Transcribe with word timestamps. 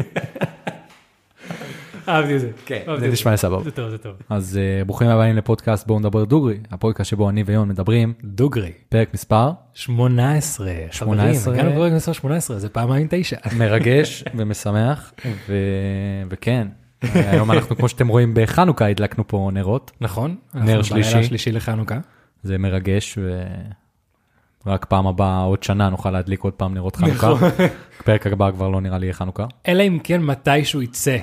אהבתי 2.08 2.34
את 2.37 2.40
זה. 2.40 2.50
כן, 2.66 2.82
זה 3.00 3.08
נשמע 3.08 3.37
סבבה. 3.37 3.64
זה 3.64 3.71
טוב, 3.71 3.91
זה 3.91 3.98
טוב. 3.98 4.12
אז 4.29 4.59
אה, 4.59 4.84
ברוכים 4.84 5.09
הבאים 5.09 5.36
לפודקאסט 5.36 5.86
בואו 5.86 5.98
נדבר 5.98 6.25
דוגרי, 6.25 6.59
הפודקאסט 6.70 7.11
שבו 7.11 7.30
אני 7.30 7.43
ויון 7.43 7.68
מדברים, 7.68 8.14
דוגרי. 8.25 8.73
פרק 8.88 9.14
מספר 9.14 9.50
18. 9.75 10.73
18. 10.91 11.54
חברים, 11.54 11.59
הגענו 11.59 11.70
לפרק 11.70 11.93
מספר 11.93 12.12
18, 12.12 12.59
זה 12.59 12.68
פעמיים 12.68 13.07
תשע. 13.11 13.36
מרגש 13.59 14.25
ומשמח, 14.34 15.12
וכן, 16.30 16.68
היום 17.14 17.50
אנחנו 17.50 17.77
כמו 17.77 17.88
שאתם 17.88 18.09
רואים 18.09 18.34
בחנוכה 18.34 18.86
הדלקנו 18.86 19.29
פה 19.29 19.50
נרות, 19.52 19.93
נכון? 20.00 20.36
נר 20.54 20.61
אנחנו 20.61 20.85
שלישי. 20.85 21.11
בלילה 21.11 21.26
השלישי 21.26 21.53
לחנוכה. 21.53 21.98
זה 22.43 22.58
מרגש, 22.58 23.18
ורק 24.67 24.85
פעם 24.85 25.07
הבאה, 25.07 25.43
עוד 25.43 25.62
שנה 25.62 25.89
נוכל 25.89 26.11
להדליק 26.11 26.40
עוד 26.40 26.53
פעם 26.53 26.75
נרות 26.75 26.96
חנוכה, 26.96 27.31
נכון. 27.31 27.50
פרק 28.04 28.26
הבא 28.26 28.50
כבר 28.50 28.68
לא 28.68 28.81
נראה 28.81 28.98
לי 28.98 29.07
יהיה 29.07 29.14
חנוכה. 29.14 29.46
אלא 29.68 29.82
אם 29.82 29.98
כן 30.04 30.22
מתישהו 30.22 30.82
יצא 30.82 31.17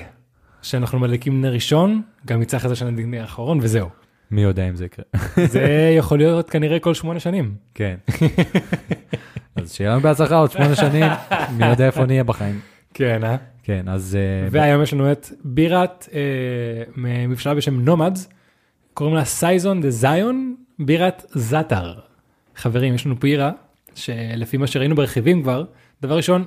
שאנחנו 0.62 0.98
מדליקים 0.98 1.40
נר 1.40 1.52
ראשון, 1.52 2.02
גם 2.26 2.42
יצא 2.42 2.56
אחרי 2.56 2.68
זה 2.68 2.76
שנדליק 2.76 3.06
נר 3.06 3.24
אחרון 3.24 3.58
וזהו. 3.62 3.88
מי 4.30 4.42
יודע 4.42 4.68
אם 4.68 4.76
זה 4.76 4.84
יקרה. 4.84 5.04
זה 5.46 5.94
יכול 5.98 6.18
להיות 6.18 6.50
כנראה 6.50 6.78
כל 6.78 6.94
שמונה 6.94 7.20
שנים. 7.20 7.54
כן. 7.74 7.96
אז 9.56 9.72
שיהיה 9.72 9.90
לנו 9.90 10.00
בהצלחה 10.00 10.36
עוד 10.36 10.50
שמונה 10.50 10.74
שנים, 10.74 11.04
מי 11.50 11.66
יודע 11.66 11.86
איפה 11.86 12.06
נהיה 12.06 12.24
בחיים. 12.24 12.60
כן, 12.94 13.24
אה? 13.24 13.36
כן, 13.62 13.88
אז 13.88 14.18
אה, 14.20 14.48
והיום 14.50 14.82
יש 14.82 14.92
לנו 14.92 15.12
את 15.12 15.28
בירת 15.44 16.08
אה, 16.12 16.20
ממבשלה 16.96 17.54
בשם 17.54 17.80
נומדס, 17.80 18.28
קוראים 18.94 19.16
לה 19.16 19.24
סייזון 19.24 19.80
דה 19.80 19.90
זיון, 19.90 20.54
בירת 20.78 21.24
זאטר. 21.34 21.94
חברים, 22.56 22.94
יש 22.94 23.06
לנו 23.06 23.14
בירה 23.14 23.50
שלפי 23.94 24.56
מה 24.56 24.66
שראינו 24.66 24.94
ברכיבים 24.94 25.42
כבר, 25.42 25.64
דבר 26.02 26.16
ראשון, 26.16 26.44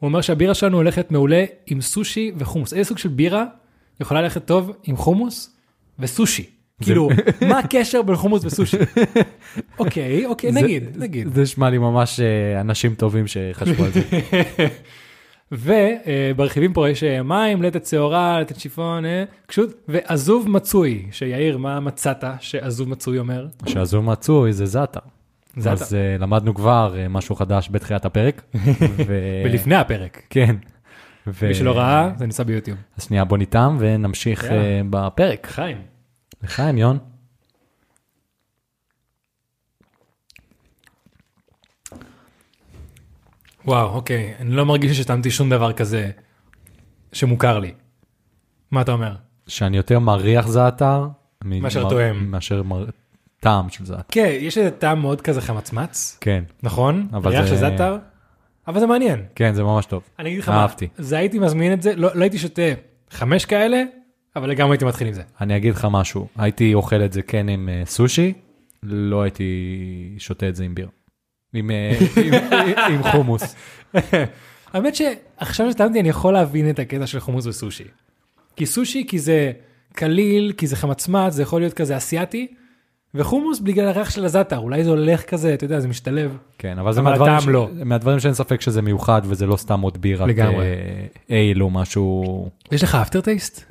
הוא 0.00 0.08
אומר 0.08 0.20
שהבירה 0.20 0.54
שלנו 0.54 0.76
הולכת 0.76 1.10
מעולה 1.10 1.44
עם 1.66 1.80
סושי 1.80 2.32
וחומוס. 2.36 2.72
איזה 2.72 2.88
סוג 2.88 2.98
של 2.98 3.08
בירה 3.08 3.44
יכולה 4.00 4.22
ללכת 4.22 4.44
טוב 4.44 4.72
עם 4.82 4.96
חומוס 4.96 5.56
וסושי? 5.98 6.50
כאילו, 6.82 7.08
מה 7.48 7.58
הקשר 7.58 8.02
בין 8.02 8.16
חומוס 8.16 8.44
וסושי? 8.44 8.76
אוקיי, 9.78 10.26
אוקיי, 10.26 10.52
נגיד, 10.52 10.84
נגיד. 10.96 11.34
זה 11.34 11.42
נשמע 11.42 11.70
לי 11.70 11.78
ממש 11.78 12.20
אה, 12.20 12.60
אנשים 12.60 12.94
טובים 12.94 13.26
שחשבו 13.26 13.84
על 13.84 13.90
זה. 13.90 14.00
וברכיבים 15.52 16.72
פה 16.72 16.90
יש 16.90 17.04
אה, 17.04 17.22
מים, 17.22 17.62
לטת 17.62 17.86
שעורה, 17.86 18.40
לטת 18.40 18.60
שיפון, 18.60 19.04
אה, 19.04 19.24
פשוט, 19.46 19.74
ועזוב 19.88 20.48
מצוי, 20.48 21.06
שיאיר, 21.10 21.58
מה 21.58 21.80
מצאת 21.80 22.24
שעזוב 22.40 22.88
מצוי 22.88 23.18
אומר? 23.18 23.46
שעזוב 23.66 24.04
מצוי 24.04 24.52
זה 24.52 24.66
זאטה. 24.66 25.00
זאטה. 25.56 25.72
אז 25.84 25.94
אה, 25.94 26.16
למדנו 26.18 26.54
כבר 26.54 26.94
אה, 26.98 27.08
משהו 27.08 27.34
חדש 27.34 27.68
בתחילת 27.72 28.04
הפרק. 28.04 28.42
ו- 29.06 29.42
ולפני 29.44 29.74
הפרק. 29.74 30.22
כן. 30.30 30.56
ו- 31.26 31.48
מי 31.48 31.54
שלא 31.54 31.78
ראה, 31.78 32.10
זה 32.16 32.24
נמצא 32.24 32.42
ביוטיוב. 32.42 32.78
אז 32.96 33.04
שנייה 33.04 33.24
בוא 33.24 33.38
ניתם 33.38 33.76
ונמשיך. 33.80 34.44
אה, 34.44 34.80
בפרק. 34.90 35.46
חיים. 35.50 35.76
לחיים 36.42 36.78
יון. 36.78 36.98
וואו, 43.70 43.94
אוקיי, 43.94 44.34
אני 44.38 44.50
לא 44.50 44.66
מרגיש 44.66 44.98
ששתמתי 44.98 45.30
שום 45.30 45.50
דבר 45.50 45.72
כזה 45.72 46.10
שמוכר 47.12 47.58
לי. 47.58 47.72
מה 48.70 48.80
אתה 48.80 48.92
אומר? 48.92 49.14
שאני 49.46 49.76
יותר 49.76 49.98
מריח 49.98 50.46
זעתר. 50.48 51.06
מאשר 51.44 51.88
טועם. 51.90 52.30
מאשר 52.30 52.62
מר- 52.62 52.86
טעם 53.40 53.68
של 53.70 53.84
זעתר. 53.84 54.02
כן, 54.08 54.30
יש 54.40 54.58
איזה 54.58 54.70
טעם 54.70 55.00
מאוד 55.00 55.20
כזה 55.20 55.40
חמצמץ, 55.40 56.18
כן. 56.20 56.44
נכון? 56.62 57.08
אבל 57.12 57.30
ריח 57.30 57.42
זה- 57.42 57.48
של 57.48 57.56
זאטר, 57.56 57.98
אבל 58.68 58.80
זה 58.80 58.86
מעניין. 58.86 59.22
כן 59.34 59.54
זה 59.54 59.62
ממש 59.62 59.86
טוב. 59.86 60.02
אני 60.18 60.28
אגיד 60.28 60.40
לך 60.40 60.48
מה, 60.48 60.62
אהבתי. 60.62 60.88
זה 60.98 61.18
הייתי 61.18 61.38
מזמין 61.38 61.72
את 61.72 61.82
זה, 61.82 61.96
לא 61.96 62.08
לא 62.14 62.22
הייתי 62.22 62.38
שותה 62.38 62.62
חמש 63.10 63.44
כאלה, 63.44 63.82
אבל 64.36 64.50
לגמרי 64.50 64.72
הייתי 64.74 64.84
מתחיל 64.84 65.06
עם 65.06 65.12
זה. 65.14 65.22
אני 65.40 65.56
אגיד 65.56 65.74
לך 65.74 65.86
משהו, 65.90 66.26
הייתי 66.36 66.74
אוכל 66.74 67.02
את 67.04 67.12
זה 67.12 67.22
כן 67.22 67.48
עם 67.48 67.68
אה, 67.68 67.82
סושי, 67.86 68.32
לא 68.82 69.22
הייתי 69.22 70.14
שותה 70.18 70.48
את 70.48 70.56
זה 70.56 70.64
עם 70.64 70.74
ביר. 70.74 70.88
עם, 71.54 71.70
אה, 71.70 72.86
עם, 72.88 73.02
חומוס. 73.02 73.54
האמת 74.72 74.94
שעכשיו 74.94 75.70
שטענתי 75.70 76.00
אני 76.00 76.08
יכול 76.08 76.32
להבין 76.32 76.70
את 76.70 76.78
הקטע 76.78 77.06
של 77.06 77.20
חומוס 77.20 77.46
וסושי. 77.46 77.84
כי 78.56 78.66
סושי 78.66 79.04
כי 79.08 79.18
זה 79.18 79.52
קליל, 79.92 80.52
כי 80.56 80.66
זה 80.66 80.76
חמצמץ, 80.76 81.32
זה 81.32 81.42
יכול 81.42 81.60
להיות 81.60 81.74
כזה 81.74 81.96
אסיאתי, 81.96 82.46
וחומוס 83.14 83.60
בגלל 83.60 83.88
הריח 83.88 84.10
של 84.10 84.24
הזאטר, 84.24 84.58
אולי 84.58 84.84
זה 84.84 84.90
הולך 84.90 85.22
כזה, 85.22 85.54
אתה 85.54 85.64
יודע, 85.64 85.80
זה 85.80 85.88
משתלב. 85.88 86.36
כן, 86.58 86.78
אבל 86.78 86.92
זה 86.92 87.02
מהדברים, 87.02 87.40
ש... 87.40 87.46
לא. 87.46 87.68
מהדברים 87.84 88.20
שאין 88.20 88.34
ספק 88.34 88.60
שזה 88.60 88.82
מיוחד 88.82 89.22
וזה 89.24 89.46
לא 89.46 89.56
סתם 89.56 89.80
עוד 89.80 89.98
בירת 89.98 90.28
לגמרי. 90.28 90.64
אה, 90.64 91.06
אייל 91.30 91.62
או 91.62 91.70
משהו. 91.70 92.48
יש 92.72 92.82
לך 92.82 92.94
אפטר 92.94 93.20
טייסט? 93.20 93.64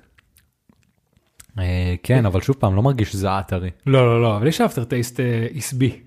אה, 1.60 1.96
כן, 2.04 2.26
אבל 2.26 2.42
שוב 2.42 2.56
פעם, 2.60 2.76
לא 2.76 2.82
מרגיש 2.82 3.12
שזה 3.12 3.38
עטרי. 3.38 3.70
לא, 3.86 4.06
לא, 4.06 4.22
לא, 4.22 4.38
אבל 4.38 4.48
יש 4.48 4.62
אפטר 4.62 4.84
טייסט 4.84 5.20
עשבי. 5.56 6.00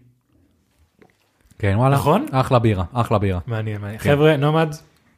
כן, 1.62 1.74
וואלה. 1.76 1.96
נכון? 1.96 2.26
אחלה 2.32 2.58
בירה, 2.58 2.84
אחלה 2.92 3.18
בירה. 3.18 3.40
מעניין, 3.46 3.80
מעניין. 3.80 3.98
חבר'ה, 3.98 4.36
נומד, 4.36 4.74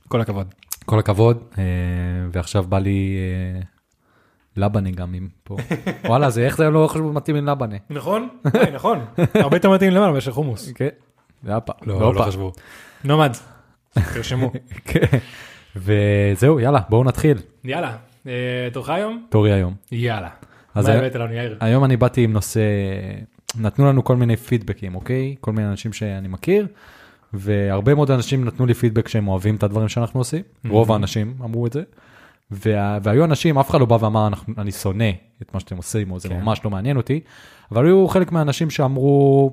כל 0.09 0.21
הכבוד. 0.21 0.55
כל 0.85 0.99
הכבוד, 0.99 1.39
אה, 1.59 1.65
ועכשיו 2.33 2.63
בא 2.63 2.79
לי 2.79 3.17
אה, 3.57 3.61
לבנה 4.57 4.91
גם 4.91 5.15
עם 5.15 5.29
פה. 5.45 5.57
וואלה, 6.09 6.31
זה 6.31 6.45
איך 6.45 6.57
זה 6.57 6.71
לא 6.71 6.87
חשוב 6.91 7.13
מתאים 7.13 7.37
עם 7.37 7.49
לבנה. 7.49 7.77
נכון? 7.91 8.29
היי, 8.55 8.71
נכון. 8.71 9.05
הרבה 9.35 9.57
יותר 9.57 9.71
מתאים 9.71 9.91
למעלה 9.91 10.13
מאשר 10.13 10.33
חומוס. 10.33 10.73
כן, 10.73 10.89
זה 11.43 11.57
הפה. 11.57 11.73
לא, 11.87 12.15
לא 12.15 12.23
חשבו. 12.23 12.53
נומד, 13.05 13.33
תרשמו. 14.15 14.53
כן. 14.85 15.19
וזהו, 15.77 16.61
יאללה, 16.61 16.81
בואו 16.89 17.05
נתחיל. 17.05 17.39
יאללה, 17.65 17.97
אה, 18.27 18.69
תורך 18.73 18.89
היום? 18.89 19.27
תורי 19.29 19.53
היום. 19.53 19.75
יאללה. 19.93 20.29
אז 20.75 20.89
מה 20.89 20.95
הבאת 20.95 21.15
לנו 21.15 21.33
יאיר? 21.33 21.57
היום 21.61 21.85
אני 21.85 21.97
באתי 21.97 22.25
עם 22.25 22.33
נושא, 22.33 22.61
נתנו 23.61 23.87
לנו 23.89 24.05
כל 24.05 24.17
מיני 24.17 24.37
פידבקים, 24.37 24.95
אוקיי? 24.95 25.35
כל 25.41 25.53
מיני 25.53 25.69
אנשים 25.69 25.93
שאני 25.93 26.29
מכיר, 26.29 26.67
והרבה 27.33 27.95
מאוד 27.95 28.11
אנשים 28.11 28.45
נתנו 28.45 28.67
לי 28.67 28.75
פידבק 28.75 29.09
שהם 29.09 29.29
אוהבים 29.29 29.57
את 29.57 29.63
הדברים 29.63 29.89
שאנחנו 29.89 30.21
עושים, 30.21 30.43
רוב 30.69 30.93
האנשים 30.93 31.35
אמרו 31.45 31.67
את 31.67 31.73
זה, 31.73 31.83
וה, 32.51 32.99
והיו 33.03 33.25
אנשים, 33.25 33.59
אף 33.59 33.71
אחד 33.71 33.81
לא 33.81 33.87
בא 33.87 33.97
ואמר, 34.01 34.27
"אנחנו- 34.27 34.55
אני 34.59 34.73
שונא 34.73 35.11
את 35.43 35.55
מה 35.55 35.61
שאתם 35.61 35.77
עושים, 35.77 36.11
או 36.11 36.19
זה 36.21 36.29
כן. 36.29 36.41
ממש 36.41 36.61
לא 36.65 36.71
מעניין 36.71 36.97
אותי, 36.97 37.21
אבל 37.73 37.87
היו 37.87 38.09
חלק 38.09 38.33
מהאנשים 38.33 38.71
שאמרו, 38.71 39.53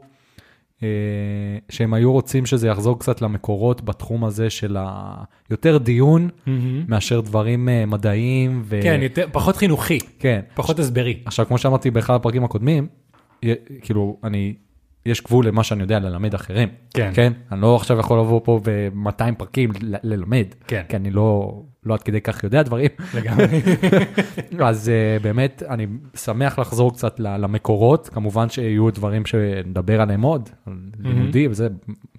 אה, 0.84 0.88
שהם 1.70 1.94
היו 1.94 2.12
רוצים 2.12 2.46
שזה 2.46 2.68
יחזור 2.68 3.00
קצת 3.00 3.22
למקורות 3.22 3.82
בתחום 3.82 4.26
הזה 4.26 4.50
של 4.50 4.78
ה... 4.80 5.14
יותר 5.50 5.78
דיון 5.78 6.30
מהמם. 6.46 6.84
מאשר 6.88 7.22
דברים 7.22 7.70
אה, 7.70 7.86
מדעיים. 7.86 8.62
ו... 8.66 8.80
כן, 8.84 9.00
יותר- 9.04 9.28
פחות 9.32 9.56
חינוכי, 9.58 10.00
כן. 10.20 10.40
פחות 10.56 10.80
הסברי. 10.80 11.20
עכשיו, 11.26 11.46
כמו 11.46 11.58
שאמרתי 11.58 11.92
באחד 11.92 12.14
הפרקים 12.14 12.44
הקודמים, 12.44 12.88
כאילו, 13.82 14.18
אני, 14.24 14.54
יש 15.06 15.24
גבול 15.24 15.48
למה 15.48 15.64
שאני 15.64 15.82
יודע 15.82 16.00
ללמד 16.00 16.34
אחרים. 16.34 16.70
כן. 16.94 17.12
כן? 17.14 17.34
אני 17.52 17.62
לא 17.62 17.76
עכשיו 17.76 18.00
יכול 18.00 18.20
לבוא 18.20 18.42
פה 18.44 18.60
ב-200 18.64 19.36
פרקים 19.38 19.72
ללמד. 20.04 20.46
כן. 20.68 20.84
כי 20.90 20.96
אני 20.96 21.12
לא, 21.12 21.62
לא 21.84 21.94
עד 21.94 22.04
כדי 22.04 22.22
כך 22.22 22.44
יודע 22.44 22.64
דברים. 22.64 22.90
לגמרי. 23.14 23.46
אז 24.70 24.92
uh, 24.92 25.24
באמת, 25.24 25.64
אני 25.70 25.88
שמח 26.16 26.60
לחזור 26.60 26.94
קצת 26.94 27.20
למקורות. 27.20 28.10
כמובן 28.10 28.50
שיהיו 28.50 28.92
דברים 28.92 29.26
שנדבר 29.26 30.02
עליהם 30.02 30.22
עוד, 30.22 30.50
על 30.66 30.74
לימודי, 31.00 31.48
וזה 31.48 31.68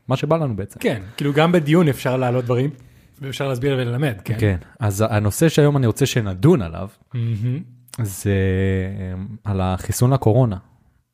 מה 0.08 0.16
שבא 0.16 0.36
לנו 0.36 0.56
בעצם. 0.56 0.80
כן, 0.80 1.02
כאילו 1.16 1.32
גם 1.32 1.52
בדיון 1.52 1.88
אפשר 1.88 2.16
להעלות 2.16 2.44
דברים, 2.44 2.70
ואפשר 3.20 3.48
להסביר 3.48 3.74
וללמד, 3.78 4.14
כן? 4.24 4.36
כן. 4.38 4.56
אז 4.80 5.04
הנושא 5.10 5.48
שהיום 5.48 5.76
אני 5.76 5.86
רוצה 5.86 6.06
שנדון 6.06 6.62
עליו, 6.62 6.88
מהמם. 7.14 7.60
זה 8.02 8.30
אה, 9.00 9.22
על 9.44 9.60
החיסון 9.60 10.12
לקורונה. 10.12 10.56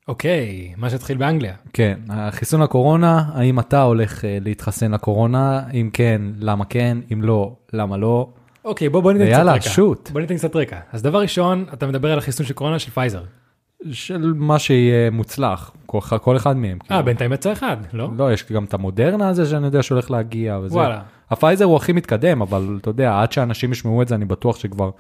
אוקיי, 0.09 0.73
מה 0.77 0.91
שהתחיל 0.91 1.17
באנגליה. 1.17 1.55
כן, 1.73 1.99
החיסון 2.09 2.63
לקורונה, 2.63 3.25
האם 3.35 3.59
אתה 3.59 3.83
הולך 3.83 4.25
אה, 4.25 4.39
להתחסן 4.41 4.93
לקורונה? 4.93 5.63
אם 5.75 5.91
כן, 5.93 6.23
למה 6.39 6.65
כן? 6.65 6.99
אם 7.13 7.23
לא, 7.23 7.53
למה 7.73 7.97
לא? 7.97 8.29
אוקיי, 8.65 8.89
בוא 8.89 9.01
בוא 9.01 9.13
ניתן 9.13 9.25
קצת 9.25 9.35
רקע. 9.35 9.45
ויאללה, 9.45 9.61
shoot. 9.61 10.11
בוא 10.11 10.21
ניתן 10.21 10.37
קצת 10.37 10.57
רקע. 10.57 10.79
אז 10.93 11.03
דבר 11.03 11.21
ראשון, 11.21 11.65
אתה 11.73 11.87
מדבר 11.87 12.13
על 12.13 12.19
החיסון 12.19 12.47
של 12.47 12.55
קורונה 12.55 12.79
של 12.79 12.91
פייזר. 12.91 13.23
של 13.93 14.33
מה 14.37 14.59
שיהיה 14.59 15.11
מוצלח, 15.11 15.71
כל, 15.87 16.01
כל 16.23 16.37
אחד 16.37 16.57
מהם. 16.57 16.79
אה, 16.83 16.87
כאילו. 16.89 17.05
בינתיים 17.05 17.33
יצא 17.33 17.53
אחד, 17.53 17.77
לא? 17.93 18.09
לא, 18.17 18.33
יש 18.33 18.53
גם 18.53 18.65
את 18.65 18.75
המודרנה 18.75 19.29
הזה 19.29 19.47
שאני 19.47 19.67
יודע 19.67 19.83
שהולך 19.83 20.11
להגיע 20.11 20.59
וזה. 20.63 20.75
וואלה. 20.75 21.01
הפייזר 21.31 21.65
הוא 21.65 21.77
הכי 21.77 21.93
מתקדם, 21.93 22.43
אבל 22.43 22.79
אתה 22.81 22.91
יודע, 22.91 23.21
עד 23.21 23.33
שאנשים 23.33 23.73
ישמעו 23.73 24.03
את 24.03 24.09
זה, 24.09 24.15
אני 24.15 24.25
בטוח 24.25 24.59
שכבר 24.59 24.91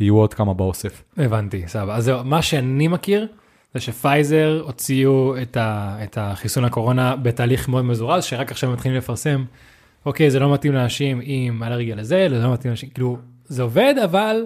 יהיו 0.00 0.16
עוד 0.16 0.34
כמה 0.34 0.54
באוסף. 0.54 1.02
הבנתי, 1.16 1.62
סבבה. 1.66 1.96
אז 1.96 2.04
זהו, 2.04 2.24
מה 2.24 2.42
שאני 2.42 2.88
מכיר, 2.88 3.26
זה 3.74 3.80
שפייזר 3.80 4.62
הוציאו 4.64 5.34
את, 5.42 5.56
ה, 5.56 5.98
את 6.04 6.18
החיסון 6.20 6.64
הקורונה 6.64 7.16
בתהליך 7.16 7.68
מאוד 7.68 7.84
מזורז, 7.84 8.24
שרק 8.24 8.50
עכשיו 8.50 8.70
מתחילים 8.70 8.98
לפרסם, 8.98 9.44
אוקיי, 10.06 10.30
זה 10.30 10.38
לא 10.38 10.52
מתאים 10.52 10.72
לאנשים 10.72 11.20
עם 11.22 11.62
אלרגיה 11.62 11.96
לזה, 11.96 12.26
זה 12.30 12.38
לא 12.38 12.52
מתאים 12.52 12.70
לאנשים, 12.70 12.88
כאילו, 12.88 13.18
זה 13.44 13.62
עובד, 13.62 13.94
אבל 14.04 14.44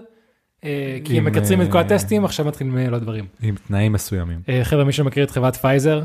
אה, 0.64 0.98
כי 1.04 1.18
הם 1.18 1.24
מקצרים 1.24 1.62
את 1.62 1.70
כל 1.70 1.78
אה, 1.78 1.82
הטסטים, 1.82 2.24
עכשיו 2.24 2.46
מתחילים 2.46 2.78
אה, 2.78 2.90
לא 2.90 2.98
דברים. 2.98 3.26
עם 3.42 3.54
תנאים 3.68 3.92
מסוימים. 3.92 4.40
חבר'ה, 4.62 4.84
מי 4.84 4.92
שמכיר 4.92 5.24
את 5.24 5.30
חברת 5.30 5.56
פייזר, 5.56 6.02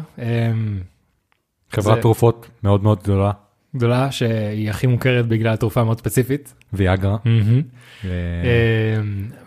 חברת 1.71 2.01
תרופות 2.01 2.49
מאוד 2.63 2.83
מאוד 2.83 2.99
גדולה, 3.03 3.31
גדולה 3.75 4.11
שהיא 4.11 4.69
הכי 4.69 4.87
מוכרת 4.87 5.27
בגלל 5.27 5.55
תרופה 5.55 5.83
מאוד 5.83 5.97
ספציפית. 5.99 6.53
ויאגרה. 6.73 7.17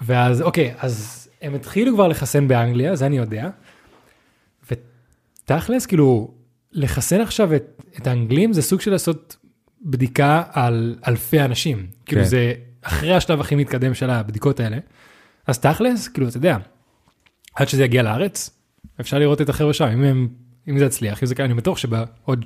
ואז 0.03 0.43
אוקיי, 0.43 0.75
אז 0.79 1.29
הם 1.43 1.55
התחילו 1.55 1.95
כבר 1.95 2.09
לחסן 2.09 2.49
באנגליה, 2.49 2.97
זה 2.97 3.07
אני 3.07 3.17
יודע. 3.17 3.49
ותכלס, 5.44 5.87
כאילו, 5.87 6.35
לחסן 6.73 7.21
עכשיו 7.21 7.55
את, 7.55 7.83
את 7.99 8.06
האנגלים 8.06 8.53
זה 8.53 8.62
סוג 8.62 8.81
של 8.81 8.91
לעשות 8.91 9.37
בדיקה 9.83 10.43
על 10.53 10.97
אלפי 11.09 11.41
אנשים. 11.41 11.87
כאילו 12.06 12.23
כן. 12.23 12.29
זה 12.29 12.53
אחרי 12.83 13.15
השלב 13.15 13.41
הכי 13.41 13.55
מתקדם 13.55 13.94
של 13.94 14.11
הבדיקות 14.11 14.61
האלה. 14.61 14.79
אז 15.47 15.59
תכלס, 15.59 16.09
כאילו, 16.09 16.29
אתה 16.29 16.37
יודע, 16.37 16.56
עד 17.55 17.69
שזה 17.69 17.85
יגיע 17.85 18.03
לארץ, 18.03 18.50
אפשר 19.00 19.19
לראות 19.19 19.41
את 19.41 19.49
החבר'ה 19.49 19.73
שם, 19.73 19.85
אם, 19.85 20.05
הם, 20.05 20.29
אם 20.69 20.79
זה 20.79 20.85
יצליח, 20.85 21.23
אם 21.23 21.27
זה 21.27 21.35
כאן, 21.35 21.44
אני 21.44 21.55
בטוח 21.55 21.79
שבעוד 21.79 22.44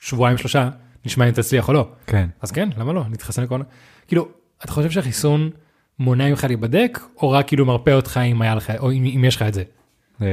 שבועיים 0.00 0.38
שלושה 0.38 0.70
נשמע 1.04 1.28
אם 1.28 1.32
תצליח 1.32 1.68
או 1.68 1.72
לא. 1.72 1.88
כן. 2.06 2.28
אז 2.40 2.50
כן, 2.50 2.68
למה 2.76 2.92
לא? 2.92 3.04
נתחסן 3.10 3.42
לקורונה. 3.42 3.64
כאילו, 4.06 4.28
אתה 4.64 4.72
חושב 4.72 4.90
שהחיסון 4.90 5.50
מונע 5.98 6.28
ממך 6.28 6.44
להיבדק, 6.44 6.98
או 7.16 7.30
רק 7.30 7.48
כאילו 7.48 7.66
מרפא 7.66 7.90
אותך 7.90 8.20
אם 8.26 8.42
היה 8.42 8.54
לך, 8.54 8.72
או 8.78 8.92
אם, 8.92 9.04
אם 9.04 9.24
יש 9.24 9.36
לך 9.36 9.42
את 9.42 9.54
זה? 9.54 9.62
אה, 10.22 10.26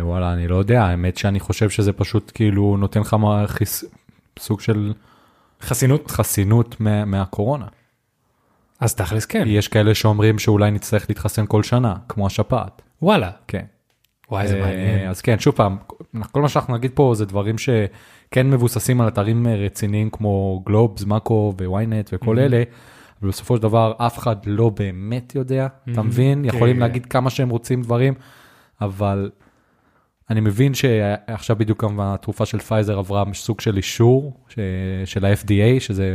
וואלה, 0.00 0.32
אני 0.32 0.48
לא 0.48 0.56
יודע, 0.56 0.84
האמת 0.84 1.16
שאני 1.16 1.40
חושב 1.40 1.70
שזה 1.70 1.92
פשוט 1.92 2.32
כאילו 2.34 2.76
נותן 2.76 3.00
לך 3.00 3.16
חיס- 3.46 3.84
סוג 4.38 4.60
של 4.60 4.92
חסינות? 5.62 6.10
חסינות 6.10 6.80
מה- 6.80 7.04
מהקורונה. 7.04 7.66
אז 8.80 8.94
תכלס 8.94 9.26
כן. 9.26 9.44
יש 9.46 9.68
כאלה 9.68 9.94
שאומרים 9.94 10.38
שאולי 10.38 10.70
נצטרך 10.70 11.06
להתחסן 11.08 11.44
כל 11.48 11.62
שנה, 11.62 11.94
כמו 12.08 12.26
השפעת. 12.26 12.82
וואלה. 13.02 13.30
כן. 13.48 13.64
וואי, 14.30 14.48
זה 14.48 14.54
אה, 14.56 14.60
מעניין. 14.60 15.08
אז 15.10 15.20
כן, 15.20 15.38
שוב 15.38 15.54
פעם, 15.54 15.76
כל 16.32 16.42
מה 16.42 16.48
שאנחנו 16.48 16.74
נגיד 16.76 16.90
פה 16.94 17.12
זה 17.16 17.24
דברים 17.26 17.56
שכן 17.58 18.50
מבוססים 18.50 19.00
על 19.00 19.08
אתרים 19.08 19.46
אה, 19.46 19.54
רציניים 19.56 20.10
כמו 20.10 20.62
גלובס, 20.66 21.04
מאקו 21.04 21.54
וויינט 21.64 22.10
וכל 22.12 22.36
Mhm. 22.36 22.40
אלה, 22.40 22.62
אבל 23.22 23.28
בסופו 23.28 23.56
של 23.56 23.62
דבר 23.62 23.92
אף 23.98 24.18
אחד 24.18 24.36
לא 24.46 24.68
באמת 24.70 25.34
יודע, 25.34 25.66
אתה 25.92 26.00
Mhm. 26.00 26.04
מבין? 26.04 26.44
יכולים 26.44 26.74
כן. 26.76 26.80
להגיד 26.82 27.06
כמה 27.06 27.30
שהם 27.30 27.48
רוצים 27.48 27.82
דברים, 27.82 28.14
אבל 28.80 29.30
אני 30.30 30.40
מבין 30.40 30.74
שעכשיו 30.74 31.56
בדיוק 31.56 31.84
גם 31.84 32.00
התרופה 32.00 32.46
של 32.46 32.58
פייזר 32.58 32.98
עברה 32.98 33.24
סוג 33.34 33.60
של 33.60 33.76
אישור 33.76 34.40
ש- 34.48 34.58
של 35.04 35.24
ה-FDA, 35.24 35.80
שזה 35.80 36.06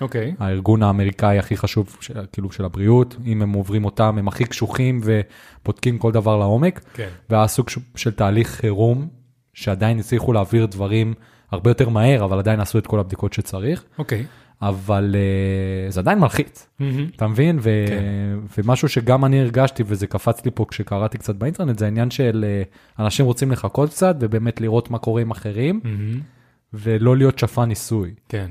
אוקיי. 0.00 0.34
הארגון 0.38 0.82
האמריקאי 0.82 1.38
הכי 1.38 1.56
חשוב, 1.56 1.96
של, 2.00 2.26
כאילו 2.32 2.52
של 2.52 2.64
הבריאות, 2.64 3.16
אם 3.26 3.42
הם 3.42 3.52
עוברים 3.52 3.84
אותם, 3.84 4.18
הם 4.18 4.28
הכי 4.28 4.44
קשוחים 4.44 5.00
ובודקים 5.04 5.98
כל 5.98 6.12
דבר 6.12 6.36
לעומק. 6.38 6.80
כן. 6.94 7.08
והיה 7.30 7.48
סוג 7.48 7.68
ש- 7.70 7.78
של 7.96 8.10
תהליך 8.10 8.48
חירום, 8.48 9.08
שעדיין 9.54 9.98
הצליחו 9.98 10.32
להעביר 10.32 10.66
דברים 10.66 11.14
הרבה 11.50 11.70
יותר 11.70 11.88
מהר, 11.88 12.24
אבל 12.24 12.38
עדיין 12.38 12.60
עשו 12.60 12.78
את 12.78 12.86
כל 12.86 13.00
הבדיקות 13.00 13.32
שצריך, 13.32 13.84
אוקיי. 13.98 14.24
אבל 14.62 15.14
uh, 15.14 15.92
זה 15.92 16.00
עדיין 16.00 16.18
מלחיץ. 16.18 16.68
אתה 17.16 17.26
מבין? 17.26 17.58
ו- 17.62 17.84
כן. 17.88 18.02
ומשהו 18.58 18.88
שגם 18.88 19.24
אני 19.24 19.40
הרגשתי, 19.40 19.82
וזה 19.86 20.06
קפץ 20.06 20.44
לי 20.44 20.50
פה 20.54 20.66
כשקראתי 20.68 21.18
קצת 21.18 21.34
באינטרנט, 21.34 21.78
זה 21.78 21.84
העניין 21.84 22.10
של 22.10 22.44
uh, 22.98 23.02
אנשים 23.02 23.26
רוצים 23.26 23.50
לחכות 23.50 23.90
קצת, 23.90 24.16
ובאמת 24.20 24.60
לראות 24.60 24.90
מה 24.90 24.98
קורה 24.98 25.22
עם 25.22 25.30
אחרים. 25.30 25.80
ולא 26.74 27.16
להיות 27.16 27.38
שפן 27.38 27.64
ניסוי. 27.64 28.14
כן. 28.28 28.50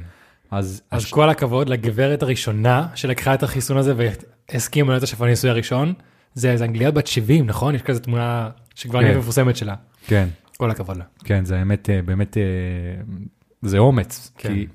אז, 0.51 0.81
אז 0.91 1.03
אז 1.03 1.11
כל 1.11 1.29
הכבוד 1.29 1.69
לגברת 1.69 2.23
הראשונה 2.23 2.87
שלקחה 2.95 3.33
את 3.33 3.43
החיסון 3.43 3.77
הזה 3.77 3.93
והסכימה 3.97 4.91
להיות 4.91 5.03
השפן 5.03 5.25
הניסוי 5.25 5.49
הראשון. 5.49 5.93
זה 6.33 6.51
איזה 6.51 6.65
אנגליה 6.65 6.91
בת 6.91 7.07
70, 7.07 7.45
נכון? 7.45 7.75
יש 7.75 7.81
כזה 7.81 7.99
תמונה 7.99 8.49
שכבר 8.75 8.99
כן. 8.99 9.05
נהיית 9.05 9.17
מפורסמת 9.17 9.55
שלה. 9.55 9.75
כן, 10.07 10.27
כל 10.57 10.71
הכבוד 10.71 10.97
לה. 10.97 11.03
כן, 11.23 11.45
זה 11.45 11.57
האמת, 11.59 11.89
אה, 11.89 12.01
באמת, 12.01 12.37
אה, 12.37 12.43
זה 13.61 13.77
אומץ, 13.77 14.31
כן. 14.37 14.49
כי 14.49 14.67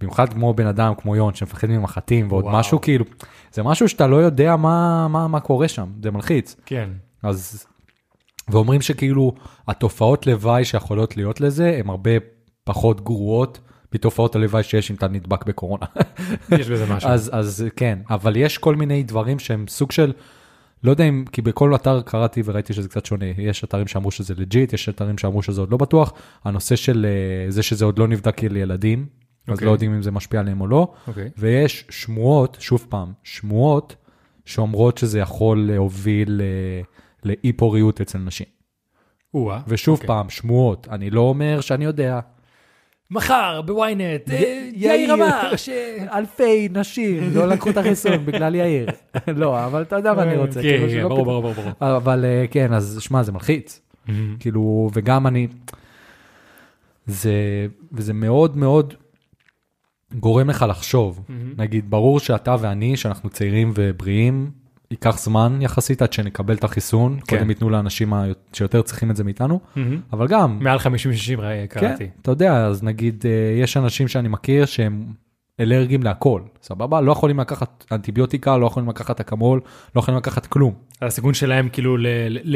במיוחד 0.00 0.32
כמו 0.32 0.54
בן 0.54 0.66
אדם 0.66 0.92
כמו 0.98 1.16
יון 1.16 1.34
שמפחד 1.34 1.68
ממחטים 1.68 2.32
ועוד 2.32 2.44
וואו. 2.44 2.58
משהו 2.58 2.80
כאילו, 2.80 3.04
זה 3.52 3.62
משהו 3.62 3.88
שאתה 3.88 4.06
לא 4.06 4.16
יודע 4.16 4.56
מה, 4.56 5.08
מה, 5.08 5.28
מה 5.28 5.40
קורה 5.40 5.68
שם, 5.68 5.88
זה 6.02 6.10
מלחיץ. 6.10 6.56
כן. 6.66 6.90
אז, 7.22 7.66
ואומרים 8.48 8.82
שכאילו 8.82 9.34
התופעות 9.68 10.26
לוואי 10.26 10.64
שיכולות 10.64 11.16
להיות 11.16 11.40
לזה, 11.40 11.76
הן 11.78 11.88
הרבה 11.88 12.10
פחות 12.64 13.04
גרועות 13.04 13.60
מתופעות 13.94 14.36
הלוואי 14.36 14.62
שיש 14.62 14.90
אם 14.90 14.96
אתה 14.96 15.08
נדבק 15.08 15.44
בקורונה. 15.44 15.86
יש 16.58 16.68
בזה 16.68 16.86
משהו. 16.86 17.10
אז, 17.10 17.30
אז 17.32 17.64
כן, 17.76 17.98
אבל 18.10 18.36
יש 18.36 18.58
כל 18.58 18.76
מיני 18.76 19.02
דברים 19.02 19.38
שהם 19.38 19.64
סוג 19.68 19.92
של, 19.92 20.12
לא 20.84 20.90
יודע 20.90 21.04
אם, 21.04 21.24
כי 21.32 21.42
בכל 21.42 21.74
אתר 21.74 22.02
קראתי 22.02 22.42
וראיתי 22.44 22.72
שזה 22.72 22.88
קצת 22.88 23.06
שונה, 23.06 23.26
יש 23.38 23.64
אתרים 23.64 23.86
שאמרו 23.86 24.10
שזה 24.10 24.34
legit, 24.36 24.72
יש 24.72 24.88
אתרים 24.88 25.18
שאמרו 25.18 25.42
שזה 25.42 25.60
עוד 25.60 25.70
לא 25.70 25.76
בטוח, 25.76 26.12
הנושא 26.44 26.76
של 26.76 27.06
אה, 27.08 27.50
זה 27.50 27.62
שזה 27.62 27.84
עוד 27.84 27.98
לא 27.98 28.08
נבדק 28.08 28.42
לילדים, 28.42 29.06
אז 29.50 29.54
אוקיי. 29.54 29.66
לא 29.66 29.72
יודעים 29.72 29.94
אם 29.94 30.02
זה 30.02 30.10
משפיע 30.10 30.40
עליהם 30.40 30.60
או 30.60 30.66
לא, 30.66 30.92
אוקיי. 31.08 31.30
ויש 31.38 31.84
שמועות, 31.90 32.56
שוב 32.60 32.86
פעם, 32.88 33.12
שמועות 33.22 33.96
שאומרות 34.44 34.98
שזה 34.98 35.18
יכול 35.18 35.58
להוביל 35.70 36.40
אה, 36.44 36.82
לאי 37.24 37.52
פוריות 37.52 38.00
אצל 38.00 38.18
נשים. 38.18 38.46
או-אה. 39.34 39.60
ושוב 39.68 39.94
אוקיי. 39.94 40.06
פעם, 40.06 40.30
שמועות, 40.30 40.88
אני 40.90 41.10
לא 41.10 41.20
אומר 41.20 41.60
שאני 41.60 41.84
יודע. 41.84 42.20
מחר 43.10 43.62
ב 43.62 43.73
ynet, 43.73 44.30
אה, 44.30 44.68
יאיר. 44.74 45.14
אמר 45.14 45.56
ש... 45.56 45.68
אלפי 46.12 46.68
נשים 46.72 47.30
לא 47.34 47.48
לקחו 47.48 47.70
את 47.70 47.76
החיסון 47.76 48.26
בגלל 48.26 48.54
יאיר. 48.54 48.88
לא, 49.26 49.64
אבל 49.66 49.82
אתה 49.82 49.96
יודע 49.96 50.14
מה 50.14 50.22
אני 50.22 50.36
רוצה. 50.36 50.62
כן, 50.62 50.68
כאילו 50.68 50.86
כן, 50.86 50.90
שלא 50.90 51.08
ברור, 51.08 51.24
ברור, 51.24 51.52
ברור. 51.52 51.96
אבל 51.96 52.24
אה, 52.24 52.44
כן, 52.50 52.72
אז 52.72 52.98
שמע, 53.00 53.22
זה 53.22 53.32
מלחיץ. 53.32 53.80
מהמם. 54.06 54.36
כאילו, 54.40 54.90
וגם 54.92 55.26
אני, 55.26 55.48
זה, 57.06 57.34
מאוד 58.14 58.56
מאוד 58.56 58.94
גורם 60.14 60.50
לך 60.50 60.64
לחשוב. 60.68 61.20
מהמם. 61.28 61.52
נגיד, 61.56 61.90
ברור 61.90 62.20
שאתה 62.20 62.56
ואני, 62.60 62.96
שאנחנו 62.96 63.30
צעירים 63.30 63.72
ובריאים, 63.74 64.50
ייקח 64.90 65.18
זמן 65.18 65.58
יחסית 65.60 66.02
עד 66.02 66.12
שנקבל 66.12 66.54
את 66.54 66.64
החיסון, 66.64 67.18
כן. 67.26 67.36
קודם 67.36 67.50
ייתנו 67.50 67.70
לאנשים 67.70 68.12
ה- 68.12 68.24
שיותר 68.52 68.82
צריכים 68.82 69.10
את 69.10 69.16
זה 69.16 69.24
מאיתנו, 69.24 69.60
מהמם. 69.76 70.00
אבל 70.12 70.26
גם, 70.28 70.58
מעל 70.60 70.78
50-60 70.78 70.82
כן, 71.40 71.66
קראתי. 71.68 72.08
אתה 72.22 72.30
יודע, 72.30 72.66
אז 72.66 72.82
נגיד, 72.82 73.24
אה, 73.26 73.30
יש 73.62 73.76
אנשים 73.76 74.08
שאני 74.08 74.28
מכיר 74.28 74.64
שהם 74.66 75.06
אלרגיים 75.60 76.02
להכל, 76.02 76.40
סבבה? 76.62 77.00
לא 77.00 77.12
יכולים 77.12 77.40
לקחת 77.40 77.84
אנטיביוטיקה, 77.92 78.56
לא 78.56 78.66
יכולים 78.66 78.88
לקחת 78.88 79.20
אקמול, 79.20 79.60
לא 79.96 80.00
יכולים 80.00 80.18
לקחת 80.18 80.46
כלום. 80.46 80.74
הסיכון 81.02 81.34
שלהם 81.34 81.68
כאילו 81.68 81.96
ל- 81.96 82.06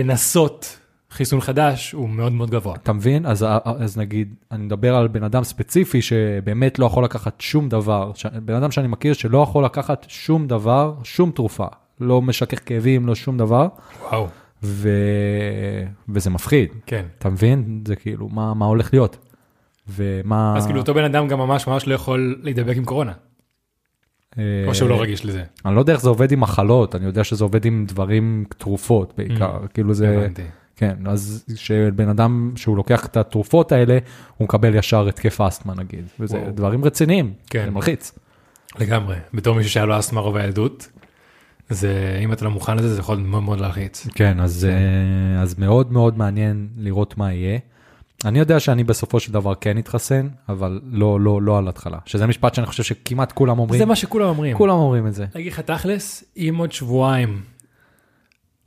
לנסות 0.01 0.79
חיסון 1.15 1.41
חדש 1.41 1.93
הוא 1.93 2.09
מאוד 2.09 2.33
מאוד 2.33 2.51
גבוה. 2.51 2.75
אתה 2.75 2.93
מבין? 2.93 3.27
אז, 3.27 3.47
אז 3.65 3.99
נגיד, 3.99 4.35
אני 4.51 4.65
מדבר 4.65 4.95
על 4.97 5.09
בן 5.09 5.23
אדם 5.25 5.45
ספציפי 5.45 6.03
שבאמת 6.03 6.79
לא 6.79 6.87
יכול 6.87 7.05
לקחת 7.05 7.41
שום 7.41 7.69
דבר, 7.69 8.13
ש... 8.15 8.27
בן 8.27 8.55
אדם 8.55 8.71
שאני 8.71 8.89
מכיר 8.89 9.13
שלא 9.13 9.39
יכול 9.39 9.65
לקחת 9.65 10.07
שום 10.09 10.47
דבר, 10.47 10.95
שום 11.05 11.31
תרופה, 11.31 11.67
לא 12.01 12.23
משכך 12.23 12.59
כאבים, 12.67 13.07
לא 13.07 13.15
שום 13.15 13.39
דבר, 13.39 13.69
וואו. 14.11 14.27
ו... 14.63 14.89
וזה 16.09 16.31
מפחיד, 16.31 16.69
כן. 16.87 17.05
אתה 17.19 17.31
מבין? 17.31 17.83
זה 17.89 17.97
כאילו, 17.97 18.29
מה, 18.29 18.55
מה 18.55 18.67
הולך 18.67 18.93
להיות? 18.93 19.17
ומה... 19.89 20.55
אז 20.57 20.67
כאילו 20.67 20.81
אותו 20.81 20.95
בן 20.95 21.05
אדם 21.05 21.29
גם 21.29 21.39
ממש 21.39 21.67
ממש 21.67 21.87
לא 21.89 21.95
יכול 21.95 22.41
להידבק 22.43 22.77
עם 22.77 22.85
קורונה, 22.85 23.13
אה, 24.39 24.43
או 24.67 24.75
שהוא 24.75 24.89
לא 24.89 25.03
רגיש 25.03 25.27
לזה. 25.27 25.43
אני 25.65 25.75
לא 25.75 25.81
יודע 25.81 25.93
איך 25.93 26.03
זה 26.03 26.09
עובד 26.09 26.33
עם 26.33 26.41
מחלות, 26.41 26.95
אני 26.95 27.05
יודע 27.07 27.25
שזה 27.25 27.45
עובד 27.45 27.65
עם 27.65 27.85
דברים, 27.89 28.45
תרופות 28.59 29.13
בעיקר, 29.17 29.59
Mm. 29.65 29.69
כאילו 29.69 29.95
זה... 29.95 30.19
הבנתי. 30.19 30.43
כן, 30.77 30.97
אז 31.07 31.45
שבן 31.57 32.09
אדם 32.09 32.53
שהוא 32.57 32.77
לוקח 32.77 33.07
את 33.07 33.17
התרופות 33.17 33.73
האלה, 33.73 33.99
הוא 34.37 34.45
מקבל 34.45 34.75
ישר 34.75 35.09
התקף 35.09 35.41
אסתמה 35.41 35.75
נגיד, 35.75 36.05
וזה 36.21 36.37
וואו. 36.39 36.51
דברים 36.51 36.85
רציניים, 36.85 37.33
כן. 37.51 37.65
זה 37.65 37.71
מלחיץ. 37.71 38.13
לגמרי. 38.79 39.17
בתור 39.35 39.57
מישהו 39.57 39.73
שהיה 39.73 39.87
לו 39.87 39.99
אסתמה 39.99 40.21
רוב 40.21 40.37
הילדות, 40.37 40.89
זה 41.71 42.21
אם 42.25 42.33
אתה 42.33 42.45
לא 42.45 42.51
מוכן 42.51 42.77
לזה 42.77 42.95
זה 42.95 43.01
יכול 43.01 43.19
מאוד 43.19 43.43
מאוד 43.43 43.61
להלחיץ. 43.61 44.07
כן, 44.15 44.41
אז, 44.41 44.69
אה, 44.71 45.43
אז 45.43 45.59
מאוד 45.59 45.93
מאוד 45.93 46.19
מעניין 46.19 46.69
לראות 46.77 47.19
מה 47.19 47.33
יהיה. 47.33 47.59
אני 48.25 48.39
יודע 48.39 48.61
שאני 48.61 48.85
בסופו 48.85 49.21
של 49.21 49.33
דבר 49.33 49.55
כן 49.55 49.79
אתחסן, 49.79 50.29
אבל 50.49 50.81
לא, 50.85 51.21
לא, 51.21 51.43
לא 51.43 51.59
על 51.59 51.69
התחלה, 51.69 51.99
שזה 52.07 52.27
משפט 52.27 52.55
שאני 52.55 52.67
חושב 52.67 52.83
שכמעט 52.83 53.33
כולם 53.33 53.59
אומרים, 53.59 53.79
זה 53.79 53.87
מה 53.87 53.97
שכולם 53.97 54.27
אומרים. 54.27 54.57
כולם 54.57 54.75
אומרים 54.75 55.07
את 55.07 55.15
זה. 55.15 55.27
להגיד 55.35 55.53
לך 55.53 55.61
תכלס, 55.61 56.25
אם 56.37 56.55
עוד 56.59 56.73
שבועיים 56.73 57.41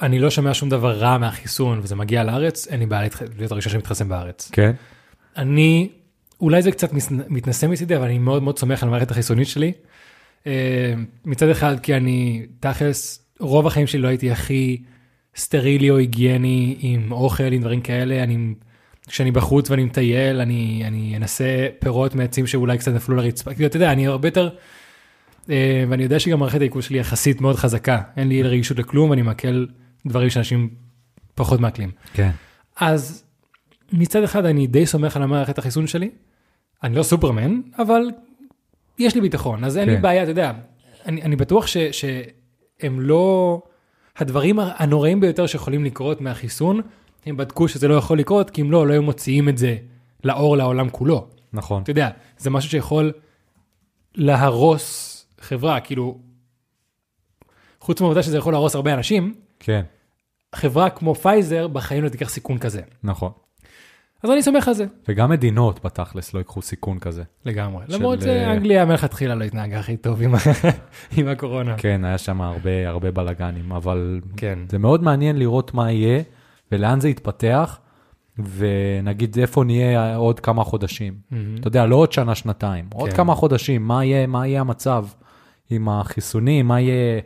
אני 0.01 0.19
לא 0.19 0.29
שומע 0.29 0.53
שום 0.53 0.69
דבר 0.69 0.97
רע 0.97 1.17
מהחיסון 1.17 1.79
וזה 1.83 1.95
מגיע 1.95 2.23
לארץ, 2.23 2.67
אין 2.67 2.79
לי 2.79 2.85
בעיה 2.85 3.09
להיות 3.37 3.51
הראשון 3.51 3.71
שמתחסן 3.71 4.09
בארץ. 4.09 4.49
כן, 4.51 4.71
אני, 5.37 5.89
אולי 6.41 6.61
זה 6.61 6.71
קצת 6.71 6.89
מתנשא 7.29 7.65
מצידי, 7.65 7.95
אבל 7.95 8.05
אני 8.05 8.17
מאוד 8.17 8.43
מאוד 8.43 8.59
סומך 8.59 8.83
על 8.83 8.89
המערכת 8.89 9.11
החיסונית 9.11 9.47
שלי. 9.47 9.71
אה, 10.47 10.93
מצד 11.25 11.49
אחד, 11.49 11.79
כי 11.79 11.95
אני, 11.95 12.45
תכלס, 12.59 13.27
רוב 13.39 13.67
החיים 13.67 13.87
שלי 13.87 13.99
לא 13.99 14.07
הייתי 14.07 14.31
הכי 14.31 14.83
סטרילי 15.35 15.89
או 15.89 15.97
היגייני 15.97 16.75
עם 16.79 17.11
אוכל, 17.11 17.43
עם 17.43 17.61
דברים 17.61 17.81
כאלה. 17.81 18.23
אני, 18.23 18.53
כשאני 19.07 19.31
בחוץ 19.31 19.69
ואני 19.69 19.83
מטייל, 19.83 20.41
אני, 20.41 20.83
אני 20.87 21.17
אנסה 21.17 21.67
פירות 21.79 22.15
מעצים 22.15 22.47
שאולי 22.47 22.77
קצת 22.77 22.91
נפלו 22.91 23.15
לרצפה. 23.15 23.53
כאילו, 23.53 23.67
אתה 23.67 23.77
יודע, 23.77 23.91
אני 23.91 24.07
הרבה 24.07 24.27
יותר, 24.27 24.49
אה, 25.49 25.83
ואני 25.89 26.03
יודע 26.03 26.19
שגם 26.19 26.39
מערכת 26.39 26.59
העיכול 26.59 26.81
שלי 26.81 26.97
יחסית 26.97 27.41
מאוד 27.41 27.55
חזקה, 27.55 28.01
אין 28.17 28.27
לי 28.27 28.43
רגישות 28.43 28.79
לכלום, 28.79 29.09
ואני 29.09 29.21
מעכל 29.21 29.65
דברים 30.05 30.29
שאנשים 30.29 30.69
פחות 31.35 31.59
מעכלים. 31.59 31.91
כן. 32.13 32.31
אז 32.75 33.23
מצד 33.93 34.23
אחד 34.23 34.45
אני 34.45 34.67
די 34.67 34.85
סומך 34.85 35.15
על 35.15 35.23
המערכת 35.23 35.57
החיסון 35.57 35.87
שלי, 35.87 36.09
אני 36.83 36.95
לא 36.95 37.03
סופרמן, 37.03 37.61
אבל 37.79 38.01
יש 38.99 39.15
לי 39.15 39.21
ביטחון, 39.21 39.63
אז 39.63 39.77
אין 39.77 39.89
לי 39.89 39.95
כן. 39.95 40.01
בעיה, 40.01 40.23
אתה 40.23 40.31
יודע, 40.31 40.51
אני, 41.05 41.21
אני 41.21 41.35
בטוח 41.35 41.67
ש, 41.67 41.77
שהם 41.77 43.01
לא, 43.01 43.61
הדברים 44.17 44.59
הנוראים 44.59 45.19
ביותר 45.19 45.47
שיכולים 45.47 45.85
לקרות 45.85 46.21
מהחיסון, 46.21 46.81
הם 47.25 47.37
בדקו 47.37 47.67
שזה 47.67 47.87
לא 47.87 47.93
יכול 47.93 48.19
לקרות, 48.19 48.49
כי 48.49 48.61
אם 48.61 48.71
לא, 48.71 48.87
לא 48.87 48.93
היו 48.93 49.03
מוציאים 49.03 49.49
את 49.49 49.57
זה 49.57 49.77
לאור 50.23 50.57
לעולם 50.57 50.89
כולו. 50.89 51.27
נכון. 51.53 51.83
אתה 51.83 51.91
יודע, 51.91 52.09
זה 52.37 52.49
משהו 52.49 52.69
שיכול 52.69 53.11
להרוס 54.15 55.13
חברה, 55.39 55.79
כאילו, 55.79 56.19
חוץ 57.79 58.01
מהעובדה 58.01 58.23
שזה 58.23 58.37
יכול 58.37 58.53
להרוס 58.53 58.75
הרבה 58.75 58.93
אנשים, 58.93 59.33
כן, 59.59 59.81
חברה 60.55 60.89
כמו 60.89 61.15
פייזר 61.15 61.67
בחיים 61.67 62.03
לא 62.03 62.09
תיקח 62.09 62.29
סיכון 62.29 62.57
כזה. 62.57 62.81
נכון. 63.03 63.31
אז 64.23 64.29
אני 64.31 64.41
סומך 64.43 64.67
על 64.67 64.73
זה. 64.73 64.85
וגם 65.07 65.29
מדינות 65.29 65.85
בתכלס 65.85 66.33
לא 66.33 66.39
ייקחו 66.39 66.61
סיכון 66.61 66.99
כזה. 66.99 67.23
לגמרי. 67.45 67.85
של, 67.87 67.93
למרות 67.95 68.19
אה, 68.19 68.23
שאנגליה 68.25 68.85
מלכתחילה 68.85 69.35
לא 69.35 69.43
התנהגה 69.43 69.79
הכי 69.79 69.97
טוב 69.97 70.21
עם, 70.21 70.35
ה- 70.35 70.37
עם 71.17 71.27
הקורונה. 71.27 71.75
כן, 71.77 72.01
היה 72.05 72.17
שם 72.17 72.41
הרבה 72.41 72.89
הרבה 72.89 73.11
בלאגנים, 73.11 73.71
אבל 73.71 74.21
כן. 74.37 74.59
זה 74.69 74.77
מאוד 74.77 75.03
מעניין 75.03 75.37
לראות 75.39 75.73
מה 75.73 75.91
יהיה 75.91 76.21
ולאן 76.71 76.99
זה 76.99 77.09
יתפתח, 77.09 77.79
ונגיד 78.55 79.37
איפה 79.39 79.63
נהיה 79.63 80.15
עוד 80.15 80.39
כמה 80.39 80.63
חודשים. 80.63 81.13
מהמם. 81.31 81.55
אתה 81.59 81.67
יודע, 81.67 81.85
לא 81.85 81.95
עוד 81.95 82.11
שנה, 82.11 82.35
שנתיים, 82.35 82.85
עוד 82.93 83.09
כן. 83.09 83.15
כמה 83.15 83.35
חודשים, 83.35 83.87
מה 83.87 84.05
יהיה, 84.05 84.27
מה 84.27 84.47
יהיה 84.47 84.61
המצב 84.61 85.05
עם 85.69 85.89
החיסונים, 85.89 86.67
מה 86.67 86.79
יהיה, 86.81 87.21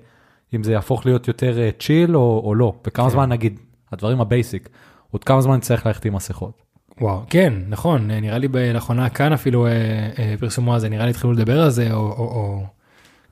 אם 0.55 0.63
זה 0.63 0.72
יהפוך 0.72 1.05
להיות 1.05 1.27
יותר 1.27 1.70
צ'יל 1.79 2.15
או, 2.15 2.41
או 2.46 2.55
לא, 2.55 2.74
וכמה 2.88 3.05
כן. 3.05 3.12
זמן 3.12 3.29
נגיד, 3.29 3.60
הדברים 3.91 4.22
ה 4.21 4.28
basic, 4.28 4.69
עוד 5.12 5.24
כמה 5.24 5.41
זמן 5.41 5.58
נצטרך 5.58 5.86
ללכת 5.86 6.05
עם 6.05 6.15
מסכות. 6.15 6.62
וואו, 7.01 7.22
כן, 7.29 7.53
נכון, 7.67 8.12
אה, 8.12 8.20
נראה 8.20 8.38
לי 8.38 8.48
לאחרונה 8.74 9.10
כאן 9.10 9.34
אפילו 9.34 9.65
אה, 9.65 9.72
אה, 10.20 10.36
פרסמו 10.39 10.74
על 10.74 10.79
זה, 10.79 10.89
נראה 10.89 11.05
לי 11.05 11.12
התחילו 11.12 11.34
לדבר 11.34 11.62
על 11.62 11.70
זה, 11.70 11.93
או, 11.93 11.98
או, 11.98 12.17
או 12.17 12.63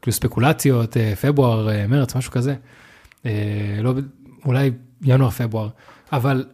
כאילו 0.01 0.13
ספקולציות, 0.13 0.97
אה, 0.97 1.15
פברואר, 1.15 1.69
אה, 1.69 1.87
מרץ, 1.87 2.15
משהו 2.15 2.31
כזה. 2.31 2.55
אה, 3.25 3.31
לא, 3.81 3.93
אולי 4.45 4.71
ינואר, 5.01 5.29
פברואר, 5.29 5.69
אבל 6.13 6.45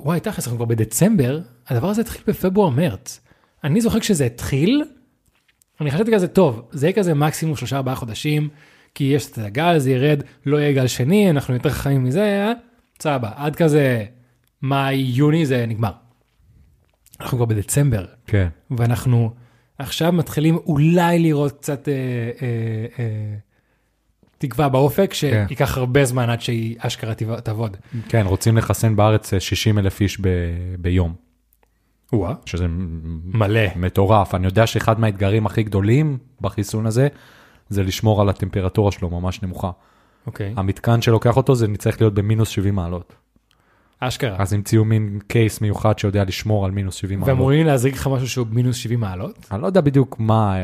וואי, 0.00 0.20
תכלס, 0.20 0.44
אנחנו 0.46 0.58
כבר 0.58 0.64
בדצמבר, 0.64 1.40
הדבר 1.68 1.88
הזה 1.88 2.00
התחיל 2.00 2.22
בפברואר, 2.26 2.68
מרץ. 2.68 3.20
אני 3.64 3.80
זוכר 3.80 4.00
כשזה 4.00 4.24
התחיל, 4.24 4.84
אני 5.80 5.90
חשבתי 5.90 6.12
כזה, 6.14 6.28
טוב, 6.28 6.62
זה 6.70 6.86
יהיה 6.86 6.96
כזה 6.96 7.14
מקסימום 7.14 7.56
שלושה 7.56 7.76
ארבעה 7.76 7.94
חודשים, 7.94 8.48
כי 8.94 9.04
יש 9.04 9.30
את 9.30 9.38
הגל, 9.38 9.78
זה 9.78 9.90
ירד, 9.90 10.22
לא 10.46 10.56
יהיה 10.56 10.72
גל 10.72 10.86
שני, 10.86 11.30
אנחנו 11.30 11.54
יותר 11.54 11.70
חכמים 11.70 12.04
מזה, 12.04 12.22
אה? 12.22 12.52
סבבה, 13.02 13.30
עד 13.36 13.56
כזה 13.56 14.04
מאי, 14.62 14.94
יוני 14.94 15.46
זה 15.46 15.66
נגמר. 15.66 15.92
אנחנו 17.20 17.38
כבר 17.38 17.44
בדצמבר, 17.44 18.04
כן. 18.26 18.48
ואנחנו 18.70 19.30
עכשיו 19.78 20.12
מתחילים 20.12 20.56
אולי 20.56 21.18
לראות 21.18 21.52
קצת 21.52 21.88
אה, 21.88 21.94
אה, 21.94 22.86
אה, 22.98 23.34
תקווה 24.38 24.68
באופק, 24.68 25.14
שייקח 25.14 25.78
הרבה 25.78 26.04
זמן 26.04 26.30
עד 26.30 26.40
שהיא 26.40 26.76
אשכרה 26.78 27.14
תעבוד. 27.14 27.76
כן, 28.08 28.26
רוצים 28.26 28.56
לחסן 28.56 28.96
בארץ 28.96 29.34
60 29.38 29.78
אלף 29.78 30.00
איש 30.00 30.20
ב, 30.20 30.28
ביום, 30.78 31.14
וואה. 32.12 32.34
שזה 32.46 32.66
מלא. 33.24 33.60
מטורף. 33.76 34.34
אני 34.34 34.46
יודע 34.46 34.66
שאחד 34.66 35.00
מהאתגרים 35.00 35.46
הכי 35.46 35.62
גדולים 35.62 36.18
בחיסון 36.40 36.86
הזה, 36.86 37.08
זה 37.70 37.82
לשמור 37.82 38.20
על 38.20 38.28
הטמפרטורה 38.28 38.92
שלו 38.92 39.10
ממש 39.10 39.42
נמוכה. 39.42 39.70
אוקיי. 40.26 40.54
המתקן 40.56 41.02
שלוקח 41.02 41.36
אותו 41.36 41.54
זה 41.54 41.66
צריך 41.78 42.00
להיות 42.00 42.14
במינוס 42.14 42.48
70 42.48 42.74
מעלות. 42.74 43.14
אשכרה. 44.00 44.36
אז 44.38 44.52
המציאו 44.52 44.84
מין 44.84 45.18
קייס 45.26 45.60
מיוחד 45.60 45.98
שיודע 45.98 46.24
לשמור 46.24 46.64
על 46.64 46.70
מינוס 46.70 46.94
70 46.94 47.20
מעלות. 47.20 47.34
ואמורים 47.34 47.66
להזריק 47.66 47.94
לך 47.94 48.06
משהו 48.06 48.28
שהוא 48.28 48.46
מינוס 48.50 48.76
70 48.76 49.00
מעלות? 49.00 49.46
אני 49.50 49.62
לא 49.62 49.66
יודע 49.66 49.80
בדיוק 49.80 50.16
מה 50.18 50.56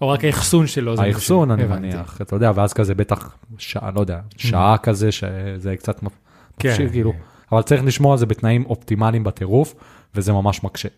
או 0.00 0.08
רק 0.08 0.24
האחסון 0.24 0.66
שלו? 0.66 0.94
האחסון 0.98 1.48
70? 1.48 1.72
אני. 1.72 1.88
מניח, 1.88 2.20
אתה 2.22 2.36
יודע, 2.36 2.52
ואז 2.54 2.72
כזה 2.72 2.94
בטח 2.94 3.36
שעה, 3.58 3.90
לא 3.94 4.00
יודע, 4.00 4.20
שעה 4.36 4.76
כזה 4.78 5.12
שזה 5.12 5.76
קצת 5.76 6.00
כן. 6.00 6.06
מפשיר 6.68 6.90
כאילו, 6.90 7.12
אבל 7.52 7.62
צריך 7.62 7.84
לשמור 7.84 8.12
על 8.12 8.18
זה 8.18 8.26
בתנאים 8.26 8.66
אופטימליים 8.66 9.24
בטירוף, 9.24 9.74
וזה 10.14 10.32
ממש 10.32 10.64
מקשה. 10.64 10.88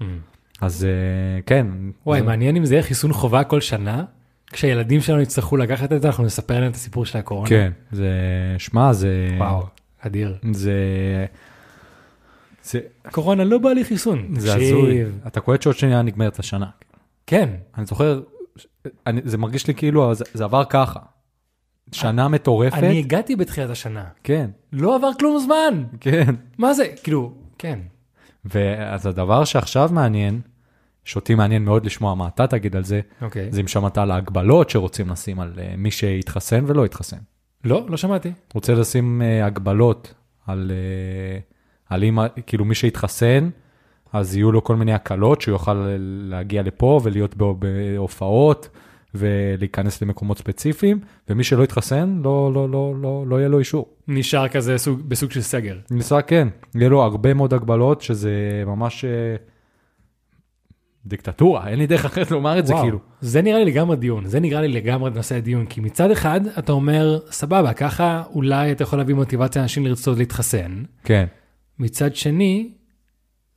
Mm. 0.00 0.04
אז 0.60 0.84
אה, 0.84 1.42
כן. 1.46 1.66
וואי, 2.06 2.20
מעניין 2.20 2.56
אם 2.56 2.64
זה 2.64 2.74
יהיה 2.74 2.82
חיסון 2.82 3.12
חובה 3.12 3.44
כל 3.44 3.60
שנה, 3.60 4.04
כשהילדים 4.52 5.00
שלנו 5.00 5.20
יצטרכו 5.20 5.56
לקחת 5.56 5.92
את 5.92 6.02
זה, 6.02 6.08
אנחנו 6.08 6.24
נספר 6.24 6.60
להם 6.60 6.70
את 6.70 6.74
הסיפור 6.74 7.06
של 7.06 7.18
הקורונה. 7.18 7.48
כן, 7.48 7.72
זה, 7.92 8.10
שמע, 8.58 8.92
זה, 8.92 9.28
וואו, 9.38 9.62
אדיר. 10.00 10.38
זה, 10.52 10.72
זה, 12.62 12.80
קורונה 13.10 13.44
לא 13.44 13.58
בא 13.58 13.70
לי 13.70 13.84
חיסון. 13.84 14.34
זה. 14.38 14.54
הזוי, 14.54 15.04
אתה 15.26 15.40
קולט 15.40 15.62
שעוד 15.62 15.76
שנייה 15.76 16.02
נגמרת 16.02 16.38
השנה. 16.38 16.66
כן, 17.26 17.48
אני 17.78 17.86
זוכר, 17.86 18.20
אני, 19.06 19.20
זה 19.24 19.38
מרגיש 19.38 19.66
לי 19.66 19.74
כאילו 19.74 20.14
זה, 20.14 20.24
זה 20.34 20.44
עבר 20.44 20.64
ככה. 20.64 21.00
שנה 21.92 22.28
מטורפת, 22.28 22.78
אני 22.78 22.98
הגעתי 22.98 23.36
בתחילת 23.36 23.70
השנה. 23.70 24.04
כן, 24.24 24.50
לא 24.72 24.96
עבר 24.96 25.10
כלום 25.18 25.38
זמן. 25.38 25.84
כן. 26.00 26.34
מה 26.58 26.74
זה? 26.74 26.84
כאילו, 27.02 27.32
כן. 27.58 27.78
ואז 28.44 29.06
הדבר 29.06 29.44
שעכשיו 29.44 29.90
מעניין, 29.92 30.40
שאותי 31.04 31.34
מעניין 31.34 31.64
מאוד 31.64 31.86
לשמוע 31.86 32.14
מה 32.14 32.28
אתה 32.28 32.46
תגיד 32.46 32.76
על 32.76 32.84
זה, 32.84 33.00
אוקיי. 33.22 33.48
זה 33.52 33.60
אם 33.60 33.68
שמעת 33.68 33.98
על 33.98 34.10
ההגבלות 34.10 34.70
שרוצים 34.70 35.08
לשים 35.08 35.40
על 35.40 35.52
אה, 35.58 35.74
מי 35.78 35.90
שהתחסן 35.90 36.64
ולא 36.66 36.84
התחסן. 36.84 37.16
לא, 37.64 37.86
לא 37.88 37.96
שמעתי. 37.96 38.32
רוצה 38.54 38.74
לשים 38.74 39.22
אה, 39.22 39.46
הגבלות 39.46 40.14
על, 40.46 40.70
אה, 40.74 41.38
על 41.88 42.04
אם, 42.04 42.18
כאילו 42.46 42.64
מי 42.64 42.74
שהתחסן, 42.74 43.48
אז 44.12 44.36
יהיו 44.36 44.52
לו 44.52 44.64
כל 44.64 44.76
מיני 44.76 44.92
הקלות, 44.92 45.40
שהוא 45.40 45.52
יוכל 45.52 45.86
להגיע 46.28 46.62
לפה 46.62 47.00
ולהיות 47.02 47.36
בו- 47.36 47.54
בהופעות 47.58 48.68
ולהיכנס 49.14 50.02
למקומות 50.02 50.38
ספציפיים, 50.38 51.00
ומי 51.28 51.44
שלא 51.44 51.62
התחסן, 51.62 52.20
לא, 52.24 52.50
לא, 52.54 52.70
לא, 52.70 52.94
לא, 53.02 53.24
לא 53.26 53.36
יהיה 53.36 53.48
לו 53.48 53.58
אישור. 53.58 53.88
נשאר 54.08 54.48
כזה 54.48 54.78
סוג, 54.78 55.00
בסוג 55.08 55.30
של 55.30 55.40
סגר. 55.40 55.76
ניסה 55.90 56.22
כן, 56.22 56.48
יהיה 56.74 56.88
לו 56.88 57.02
הרבה 57.02 57.34
מאוד 57.34 57.54
הגבלות, 57.54 58.00
שזה 58.00 58.30
ממש 58.66 59.04
אה, 59.04 59.10
דיקטטורה, 61.06 61.68
אין 61.68 61.78
לי 61.78 61.86
דרך 61.86 62.04
אחרת 62.04 62.30
לומר 62.30 62.58
את 62.58 62.66
זה, 62.66 62.72
וואו, 62.72 62.84
כאילו. 62.84 62.98
זה 63.20 63.42
נראה 63.42 63.58
לי 63.58 63.64
לגמרי 63.64 63.96
דיון, 63.96 64.26
זה 64.26 64.40
נראה 64.40 64.60
לי 64.60 64.68
לגמרי 64.68 65.10
נושא 65.10 65.36
הדיון, 65.36 65.66
כי 65.66 65.80
מצד 65.80 66.10
אחד 66.10 66.40
אתה 66.58 66.72
אומר, 66.72 67.18
סבבה, 67.30 67.72
ככה 67.72 68.22
אולי 68.34 68.72
אתה 68.72 68.82
יכול 68.82 68.98
להביא 68.98 69.14
מוטיבציה 69.14 69.62
לאנשים 69.62 69.86
לרצות 69.86 70.18
להתחסן, 70.18 70.82
כן, 71.04 71.26
מצד 71.78 72.16
שני, 72.16 72.70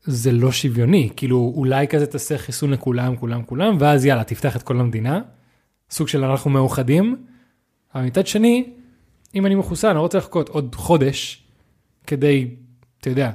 זה 0.04 0.32
לא 0.32 0.52
שוויוני, 0.52 1.10
כאילו 1.16 1.54
אולי 1.56 1.88
כזה 1.88 2.06
תעשה 2.06 2.38
חיסון 2.38 2.72
לכולם, 2.72 3.16
כולם, 3.16 3.44
כולם, 3.44 3.76
ואז 3.80 4.06
יאללה, 4.06 4.24
תפתח 4.24 4.56
את 4.56 4.64
כל 4.64 4.80
המדינה, 4.80 5.22
סוג 5.90 6.08
של 6.08 6.24
אנחנו 6.24 6.52
מאוחדים, 6.52 7.16
אבל 7.96 8.04
מצד 8.04 8.28
שני, 8.28 8.70
אם 9.36 9.46
אני 9.46 9.56
מחוסן, 9.56 9.88
אני 9.88 9.96
לא 9.96 10.02
רוצה 10.02 10.18
לחכות 10.18 10.50
עוד 10.50 10.76
חודש 10.76 11.44
כדי, 12.08 12.48
אתה 13.00 13.10
יודע, 13.10 13.32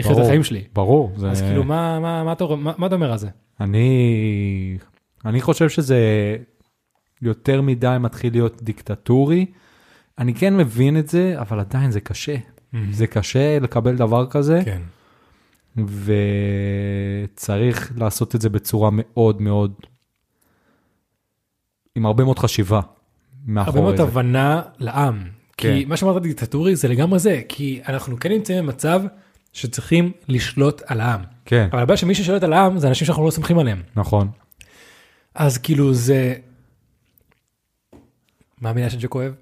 לחיות 0.00 0.18
את. 0.18 0.24
החיים 0.24 0.44
שלי. 0.44 0.64
ברור. 0.72 1.12
זה... 1.16 1.30
אז 1.30 1.42
כאילו, 1.42 1.64
מה, 1.64 2.00
מה, 2.00 2.24
מה, 2.24 2.32
אתה, 2.32 2.44
מה, 2.46 2.72
מה 2.78 2.86
אתה 2.86 2.94
אומר 2.94 3.12
על 3.12 3.18
זה? 3.18 3.28
אני, 3.60 4.78
אני 5.24 5.40
חושב 5.40 5.68
שזה 5.68 5.98
יותר 7.22 7.62
מדי 7.62 7.96
מתחיל 8.00 8.32
להיות 8.32 8.62
דיקטטורי. 8.62 9.46
אני 10.18 10.34
כן 10.34 10.56
מבין 10.56 10.98
את 10.98 11.08
זה, 11.08 11.34
אבל 11.38 11.60
עדיין 11.60 11.90
זה 11.90 12.00
קשה. 12.00 12.36
זה 12.90 13.06
קשה 13.06 13.58
לקבל 13.58 13.96
דבר 13.96 14.26
כזה, 14.26 14.60
כן. 14.64 14.82
וצריך 17.34 17.92
לעשות 17.96 18.34
את 18.34 18.40
זה 18.40 18.48
בצורה 18.48 18.90
מאוד 18.92 19.42
מאוד, 19.42 19.72
עם 21.94 22.06
הרבה 22.06 22.24
מאוד 22.24 22.38
חשיבה 22.38 22.76
הרבה 22.76 22.90
מאחורי 23.46 23.80
מאוד 23.80 23.96
זה. 23.96 24.02
הבנה 24.02 24.62
לעם. 24.78 25.22
כי 25.56 25.82
כן. 25.82 25.88
מה 25.88 25.96
שאמרת 25.96 26.22
דיקטטורי 26.22 26.76
זה 26.76 26.88
לגמרי 26.88 27.18
זה, 27.18 27.42
כי 27.48 27.80
אנחנו 27.88 28.16
כן 28.20 28.32
נמצאים 28.32 28.64
במצב 28.64 29.02
שצריכים 29.52 30.12
לשלוט 30.28 30.82
על 30.86 31.00
העם. 31.00 31.20
כן, 31.44 31.68
אבל 31.72 31.82
הבעיה 31.82 31.96
שמי 31.96 32.14
ששולט 32.14 32.42
על 32.42 32.52
העם 32.52 32.78
זה 32.78 32.88
אנשים 32.88 33.06
שאנחנו 33.06 33.24
לא 33.24 33.30
סומכים 33.30 33.58
עליהם. 33.58 33.82
נכון. 33.96 34.28
אז 35.34 35.58
כאילו 35.58 35.94
זה... 35.94 36.34
מה 38.60 38.70
המילה 38.70 38.90
שג'ק 38.90 39.14
אוהב? 39.14 39.32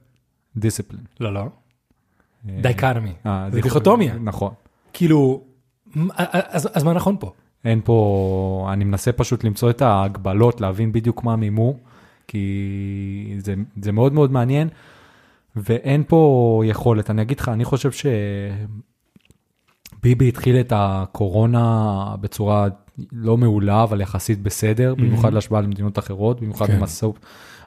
דיסציפלין. 0.57 1.01
לא, 1.21 1.35
לא. 1.35 1.45
דייקנומי. 2.45 3.13
אה, 3.27 3.49
זה 3.53 3.61
דיכוטומיה. 3.61 4.15
נכון. 4.15 4.53
כאילו, 4.93 5.43
אז 6.33 6.69
אז 6.73 6.85
מה 6.85 6.93
נכון 6.93 7.17
פה? 7.21 7.33
אין 7.65 7.81
פה, 7.85 8.69
אני 8.73 8.85
מנסה 8.85 9.13
פשוט 9.13 9.45
למצוא 9.45 9.71
את 9.71 9.83
ההגבלות, 9.83 10.61
להבין 10.61 10.93
בדיוק 10.93 11.25
מה 11.25 11.37
מימו, 11.37 11.77
כי 12.27 13.37
זה, 13.39 13.55
זה 13.83 13.93
מאוד 13.93 14.13
מאוד 14.13 14.33
מעניין, 14.33 14.69
ואין 15.57 16.05
פה 16.09 16.63
יכולת. 16.67 17.11
אני 17.11 17.23
אגיד 17.23 17.41
לך, 17.41 17.49
אני 17.49 17.65
חושב 17.65 17.91
שביבי 19.99 20.29
התחיל 20.29 20.57
את 20.57 20.73
הקורונה 20.77 22.05
בצורה 22.21 22.67
לא 23.13 23.37
מעולה, 23.37 23.83
אבל 23.83 24.01
יחסית 24.01 24.43
בסדר, 24.43 24.95
במיוחד 24.95 25.33
להשוואה 25.33 25.61
למדינות 25.61 25.99
אחרות, 25.99 26.41
במיוחד 26.41 26.67
כן. 26.67 26.83
הסופ, 26.83 27.17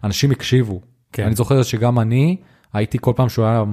אנשים 0.03 0.31
הקשיבו. 0.31 0.81
כן. 1.11 1.23
אני 1.25 1.35
זוכר 1.35 1.63
שגם 1.63 1.99
אני, 1.99 2.37
הייתי 2.73 2.97
כל 3.01 3.13
פעם 3.15 3.29
שהוא 3.29 3.45
היה 3.45 3.63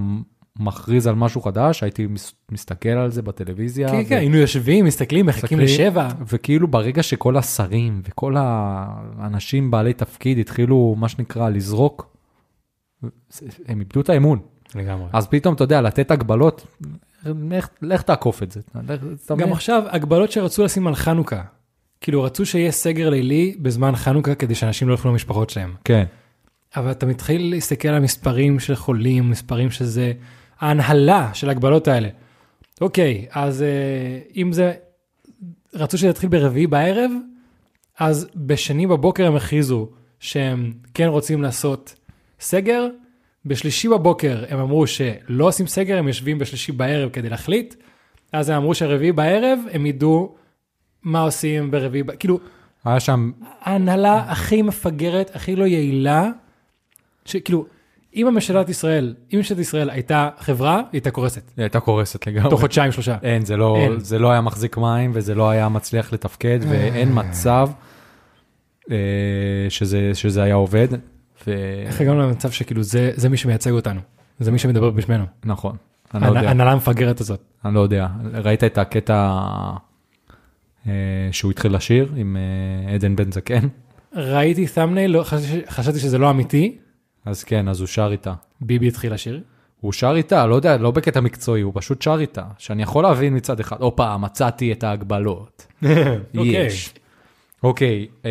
מכריז 0.58 1.06
על 1.06 1.14
משהו 1.14 1.40
חדש, 1.40 1.82
הייתי 1.82 2.06
מס- 2.06 2.34
מסתכל 2.52 2.88
על 2.88 3.10
זה 3.10 3.22
בטלוויזיה. 3.22 3.88
כן, 3.88 4.02
ו- 4.06 4.08
כן, 4.08 4.16
היינו 4.16 4.36
יושבים, 4.36 4.84
מסתכלים, 4.84 5.26
מחכים 5.26 5.58
לשבע. 5.60 6.08
וכאילו 6.26 6.68
ברגע 6.68 7.02
שכל 7.02 7.36
השרים 7.36 8.02
וכל 8.04 8.34
האנשים 8.38 9.70
בעלי 9.70 9.92
תפקיד 9.92 10.38
התחילו, 10.38 10.94
מה 10.98 11.08
שנקרא, 11.08 11.48
לזרוק, 11.48 12.16
הם 13.66 13.80
איבדו 13.80 14.00
את 14.00 14.08
האמון. 14.10 14.38
לגמרי. 14.74 15.06
אז 15.12 15.26
פתאום, 15.26 15.54
אתה 15.54 15.64
יודע, 15.64 15.80
לתת 15.80 16.10
הגבלות, 16.10 16.66
לך, 17.26 17.68
לך 17.82 18.02
תעקוף 18.02 18.42
את 18.42 18.52
זה. 18.52 18.60
לך, 18.88 19.00
גם? 19.38 19.52
עכשיו, 19.52 19.82
הגבלות 19.86 20.32
שרצו 20.32 20.64
לשים 20.64 20.86
על 20.86 20.94
חנוכה. 20.94 21.42
כאילו, 22.00 22.22
רצו 22.22 22.46
שיהיה 22.46 22.72
סגר 22.72 23.10
לילי 23.10 23.56
בזמן 23.58 23.96
חנוכה 23.96 24.34
כדי 24.34 24.54
שאנשים 24.54 24.88
לא 24.88 24.94
יוכלו 24.94 25.10
למשפחות 25.10 25.50
שלהם. 25.50 25.74
כן, 25.84 26.04
אבל 26.76 26.90
אתה 26.90 27.06
מתחיל 27.06 27.50
להסתכל 27.50 27.88
על 27.88 27.94
המספרים 27.94 28.60
של 28.60 28.74
חולים, 28.74 29.30
מספרים 29.30 29.70
שזה, 29.70 30.12
ההנהלה 30.60 31.30
של 31.34 31.48
ההגבלות 31.48 31.88
האלה. 31.88 32.08
אוקיי, 32.80 33.26
אז 33.30 33.62
אה, 33.62 34.18
אם 34.36 34.52
זה, 34.52 34.72
רצו 35.74 35.98
שזה 35.98 36.08
יתחיל 36.08 36.28
ברביעי 36.28 36.66
בערב, 36.66 37.10
אז 37.98 38.28
בשני 38.36 38.86
בבוקר 38.86 39.26
הם 39.26 39.36
הכריזו 39.36 39.88
שהם 40.20 40.72
כן 40.94 41.06
רוצים 41.06 41.42
לעשות 41.42 41.94
סגר, 42.40 42.88
בשלישי 43.48 43.88
בבוקר 43.88 44.44
הם 44.48 44.58
אמרו 44.58 44.86
שלא 44.86 45.44
עושים 45.44 45.66
סגר, 45.66 45.98
הם 45.98 46.08
יושבים 46.08 46.38
בשלישי 46.38 46.72
בערב 46.72 47.10
כדי 47.10 47.28
להחליט, 47.28 47.74
אז 48.32 48.48
הם 48.48 48.56
אמרו 48.56 48.74
שרביעי 48.74 49.12
בערב 49.12 49.58
הם 49.72 49.86
ידעו 49.86 50.34
מה 51.02 51.20
עושים 51.20 51.70
ברביעי, 51.70 52.04
כאילו, 52.18 52.38
היה 52.84 53.00
שם, 53.00 53.30
ההנהלה 53.60 54.24
הכי 54.28 54.62
מפגרת, 54.62 55.30
הכי 55.34 55.56
לא 55.56 55.64
יעילה, 55.64 56.28
שכאילו, 57.24 57.66
אם 58.16 58.26
הממשלת 58.26 58.68
ישראל, 58.68 59.14
אם 59.32 59.38
ממשלת 59.38 59.58
ישראל 59.58 59.90
הייתה 59.90 60.30
חברה, 60.38 60.76
היא 60.76 60.84
הייתה 60.92 61.10
קורסת. 61.10 61.50
היא 61.56 61.62
הייתה 61.62 61.80
קורסת 61.80 62.26
לגמרי. 62.26 62.50
תוך 62.50 62.60
חודשיים, 62.60 62.92
שלושה. 62.92 63.16
אין, 63.22 63.44
זה 63.44 63.56
לא, 63.56 63.76
אין. 63.76 64.00
זה 64.00 64.18
לא 64.18 64.30
היה 64.30 64.40
מחזיק 64.40 64.76
מים 64.76 65.10
וזה 65.14 65.34
לא 65.34 65.50
היה 65.50 65.68
מצליח 65.68 66.12
לתפקד 66.12 66.58
ואין 66.68 67.10
מצב 67.14 67.68
אה, 68.90 68.96
שזה, 69.68 70.10
שזה 70.14 70.42
היה 70.42 70.54
עובד. 70.54 70.88
ו... 71.48 71.82
איך 71.86 72.00
הגענו 72.00 72.22
למצב 72.22 72.50
שכאילו 72.50 72.82
זה, 72.82 73.12
זה 73.14 73.28
מי 73.28 73.36
שמייצג 73.36 73.70
אותנו, 73.70 74.00
זה 74.40 74.50
מי 74.50 74.58
שמדבר 74.58 74.90
בשמנו. 74.90 75.24
נכון, 75.44 75.76
אני 76.14 76.22
לא 76.22 76.28
יודע. 76.28 76.48
ההנהלה 76.48 76.72
המפגרת 76.72 77.20
הזאת. 77.20 77.40
אני 77.64 77.74
לא 77.74 77.80
יודע. 77.80 78.06
ראית 78.34 78.64
את 78.64 78.78
הקטע 78.78 79.40
אה, 80.86 80.92
שהוא 81.32 81.50
התחיל 81.50 81.74
לשיר 81.74 82.12
עם 82.16 82.36
אה, 82.36 82.94
עדן 82.94 83.16
בן 83.16 83.32
זקן? 83.32 83.68
ראיתי 84.14 84.66
תמנייל, 84.66 85.10
לא, 85.10 85.22
חשבתי, 85.22 85.60
חשבתי 85.68 85.98
שזה 85.98 86.18
לא 86.18 86.30
אמיתי, 86.30 86.76
אז 87.24 87.44
כן, 87.44 87.68
אז 87.68 87.80
הוא 87.80 87.86
שר 87.86 88.08
איתה. 88.12 88.34
ביבי 88.60 88.88
התחיל 88.88 89.14
לשיר. 89.14 89.40
הוא 89.80 89.92
שר 89.92 90.12
איתה, 90.16 90.46
לא 90.46 90.54
יודע, 90.54 90.76
לא 90.76 90.90
בקטע 90.90 91.20
מקצועי, 91.20 91.62
הוא 91.62 91.72
פשוט 91.74 92.02
שר 92.02 92.20
איתה. 92.20 92.42
שאני 92.58 92.82
יכול 92.82 93.02
להבין 93.02 93.36
מצד 93.36 93.60
אחד, 93.60 93.76
הופה, 93.80 94.16
מצאתי 94.16 94.72
את 94.72 94.84
ההגבלות. 94.84 95.66
יש. 96.34 96.94
אוקיי, 97.62 98.06
אה, 98.24 98.30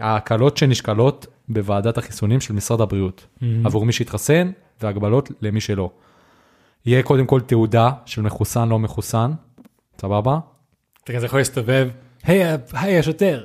ההקלות 0.00 0.56
שנשקלות 0.56 1.26
בוועדת 1.48 1.98
החיסונים 1.98 2.40
של 2.40 2.54
משרד 2.54 2.80
הבריאות, 2.80 3.26
עבור 3.64 3.86
מי 3.86 3.92
שהתחסן 3.92 4.50
והגבלות 4.82 5.30
למי 5.42 5.60
שלא. 5.60 5.90
יהיה 6.86 7.02
קודם 7.02 7.26
כל 7.26 7.40
תעודה 7.40 7.90
של 8.06 8.22
מחוסן 8.22 8.68
לא 8.68 8.78
מחוסן, 8.78 9.30
סבבה? 10.00 10.38
אתה 11.04 11.12
כזה 11.12 11.26
יכול 11.26 11.40
להסתובב, 11.40 11.88
היי, 12.24 12.42
היי 12.72 12.98
השוטר, 12.98 13.44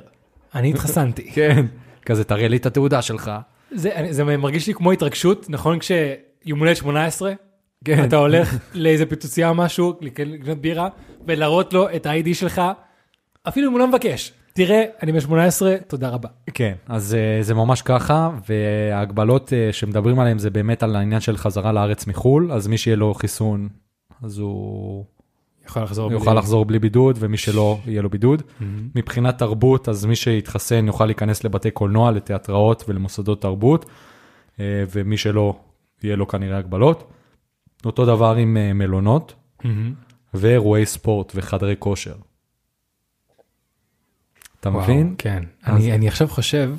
אני 0.54 0.70
התחסנתי. 0.70 1.30
כן. 1.34 1.66
כזה 2.06 2.24
תראה 2.24 2.48
לי 2.48 2.56
את 2.56 2.66
התעודה 2.66 3.02
שלך. 3.02 3.30
זה, 3.70 3.90
זה 4.10 4.24
מרגיש 4.24 4.66
לי 4.66 4.74
כמו 4.74 4.92
התרגשות, 4.92 5.46
נכון? 5.50 5.78
כשיום 5.78 6.58
הולדת 6.58 6.76
18, 6.76 7.32
כן. 7.84 8.04
אתה 8.04 8.16
הולך 8.16 8.56
לאיזה 8.74 9.06
פיצוצייה 9.06 9.48
או 9.48 9.54
משהו, 9.54 9.98
לקנות 10.00 10.58
בירה, 10.58 10.88
ולהראות 11.26 11.72
לו 11.72 11.90
את 11.96 12.06
ה-ID 12.06 12.34
שלך, 12.34 12.62
אפילו 13.48 13.66
אם 13.68 13.72
הוא 13.72 13.78
לא 13.78 13.88
מבקש. 13.88 14.32
תראה, 14.52 14.84
אני 15.02 15.12
בן 15.12 15.20
18, 15.20 15.76
תודה 15.86 16.08
רבה. 16.08 16.28
כן, 16.54 16.74
אז 16.88 17.14
אה, 17.14 17.42
זה 17.42 17.54
ממש 17.54 17.82
ככה, 17.82 18.30
וההגבלות 18.48 19.52
אה, 19.52 19.72
שמדברים 19.72 20.18
עליהן 20.18 20.38
זה 20.38 20.50
באמת 20.50 20.82
על 20.82 20.96
העניין 20.96 21.20
של 21.20 21.36
חזרה 21.36 21.72
לארץ 21.72 22.06
מחו"ל, 22.06 22.52
אז 22.52 22.66
מי 22.66 22.78
שיהיה 22.78 22.96
לו 22.96 23.14
חיסון, 23.14 23.68
אז 24.22 24.38
הוא 24.38 25.04
יכול 25.66 25.82
לחזור. 25.82 26.04
הוא 26.04 26.12
יוכל 26.12 26.34
לחזור 26.34 26.64
בלי 26.64 26.78
בידוד, 26.78 27.16
ומי 27.20 27.36
שלא, 27.36 27.78
יהיה 27.86 28.02
לו 28.02 28.10
בידוד. 28.10 28.42
מבחינת 28.94 29.38
תרבות, 29.38 29.88
אז 29.88 30.04
מי 30.04 30.16
שיתחסן 30.16 30.86
יוכל 30.86 31.06
להיכנס 31.06 31.44
לבתי 31.44 31.70
קולנוע, 31.70 32.10
לתיאטראות 32.10 32.84
ולמוסדות 32.88 33.42
תרבות, 33.42 33.86
אה, 34.60 34.84
ומי 34.92 35.16
שלא, 35.16 35.54
יהיה 36.02 36.16
לו 36.16 36.28
כנראה 36.28 36.58
הגבלות. 36.58 37.12
אותו 37.84 38.06
דבר 38.06 38.34
עם 38.34 38.78
מלונות, 38.78 39.34
ואירועי 40.34 40.86
ספורט 40.86 41.32
וחדרי 41.34 41.74
כושר. 41.78 42.14
אתה 44.60 44.70
מבין? 44.70 45.14
כן. 45.18 45.42
אז- 45.62 45.76
אני, 45.76 45.92
אני 45.92 46.08
עכשיו 46.08 46.28
חושב 46.28 46.74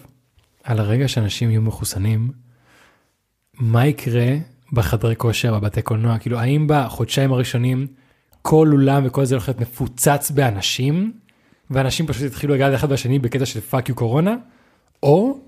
על 0.63 0.80
הרגע 0.80 1.08
שאנשים 1.08 1.50
יהיו 1.50 1.62
מחוסנים, 1.62 2.32
מה 3.60 3.86
יקרה 3.88 4.36
בחדרי 4.74 5.15
כושר, 5.15 5.60
בבתי 5.60 5.82
קולנוע? 5.82 6.17
כאילו, 6.17 6.39
האם 6.39 6.65
בחודשיים 6.70 7.32
הראשונים 7.34 7.88
כל 8.41 8.70
אולם 8.72 9.04
וכל 9.06 9.26
זה 9.26 9.36
הולך 9.36 9.48
להיות 9.48 9.60
מפוצץ 9.62 10.32
באנשים, 10.32 11.13
ואנשים 11.70 12.08
פשוט 12.08 12.24
יתחילו 12.24 12.54
לגעת 12.56 12.76
אחד 12.76 12.89
בשני 12.89 13.20
בקטע 13.20 13.46
של 13.46 13.60
fuck 13.62 13.90
you 13.90 13.96
קורונה, 13.96 14.36
או 15.04 15.39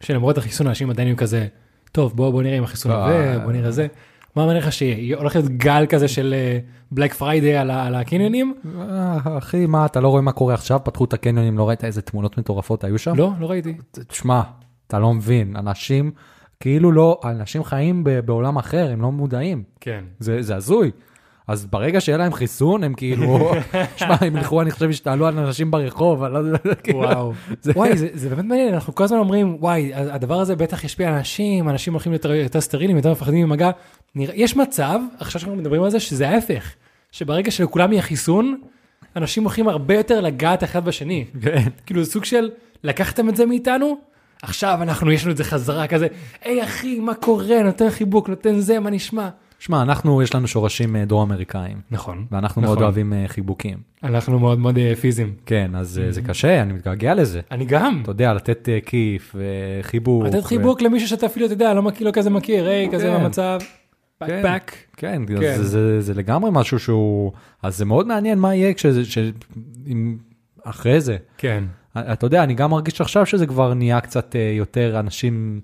שלמרות 0.00 0.38
החיסון 0.38 0.66
אנשים 0.66 0.90
עדיין 0.90 1.08
יהיו 1.08 1.16
כזה, 1.16 1.46
טוב, 1.92 2.16
בוא, 2.16 2.30
בוא 2.30 2.42
נראה 2.42 2.58
אם 2.58 2.64
החיסון. 2.64 2.92
עובד, 2.92 3.38
בוא 3.44 3.52
נראה 3.52 3.70
זה. 3.70 3.86
מה 4.38 4.42
אומר 4.42 4.58
לך 4.58 4.72
שיהיה? 4.72 5.16
הולך 5.16 5.36
להיות 5.36 5.48
גל 5.48 5.86
כזה 5.88 6.08
של 6.08 6.34
Black 6.90 7.14
Friday 7.14 7.56
על, 7.56 7.94
הקניונים? 7.94 8.54
אה, 8.80 9.16
אחי, 9.38 9.66
מה, 9.66 9.86
אתה 9.86 10.00
לא 10.00 10.08
רואה 10.08 10.22
מה 10.22 10.32
קורה 10.32 10.54
עכשיו? 10.54 10.80
פתחו 10.84 11.04
את 11.04 11.12
הקניונים, 11.12 11.58
לא 11.58 11.68
ראית 11.68 11.84
איזה 11.84 12.02
תמונות 12.02 12.38
מטורפות 12.38 12.84
היו 12.84 12.98
שם? 12.98 13.16
לא, 13.16 13.30
לא 13.40 13.50
ראיתי. 13.50 13.74
תשמע, 13.90 14.42
אתה 14.86 14.98
לא 14.98 15.14
מבין, 15.14 15.56
אנשים, 15.56 16.10
כאילו 16.60 16.92
לא, 16.92 17.20
אנשים 17.24 17.64
חיים 17.64 18.04
בעולם 18.24 18.56
אחר, 18.56 18.90
הם 18.92 19.02
לא 19.02 19.12
מודעים. 19.12 19.62
כן. 19.80 20.04
זה, 20.18 20.42
זה 20.42 20.56
הזוי. 20.56 20.90
אז 21.48 21.66
ברגע 21.66 22.00
שיהיה 22.00 22.18
להם 22.18 22.32
חיסון, 22.32 22.84
הם 22.84 22.94
כאילו, 22.94 23.52
שמע, 23.96 24.16
הם 24.20 24.36
ילכו, 24.36 24.62
אני 24.62 24.70
חושב, 24.70 24.90
ישתעלו 24.90 25.26
על 25.26 25.38
אנשים 25.38 25.70
ברחוב, 25.70 26.22
אני 26.24 26.32
לא 26.34 26.38
יודע, 26.38 26.74
כאילו, 26.82 26.98
וואו. 26.98 27.32
זה- 27.62 27.72
וואי, 27.76 27.90
זה, 27.96 28.28
באמת 28.28 28.44
מעניין, 28.44 28.74
אנחנו 28.74 28.94
כל 28.94 29.04
הזמן 29.04 29.18
אומרים, 29.18 29.56
וואי, 29.60 29.90
הדבר 29.94 30.40
הזה 30.40 30.56
בטח 30.56 30.84
ישפיע 30.84 31.08
על 31.08 31.14
אנשים, 31.14 31.68
אנשים 31.68 31.92
הולכים 31.92 32.12
יותר, 32.12 32.32
יותר 32.34 32.60
סטרילים, 32.60 32.96
יותר 32.96 33.12
מפחדים 33.12 33.46
ממגע. 33.46 33.70
יש 34.16 34.56
מצב, 34.56 35.00
עכשיו 35.18 35.40
שאנחנו 35.40 35.56
מדברים 35.56 35.82
על 35.82 35.90
זה, 35.90 36.00
שזה 36.00 36.28
ההפך. 36.28 36.74
שברגע 37.12 37.50
שלכולם 37.50 37.92
יהיה 37.92 38.02
חיסון, 38.02 38.60
אנשים 39.16 39.42
הולכים 39.42 39.68
הרבה 39.68 39.94
יותר 39.94 40.20
לגעת 40.20 40.64
אחד 40.64 40.84
בשני. 40.84 41.24
כן. 41.42 41.62
כאילו 41.86 42.04
זה 42.04 42.10
סוג 42.10 42.24
של, 42.24 42.50
לקחתם 42.84 43.28
את 43.28 43.36
זה 43.36 43.46
מאיתנו, 43.46 43.96
עכשיו 44.42 44.78
אנחנו, 44.82 45.12
יש 45.12 45.22
לנו 45.22 45.32
את 45.32 45.36
זה 45.36 45.44
חזרה 45.44 45.86
כזה, 45.86 46.06
היי 46.44 46.62
אחי, 46.64 47.00
מה 47.00 47.14
קורה, 47.14 47.62
נותן 47.62 47.90
חיבוק, 47.90 48.28
נותן 48.28 48.58
זה, 48.58 48.80
מה 48.80 48.90
נשמע? 48.90 49.28
שמע, 49.58 49.82
אנחנו, 49.82 50.22
יש 50.22 50.34
לנו 50.34 50.48
שורשים 50.48 50.96
אה, 50.96 51.04
דרום 51.04 51.32
אמריקאים, 51.32 51.80
נכון. 51.90 52.26
ואנחנו 52.30 52.62
נכון. 52.62 52.74
מאוד 52.74 52.82
אוהבים 52.82 53.12
אה, 53.12 53.24
חיבוקים. 53.26 53.78
אנחנו 54.02 54.38
מאוד 54.38 54.58
מאוד 54.58 54.78
אה, 54.78 54.94
פיזיים. 55.00 55.34
כן, 55.46 55.70
אז 55.74 56.00
אה, 56.04 56.12
זה 56.12 56.22
קשה, 56.22 56.62
אני 56.62 56.72
מתגעגע 56.72 57.14
לזה. 57.14 57.40
אני 57.50 57.64
גם. 57.64 58.00
אתה 58.02 58.10
יודע, 58.10 58.34
לתת 58.34 58.68
כיף 58.86 59.36
וחיבוק. 59.38 60.24
לתת 60.24 60.44
חיבוק 60.44 60.82
למישהו 60.82 61.08
שאתה 61.08 61.26
אפילו, 61.26 61.46
אתה 61.46 61.54
יודע, 61.54 61.74
לא 61.74 61.82
מכיר, 61.82 62.06
לא 62.06 62.12
כזה 62.12 62.30
מכיר, 62.30 62.68
היי, 62.68 62.88
כזה 62.92 63.04
כן. 63.04 63.24
במצב. 63.24 63.60
כן. 64.26 64.42
פק. 64.42 64.72
כן, 64.96 65.22
כן. 65.26 65.56
זה, 65.56 65.64
זה, 65.64 66.00
זה 66.00 66.14
לגמרי 66.14 66.50
משהו 66.52 66.78
שהוא, 66.78 67.32
אז 67.62 67.76
זה 67.76 67.84
מאוד 67.84 68.06
מעניין 68.06 68.38
מה 68.38 68.54
יהיה 68.54 68.74
כשזה, 68.74 69.04
ש... 69.04 69.18
אם... 69.86 70.16
אחרי 70.64 71.00
זה. 71.00 71.16
כן. 71.38 71.64
אתה 71.98 72.26
יודע, 72.26 72.42
אני 72.42 72.54
גם 72.54 72.70
מרגיש 72.70 73.00
עכשיו 73.00 73.26
שזה 73.26 73.46
כבר 73.46 73.74
נהיה 73.74 74.00
קצת 74.00 74.34
יותר 74.58 75.00
אנשים 75.00 75.60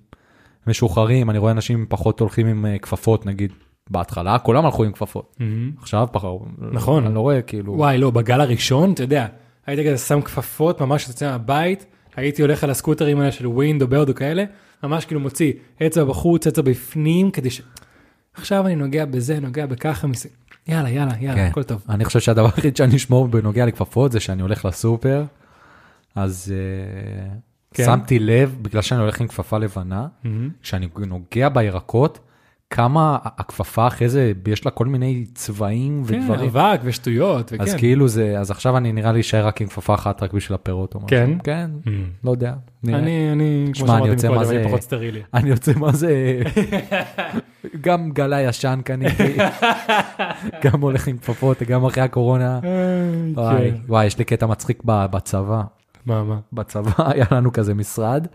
משוחררים, 0.67 1.31
אני 1.31 1.39
רואה 1.39 1.53
אנשים 1.53 1.87
פחות 1.89 2.21
הולכים 2.21 2.47
עם 2.47 2.67
כפפות, 2.83 3.27
נגיד, 3.27 3.53
בהתחלה 3.91 4.39
כולם 4.39 4.65
הלכו 4.65 4.85
עם 4.85 4.93
כפפות, 4.93 5.37
עכשיו 5.83 6.09
פחות, 6.13 6.43
נכון. 6.73 7.07
אני 7.07 7.15
לא 7.15 7.21
רואה 7.21 7.43
כאילו, 7.43 7.75
וואי, 7.77 7.99
לא, 7.99 8.11
בגל 8.11 8.41
הראשון, 8.41 8.93
אתה 8.93 9.03
יודע, 9.03 9.27
הייתי 9.67 9.85
כזה 9.87 9.99
שם 9.99 10.21
כפפות, 10.21 10.81
ממש 10.81 11.09
יוצא 11.09 11.31
מהבית, 11.31 11.87
הייתי 12.17 12.43
הולך 12.43 12.65
על 12.65 12.71
הסקוטרים 12.71 13.21
האלה 13.21 13.33
של 13.33 13.47
Wind 13.47 13.83
או 13.83 13.89
Bird 13.89 14.09
או 14.09 14.15
כאלה, 14.15 14.45
ממש 14.83 15.05
כאילו 15.05 15.21
מוציא 15.21 15.53
אצבע 15.87 16.05
בחוץ, 16.05 16.47
אצבע 16.47 16.63
בפנים, 16.63 17.31
כדי 17.31 17.51
ש... 17.51 17.63
עכשיו 18.35 18.67
אני 18.67 18.75
נוגע 18.75 19.05
בזה, 19.05 19.41
נוגע 19.41 19.67
בככה, 19.67 20.07
מס... 20.07 20.27
יאללה, 20.69 20.91
יאללה, 20.91 21.13
יאללה, 21.21 21.35
כן. 21.35 21.47
הכל 21.51 21.63
טוב. 21.63 21.85
אני 21.89 22.05
חושב 22.05 22.21
שהדבר 22.21 22.45
היחיד 22.57 22.77
שאני 22.77 22.97
אשמור 22.97 23.29
בנוגע 23.29 23.67
לכפפות 23.67 24.13
זה 24.13 24.21
שאני 24.21 24.43
הולך 24.43 24.65
לסופר, 24.65 25.25
אז 26.15 26.55
אה, 26.57 27.35
כן. 27.75 27.85
שמתי 27.85 28.19
לב, 28.19 28.57
בגלל 28.63 28.83
שאני 28.83 29.01
הולך 29.01 29.21
עם 29.21 29.29
כפפה 29.29 29.59
לבנה, 29.59 30.07
כשאני 30.63 30.89
נוגע 31.07 31.49
בירקות, 31.49 32.19
כמה 32.75 33.19
הכפפה 33.25 33.87
אחרי 33.87 34.09
זה, 34.09 34.33
יש 34.47 34.65
לה 34.65 34.71
כל 34.71 34.87
מיני 34.87 35.25
צבעים 35.35 36.05
כן, 36.09 36.21
ודברים. 36.21 36.49
אבק 36.49 36.81
ושטויות, 36.85 37.53
וכן. 37.55 37.63
אז 37.63 37.75
כאילו 37.75 38.09
זה, 38.09 38.39
אז 38.41 38.51
עכשיו 38.51 38.77
אני 38.77 38.93
נראה 38.93 39.13
לי 39.13 39.21
אשאר 39.21 39.47
רק 39.47 39.61
עם 39.61 39.67
כפפה 39.69 39.95
אחת 39.95 40.23
רק 40.23 40.33
בשביל 40.33 40.55
הפירות 40.55 40.95
או 40.95 41.01
משהו. 41.01 41.09
כן? 41.09 41.31
כן, 41.45 41.71
Mm. 41.85 41.89
לא 42.25 42.31
יודע. 42.31 42.55
אני, 42.89 43.33
אני, 43.33 43.71
כמו 43.75 43.87
שאמרתי 43.87 44.27
מקודם, 44.29 44.51
אני 44.51 44.65
פחות 44.65 44.81
סטרילי. 44.83 45.23
אני 45.35 45.51
יוצא 45.51 45.73
מה 45.77 45.93
זה, 45.93 46.43
גם 47.85 48.11
גלה 48.11 48.43
ישן 48.43 48.81
קניתי, 48.85 49.37
גם 50.65 50.81
הולך 50.81 51.09
עם 51.09 51.19
כפפות, 51.19 51.63
גם 51.63 51.85
אחרי 51.85 52.03
הקורונה. 52.03 52.61
וואי, 53.35 53.71
כן. 53.71 53.77
וואי, 53.89 54.07
יש 54.07 54.19
לי 54.19 54.25
קטע 54.25 54.47
מצחיק 54.47 54.83
בצבא. 54.85 55.63
מה, 56.07 56.25
מה? 56.25 56.39
בצבא 56.53 56.91
היה 57.13 57.27
לנו 57.31 57.53
כזה 57.53 57.75
משרד, 57.75 58.27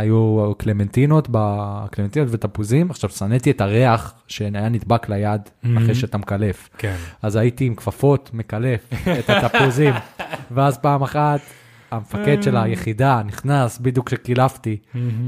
והיו 0.00 0.52
קלמנטינות, 0.58 1.28
קלמנטינות 1.90 2.28
ותפוזים. 2.30 2.90
עכשיו, 2.90 3.10
שנאתי 3.10 3.50
את 3.50 3.60
הריח 3.60 4.14
שהיה 4.26 4.68
נדבק 4.68 5.08
ליד 5.08 5.40
אחרי 5.76 5.94
שאתה 5.94 6.18
מקלף. 6.18 6.68
כן. 6.78 6.96
אז 7.22 7.36
הייתי 7.36 7.64
עם 7.64 7.74
כפפות 7.74 8.30
מקלף 8.32 8.90
את 9.18 9.30
התפוזים, 9.30 9.94
ואז 10.54 10.78
פעם 10.78 11.02
אחת 11.02 11.40
המפקד 11.90 12.42
של 12.42 12.56
היחידה 12.56 13.22
נכנס 13.26 13.78
בדיוק 13.78 14.06
כשקילפתי, 14.06 14.76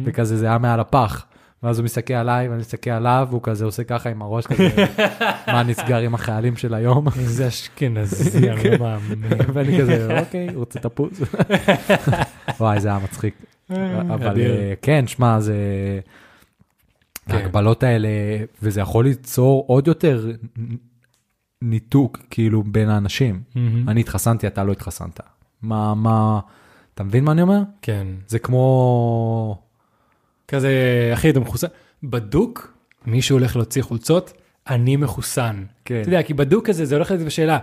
וכזה 0.04 0.36
זה 0.36 0.46
היה 0.46 0.58
מעל 0.58 0.80
הפח. 0.80 1.26
ואז 1.62 1.78
הוא 1.78 1.84
מסתכל 1.84 2.14
עליי 2.14 2.48
ואני 2.48 2.60
מסתכל 2.60 2.90
עליו 2.90 3.26
והוא 3.30 3.42
כזה 3.42 3.64
עושה 3.64 3.84
ככה 3.84 4.10
עם 4.10 4.22
הראש 4.22 4.46
כזה 4.46 4.68
מה 5.46 5.62
נסגר 5.62 5.98
עם 5.98 6.14
החיילים 6.14 6.56
של 6.56 6.74
היום 6.74 7.08
איזה 7.18 7.48
אשכנזי, 7.48 8.50
אני 8.50 8.70
לא 8.70 8.78
מאמין. 8.78 9.24
ואני 9.54 9.80
כזה 9.80 10.20
אוקיי 10.20 10.48
רוצה 10.54 10.80
תפוז. 10.80 11.20
וואי 12.60 12.80
זה 12.80 12.88
היה 12.88 12.98
מצחיק. 12.98 13.51
אבל 13.70 14.28
אדיר. 14.28 14.50
אה, 14.50 14.74
כן 14.82 15.06
שמע 15.06 15.40
זה 15.40 15.54
כן. 17.28 17.34
ההגבלות 17.34 17.82
האלה 17.82 18.08
וזה 18.62 18.80
יכול 18.80 19.04
ליצור 19.04 19.64
עוד 19.66 19.86
יותר 19.86 20.30
ניתוק 21.62 22.18
כאילו 22.30 22.62
בין 22.62 22.88
האנשים. 22.88 23.42
אני 23.88 24.00
התחסנתי 24.00 24.46
אתה 24.46 24.64
לא 24.64 24.72
התחסנת. 24.72 25.20
מה 25.62 25.94
מה 25.94 26.40
אתה 26.94 27.04
מבין 27.04 27.24
מה 27.24 27.32
אני 27.32 27.42
אומר? 27.42 27.60
כן. 27.82 28.06
זה 28.26 28.38
כמו 28.38 29.62
כזה, 30.48 30.70
אחי, 31.14 31.30
אתה 31.30 31.40
מחוסן. 31.40 31.66
בדוק, 32.02 32.74
מישהו 33.06 33.36
הולך 33.38 33.56
להוציא 33.56 33.82
חולצות, 33.82 34.32
אני 34.68 34.96
מחוסן. 34.96 35.64
כן. 35.84 36.00
אתה 36.00 36.08
יודע, 36.08 36.22
כי 36.22 36.34
בדוק 36.34 36.66
כזה, 36.66 36.84
זה 36.84 36.94
הולך 36.94 37.10
להיות 37.10 37.26
בשאלה. 37.26 37.58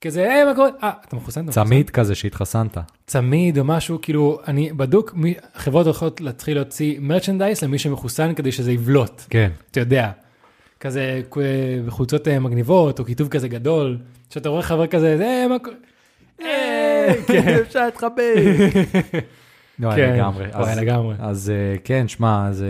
כזה, 0.00 0.22
היי, 0.32 0.44
מה 0.44 0.54
קורה? 0.54 0.68
אה, 0.82 0.90
אתה 1.08 1.16
מחוסן? 1.16 1.50
צמיד 1.50 1.90
כזה 1.90 2.14
שהתחסנת. 2.14 2.78
צמיד 3.06 3.58
או 3.58 3.64
משהו, 3.64 3.98
כאילו, 4.02 4.38
אני 4.48 4.72
בדוק, 4.72 5.14
חברות 5.54 5.86
הולכות 5.86 6.20
להתחיל 6.20 6.56
להוציא 6.56 6.96
מרצ'נדייס 7.00 7.62
למי 7.62 7.78
שמחוסן 7.78 8.34
כדי 8.34 8.52
שזה 8.52 8.72
יבלוט, 8.72 9.22
כן. 9.30 9.50
אתה 9.70 9.80
יודע. 9.80 10.10
כזה 10.80 11.22
בחולצות 11.86 12.28
אה, 12.28 12.38
מגניבות, 12.38 12.98
או 12.98 13.04
כיתוב 13.04 13.28
כזה 13.28 13.48
גדול, 13.48 13.98
שאתה 14.30 14.48
רואה 14.48 14.62
חבר 14.62 14.86
כזה, 14.86 15.16
אה, 15.20 15.46
מה 15.48 15.58
קורה? 15.58 15.76
אה, 16.42 17.12
כן. 17.26 17.56
אפשר 17.66 17.84
להתחבק. 17.84 18.34
לא, 19.78 19.90
כן, 19.96 20.14
לגמרי. 20.14 20.46
אז- 20.52 20.78
לגמרי. 20.78 21.14
אז 21.18 21.50
אה, 21.50 21.76
כן, 21.84 22.08
שמע, 22.08 22.48
אז... 22.48 22.64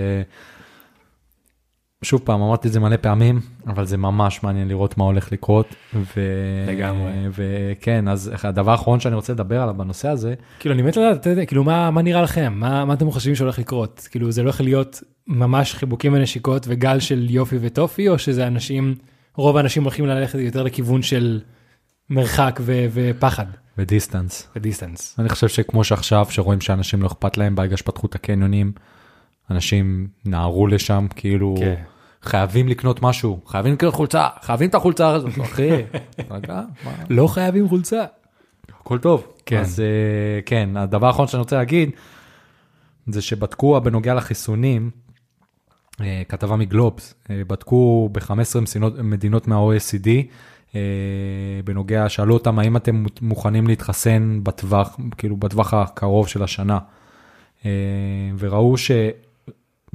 שוב 2.03 2.21
פעם, 2.25 2.43
אמרתי 2.43 2.69
את 2.69 2.73
זה 2.73 2.81
מלא 2.81 2.97
פעמים, 2.97 3.41
אבל 3.67 3.85
זה 3.85 3.97
ממש 3.97 4.43
מעניין 4.43 4.69
לראות 4.69 4.99
מה 4.99 5.05
הולך 5.05 5.33
לקרות. 5.33 5.75
ו... 5.95 6.21
לגמרי. 6.69 7.11
וכן, 7.33 8.09
אז 8.09 8.31
הדבר 8.45 8.71
האחרון 8.71 9.01
שאני 9.01 9.15
רוצה 9.15 9.33
לדבר 9.33 9.63
עליו 9.63 9.75
בנושא 9.75 10.09
הזה, 10.09 10.35
כאילו, 10.59 10.75
אני 10.75 10.83
מת 10.83 10.97
לדעת, 10.97 11.27
יודע, 11.27 11.45
כאילו, 11.45 11.65
מה 11.65 11.91
מה 11.91 12.03
נראה 12.03 12.23
לכם? 12.23 12.53
מה 12.57 12.85
מה 12.85 12.95
אתם 12.95 13.11
חושבים 13.11 13.35
שהולך 13.35 13.59
לקרות? 13.59 14.09
כאילו, 14.11 14.33
זה 14.33 14.43
לא 14.43 14.51
יכול 14.51 14.67
להיות 14.67 15.03
ממש 15.27 15.75
חיבוקים 15.75 16.13
ונשיקות 16.13 16.67
וגל 16.69 17.01
של 17.01 17.27
יופי 17.31 17.57
וטופי, 17.61 18.09
או 18.09 18.19
שזה 18.19 18.47
אנשים, 18.47 18.95
רוב 19.35 19.57
האנשים 19.57 19.83
הולכים 19.83 20.07
ללכת 20.07 20.39
יותר 20.39 20.63
לכיוון 20.63 21.03
של 21.03 21.41
מרחק 22.11 22.61
ו- 22.63 22.87
ופחד 22.93 23.47
ב 23.79 23.86
distance. 23.86 24.49
ו 24.57 24.63
distance. 24.63 25.17
אני 25.19 25.29
חושב 25.29 25.49
שכמו 25.49 25.85
שעכשיו, 25.85 26.27
שרואים 26.31 26.61
שאנשים 26.61 27.03
לא 27.03 27.07
אכפת 27.07 27.37
להם 27.37 27.55
ברגע 27.55 27.77
שפתחו 27.77 28.07
את 28.07 28.15
הקניונים, 28.15 28.73
אנשים 29.51 30.09
נהרו 30.25 30.67
לשם, 30.67 31.07
כאילו, 31.17 31.55
כן. 31.59 31.75
חייבים 32.23 32.69
לקנות 32.69 33.03
משהו, 33.03 33.41
חייבים 33.47 33.73
לקנות 33.73 33.95
חולצה, 33.95 34.29
חייבים 34.43 34.69
את 34.69 34.75
החולצה 34.75 35.09
הזאת, 35.09 35.39
אחי, 35.45 35.71
רגע, 36.31 36.63
מה? 36.85 36.93
לא 37.11 37.27
חייבים 37.27 37.69
חולצה. 37.69 38.05
הכל 38.81 38.99
טוב. 38.99 39.27
כן. 39.47 39.61
אז 39.61 39.81
אה, 39.81 40.41
כן, 40.47 40.77
הדבר 40.77 41.07
האחרון 41.07 41.29
שאני 41.29 41.39
רוצה 41.39 41.57
להגיד, 41.57 41.91
זה 43.07 43.23
שבדקו 43.23 43.81
בנוגע 43.81 44.15
לחיסונים, 44.15 44.91
אה, 46.01 46.23
כתבה 46.29 46.57
מגלובס, 46.57 47.15
אה, 47.31 47.43
בדקו 47.47 48.09
ב-15 48.13 48.79
מדינות, 49.03 49.49
מה-OECD, 49.49 50.09
בנוגע, 51.65 52.09
שאלו 52.09 52.35
אותם 52.35 52.59
האם 52.59 52.77
אתם 52.77 53.05
מוכנים 53.21 53.67
להתחסן 53.67 54.41
בטווח, 54.43 54.99
כאילו 55.19 55.37
בטווח 55.37 55.75
הקרוב 55.75 56.29
של 56.29 56.43
השנה, 56.43 56.79
וראו 58.39 58.77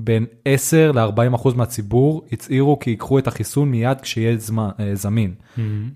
שבין 0.01 0.25
10 0.45 0.91
ל-40 0.91 1.35
אחוז 1.35 1.53
מהציבור 1.53 2.21
הצהירו 2.31 2.79
כי 2.79 2.89
ייקחו 2.89 3.19
את 3.19 3.27
החיסון 3.27 3.71
מיד 3.71 4.01
כשיהיה 4.01 4.37
זמן, 4.37 4.69
אה, 4.79 4.95
זמין. 4.95 5.33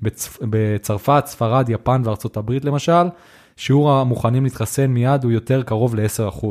בצ... 0.02 0.38
בצרפת, 0.42 1.24
ספרד, 1.26 1.70
יפן 1.70 2.02
וארצות 2.06 2.38
הברית 2.38 2.66
למשל, 2.66 3.08
שיעור 3.58 3.92
המוכנים 3.92 4.44
להתחסן 4.44 4.86
מיד 4.86 5.24
הוא 5.24 5.32
יותר 5.32 5.64
קרוב 5.64 5.96
ל-10%. 5.96 6.46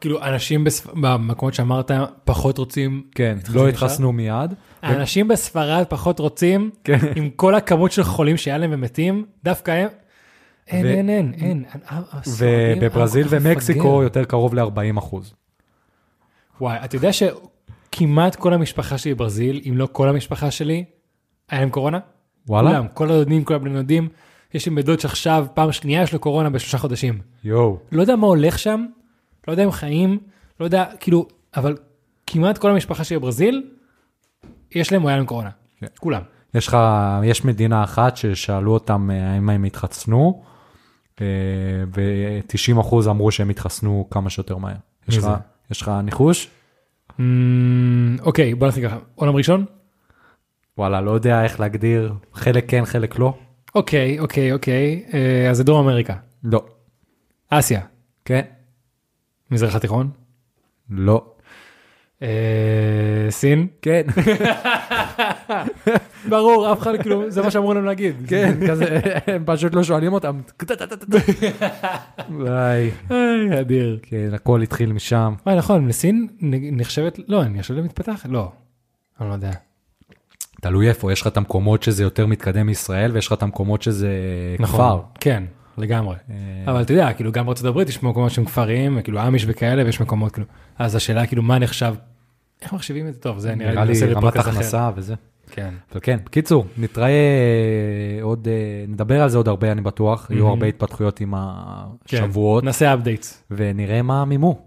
כאילו, 0.00 0.22
אנשים 0.22 0.64
בספ... 0.64 0.86
במקומות 0.94 1.54
שאמרת 1.54 1.90
פחות 2.24 2.58
רוצים, 2.58 3.02
כן, 3.14 3.38
לא? 3.54 3.68
התחסנו 3.68 4.12
מיד. 4.12 4.54
האנשים 4.82 5.28
בספרד 5.28 5.84
פחות 5.88 6.18
רוצים, 6.18 6.70
כן. 6.84 6.98
עם 7.16 7.30
כל 7.30 7.54
הכמות 7.54 7.92
של 7.92 8.02
חולים 8.02 8.36
שהיה 8.36 8.58
להם 8.58 8.70
ומתים, 8.72 9.24
דווקא 9.44 9.70
הם, 9.70 9.88
אין, 10.68 10.86
ו- 10.86 10.88
אין, 10.88 11.08
אין, 11.08 11.32
אין. 11.40 11.64
ובברזיל 12.38 13.22
היה 13.22 13.30
כל 13.30 13.38
כך 13.38 13.44
ומקסיקו. 13.44 14.02
יותר 14.02 14.24
קרוב 14.24 14.54
ל-40%. 14.54 15.16
וואי, 16.60 16.78
אתה 16.84 16.96
יודע 16.96 17.10
שכמעט 17.12 18.36
כל 18.36 18.52
המשפחה 18.52 18.98
שלי 18.98 19.14
בברזיל, 19.14 19.60
אם 19.68 19.76
לא 19.76 19.88
כל 19.92 20.08
המשפחה 20.08 20.50
שלי, 20.50 20.84
היה 21.50 21.60
להם 21.60 21.70
קורונה? 21.70 21.98
וואלה? 22.48 22.70
כולם, 22.70 22.86
כל 22.94 23.10
הדודים, 23.10 23.44
כל 23.44 23.54
הבני 23.54 23.74
דודים. 23.74 24.08
יש 24.54 24.66
לי 24.66 24.74
בן 24.74 24.82
דוד 24.82 25.00
שעכשיו, 25.00 25.46
פעם 25.54 25.72
שנייה 25.72 26.02
יש 26.02 26.12
לו 26.12 26.18
קורונה 26.18 26.50
בשלושה 26.50 26.78
חודשים. 26.78 27.20
יואו. 27.44 27.78
לא 27.92 28.00
יודע 28.00 28.16
מה 28.16 28.26
הולך 28.26 28.58
שם, 28.58 28.86
לא 29.48 29.52
יודע 29.52 29.64
אם 29.64 29.70
חיים, 29.70 30.18
לא 30.60 30.64
יודע, 30.64 30.84
כאילו, 31.00 31.28
אבל 31.56 31.76
כמעט 32.26 32.58
כל 32.58 32.70
המשפחה 32.70 33.04
שלי 33.04 33.18
בברזיל, 33.18 33.70
יש 34.74 34.92
להם 34.92 35.02
או 35.02 35.08
היה 35.08 35.16
להם 35.16 35.26
קורונה. 35.26 35.50
כן. 35.80 35.86
כולם. 36.00 36.22
יש 36.54 36.68
לך, 36.68 36.76
יש 37.24 37.44
מדינה 37.44 37.84
אחת 37.84 38.16
ששאלו 38.16 38.72
אותם 38.72 39.10
אה, 39.10 39.32
האם 39.32 39.50
הם 39.50 39.64
התחסנו, 39.64 40.42
אה, 41.20 41.26
ו-90% 41.94 43.10
אמרו 43.10 43.30
שהם 43.30 43.48
התחסנו 43.48 44.06
כמה 44.10 44.30
שיותר 44.30 44.56
מהר. 44.56 44.74
מי 45.08 45.20
זה? 45.20 45.28
יש 45.70 45.82
לך 45.82 45.90
ניחוש? 46.04 46.50
אמ, 47.20 48.16
אוקיי, 48.20 48.54
בוא 48.54 48.66
נתחיל 48.68 48.88
ככה. 48.88 48.98
עולם 49.14 49.36
ראשון? 49.36 49.64
וואלה, 50.78 51.00
לא 51.00 51.10
יודע 51.10 51.44
איך 51.44 51.60
להגדיר, 51.60 52.14
חלק 52.34 52.70
כן, 52.70 52.84
חלק 52.84 53.18
לא. 53.18 53.34
אוקיי, 53.74 54.18
אוקיי, 54.18 54.52
אוקיי. 54.52 55.04
אה, 55.14 55.50
אז 55.50 55.56
זה 55.56 55.64
דרום 55.64 55.88
אמריקה. 55.88 56.14
לא. 56.44 56.64
אסיה. 57.50 57.80
כן? 58.24 58.42
מזרח 59.50 59.74
התיכון. 59.74 60.10
לא. 60.90 61.33
אה, 62.22 62.28
סין. 63.30 63.66
כן. 63.82 64.02
ברור, 66.28 66.72
אף 66.72 66.78
אחד 66.82 67.02
כאילו, 67.02 67.30
זה 67.30 67.42
מה 67.42 67.50
שאמרו 67.50 67.74
לנו 67.74 67.86
להגיד. 67.86 68.14
כן, 68.28 68.54
כזה, 68.68 69.00
הם 69.26 69.42
פשוט 69.46 69.74
לא 69.74 69.82
שואלים 69.82 70.12
אותם. 70.12 70.40
וואי, 72.30 72.90
אדיר. 73.60 73.98
כן, 74.02 74.28
הכל 74.34 74.62
התחיל 74.62 74.92
משם. 74.92 75.34
וואי, 75.46 75.56
נכון, 75.56 75.92
סין 75.92 76.28
נ- 76.40 76.80
נחשבת, 76.80 77.18
לא, 77.28 77.42
אני 77.42 77.58
נחשבת 77.58 77.76
למתפתחת? 77.76 78.28
לא. 78.30 78.52
אני 79.20 79.28
לא 79.28 79.34
יודע. 79.34 79.50
תלוי 80.60 80.88
איפה, 80.88 81.12
יש 81.12 81.20
לך 81.20 81.26
את 81.26 81.36
המקומות 81.36 81.82
שזה 81.82 82.02
יותר 82.02 82.26
מתקדם 82.26 82.66
מישראל, 82.66 83.12
ויש 83.12 83.26
לך 83.26 83.32
את 83.32 83.42
המקומות 83.42 83.82
שזה 83.82 84.08
כפר. 84.56 84.62
נכון. 84.64 85.00
כן, 85.20 85.44
לגמרי. 85.78 86.16
אה, 86.30 86.72
אבל 86.72 86.82
אתה 86.82 86.92
יודע, 86.92 87.12
כאילו 87.12 87.32
גם 87.32 87.46
בארצות 87.46 87.66
הברית 87.66 87.88
יש 87.88 88.02
מקומות 88.02 88.30
שהם 88.30 88.44
כפריים, 88.44 89.02
כאילו 89.02 89.26
אמיש 89.26 89.44
וכאלה, 89.48 89.84
ויש 89.84 90.00
מקומות 90.00 90.32
כאילו, 90.32 90.46
אז 90.78 90.94
השאלה 90.94 91.26
כאילו 91.26 91.42
מה 91.42 91.58
נחשב, 91.58 91.94
איך 92.62 92.72
מחשבים 92.72 93.08
את 93.08 93.14
זה 93.14 93.20
טוב, 93.20 93.38
זה 93.38 93.54
נראה 93.54 93.84
לי 93.84 93.92
רמת. 94.14 94.36
הכנסה 94.36 94.90
וזה. 94.96 95.14
כן. 95.50 95.74
אבל 95.92 96.00
כן, 96.02 96.18
בקיצור, 96.24 96.66
נתראה 96.78 97.10
עוד, 98.22 98.48
אה, 98.48 98.84
נדבר 98.88 99.22
על 99.22 99.28
זה 99.28 99.36
עוד 99.36 99.48
הרבה, 99.48 99.72
אני 99.72 99.80
בטוח. 99.80 100.30
יהיו. 100.30 100.48
הרבה 100.48 100.66
התפתחויות 100.66 101.20
עם 101.20 101.34
כן. 102.04 102.16
השבועות, 102.16 102.64
נעשה 102.64 102.94
אפדייטס. 102.94 103.44
ונראה 103.50 104.02
מה 104.02 104.24
מימו. 104.24 104.58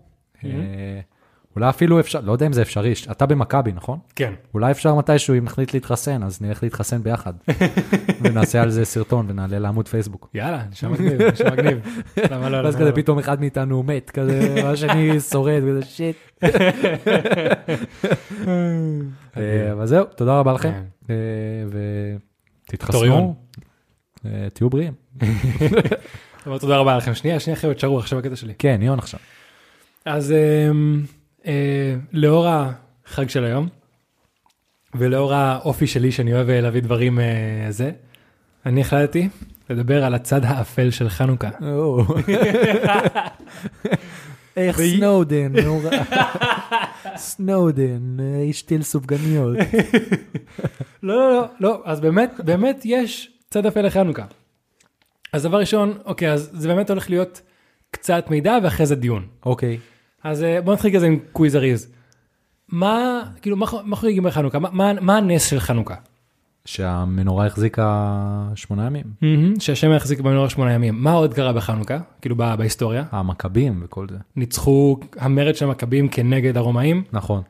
אולי 1.57 1.69
אפילו 1.69 1.99
אפשר, 1.99 2.19
לא 2.23 2.31
יודע 2.31 2.47
אם 2.47 2.53
זה 2.53 2.61
אפשרי, 2.61 2.93
אתה 3.11 3.25
במכבי, 3.25 3.71
נכון? 3.71 3.99
כן. 4.15 4.33
אולי 4.53 4.71
אפשר 4.71 4.95
מתישהו, 4.95 5.37
אם 5.37 5.45
נחליט 5.45 5.73
להתחסן, 5.73 6.23
אז 6.23 6.41
נלך 6.41 6.63
להתחסן 6.63 7.03
ביחד. 7.03 7.33
ונעשה 8.21 8.61
על 8.61 8.69
זה 8.69 8.85
סרטון 8.85 9.25
ונעלה 9.29 9.59
לעמוד 9.59 9.87
פייסבוק. 9.87 10.29
יאללה, 10.33 10.63
נשמע 10.71 10.89
מגניב, 10.89 11.21
נשמע 11.21 11.51
מגניב. 11.51 11.79
למה 12.31 12.49
לא? 12.49 12.57
ואז 12.57 12.75
כזה 12.75 12.89
לא? 12.89 12.95
פתאום 12.95 13.19
אחד 13.19 13.39
מאיתנו 13.39 13.83
מת, 13.83 14.09
כזה, 14.09 14.55
והשני 14.63 15.19
שורד, 15.19 15.61
כזה 15.69 15.85
שיט. 15.85 16.17
אה, 19.37 19.71
אבל 19.71 19.85
זהו, 19.85 20.05
תודה 20.05 20.39
רבה 20.39 20.53
לכם, 20.53 20.71
כן. 20.71 20.83
אה. 21.09 21.15
ותתחסנו, 22.69 23.35
אה, 24.25 24.47
תהיו 24.53 24.69
בריאים. 24.69 24.93
תודה 26.59 26.77
רבה 26.77 26.97
לכם. 26.97 27.13
שנייה, 27.13 27.39
שנייה 27.39 27.59
עוד 27.63 27.79
שרוח, 27.79 28.03
עכשיו 28.03 28.19
הקטע 28.19 28.35
שלי. 28.35 28.53
כן, 28.59 28.79
יון 28.81 28.99
עכשיו. 28.99 29.19
אז 30.05 30.31
אמ, 30.31 31.03
לאור 32.13 32.47
החג 33.05 33.29
של 33.29 33.43
היום, 33.45 33.67
ולאור 34.95 35.33
האופי 35.33 35.87
שלי 35.87 36.11
שאני 36.11 36.33
אוהב 36.33 36.49
אה, 36.49 36.61
להביא 36.61 36.81
דברים 36.81 37.19
אה, 37.19 37.25
זה, 37.69 37.91
אני 38.65 38.81
החלטתי 38.81 39.29
לדבר 39.69 40.03
על 40.03 40.13
הצד 40.13 40.45
האפל 40.45 40.89
של 40.91 41.09
חנוכה. 41.09 41.49
איך 44.57 44.77
והיא- 44.77 44.97
סנודן, 44.97 45.55
נורא. 45.63 45.89
סנודן, 47.15 48.17
אה, 48.19 48.43
השתיל 48.49 48.83
סופגניות. 48.83 49.57
לא, 51.03 51.15
לא, 51.15 51.31
לא, 51.33 51.45
לא, 51.59 51.81
אז 51.85 51.99
באמת, 51.99 52.31
באמת 52.45 52.81
יש 52.85 53.31
צד 53.49 53.65
אפל 53.65 53.81
לחנוכה. 53.81 54.25
אז 55.33 55.43
דבר 55.43 55.59
ראשון, 55.59 55.97
אוקיי, 56.05 56.31
אז 56.31 56.49
זה 56.53 56.67
באמת 56.67 56.89
הולך 56.89 57.09
להיות 57.09 57.41
קצת 57.91 58.25
מידע 58.29 58.57
ואחרי 58.63 58.85
זה 58.85 58.95
דיון. 58.95 59.25
אוקיי. 59.45 59.77
אז 60.27 60.43
אה, 60.43 60.61
בוא 60.61 60.73
נתחיל 60.73 60.95
כזה 60.95 61.05
עם 61.07 61.19
קוויז 61.31 61.55
אריז. 61.55 61.87
מה, 62.69 63.21
כאילו, 63.41 63.57
מה 63.57 63.65
מה 63.83 63.95
חוגגים 63.95 64.23
בחנוכה? 64.23 64.59
מה- 64.59 64.69
מה 64.71 64.93
מה 65.01 65.17
הנס 65.17 65.49
של 65.49 65.59
חנוכה? 65.59 65.95
שהמנורה 66.65 67.45
החזיקה 67.45 68.13
שמונה 68.55 68.85
ימים. 68.85 69.03
שהשם 69.59 69.91
יחזיק 69.91 70.19
במנורה 70.19 70.49
שמונה 70.49 70.73
ימים. 70.73 71.03
מה 71.03 71.11
עוד 71.11 71.33
קרה 71.33 71.53
בחנוכה? 71.53 71.97
כאילו 72.21 72.35
ב- 72.35 72.55
בהיסטוריה? 72.57 73.03
המכבים 73.11 73.79
וכל 73.83 74.07
זה. 74.09 74.17
ניצחו 74.35 74.99
המרד 75.17 75.55
של 75.55 75.65
המכבים 75.65 76.07
כנגד 76.09 76.57
הרומאים. 76.57 77.03
נכון. 77.13 77.41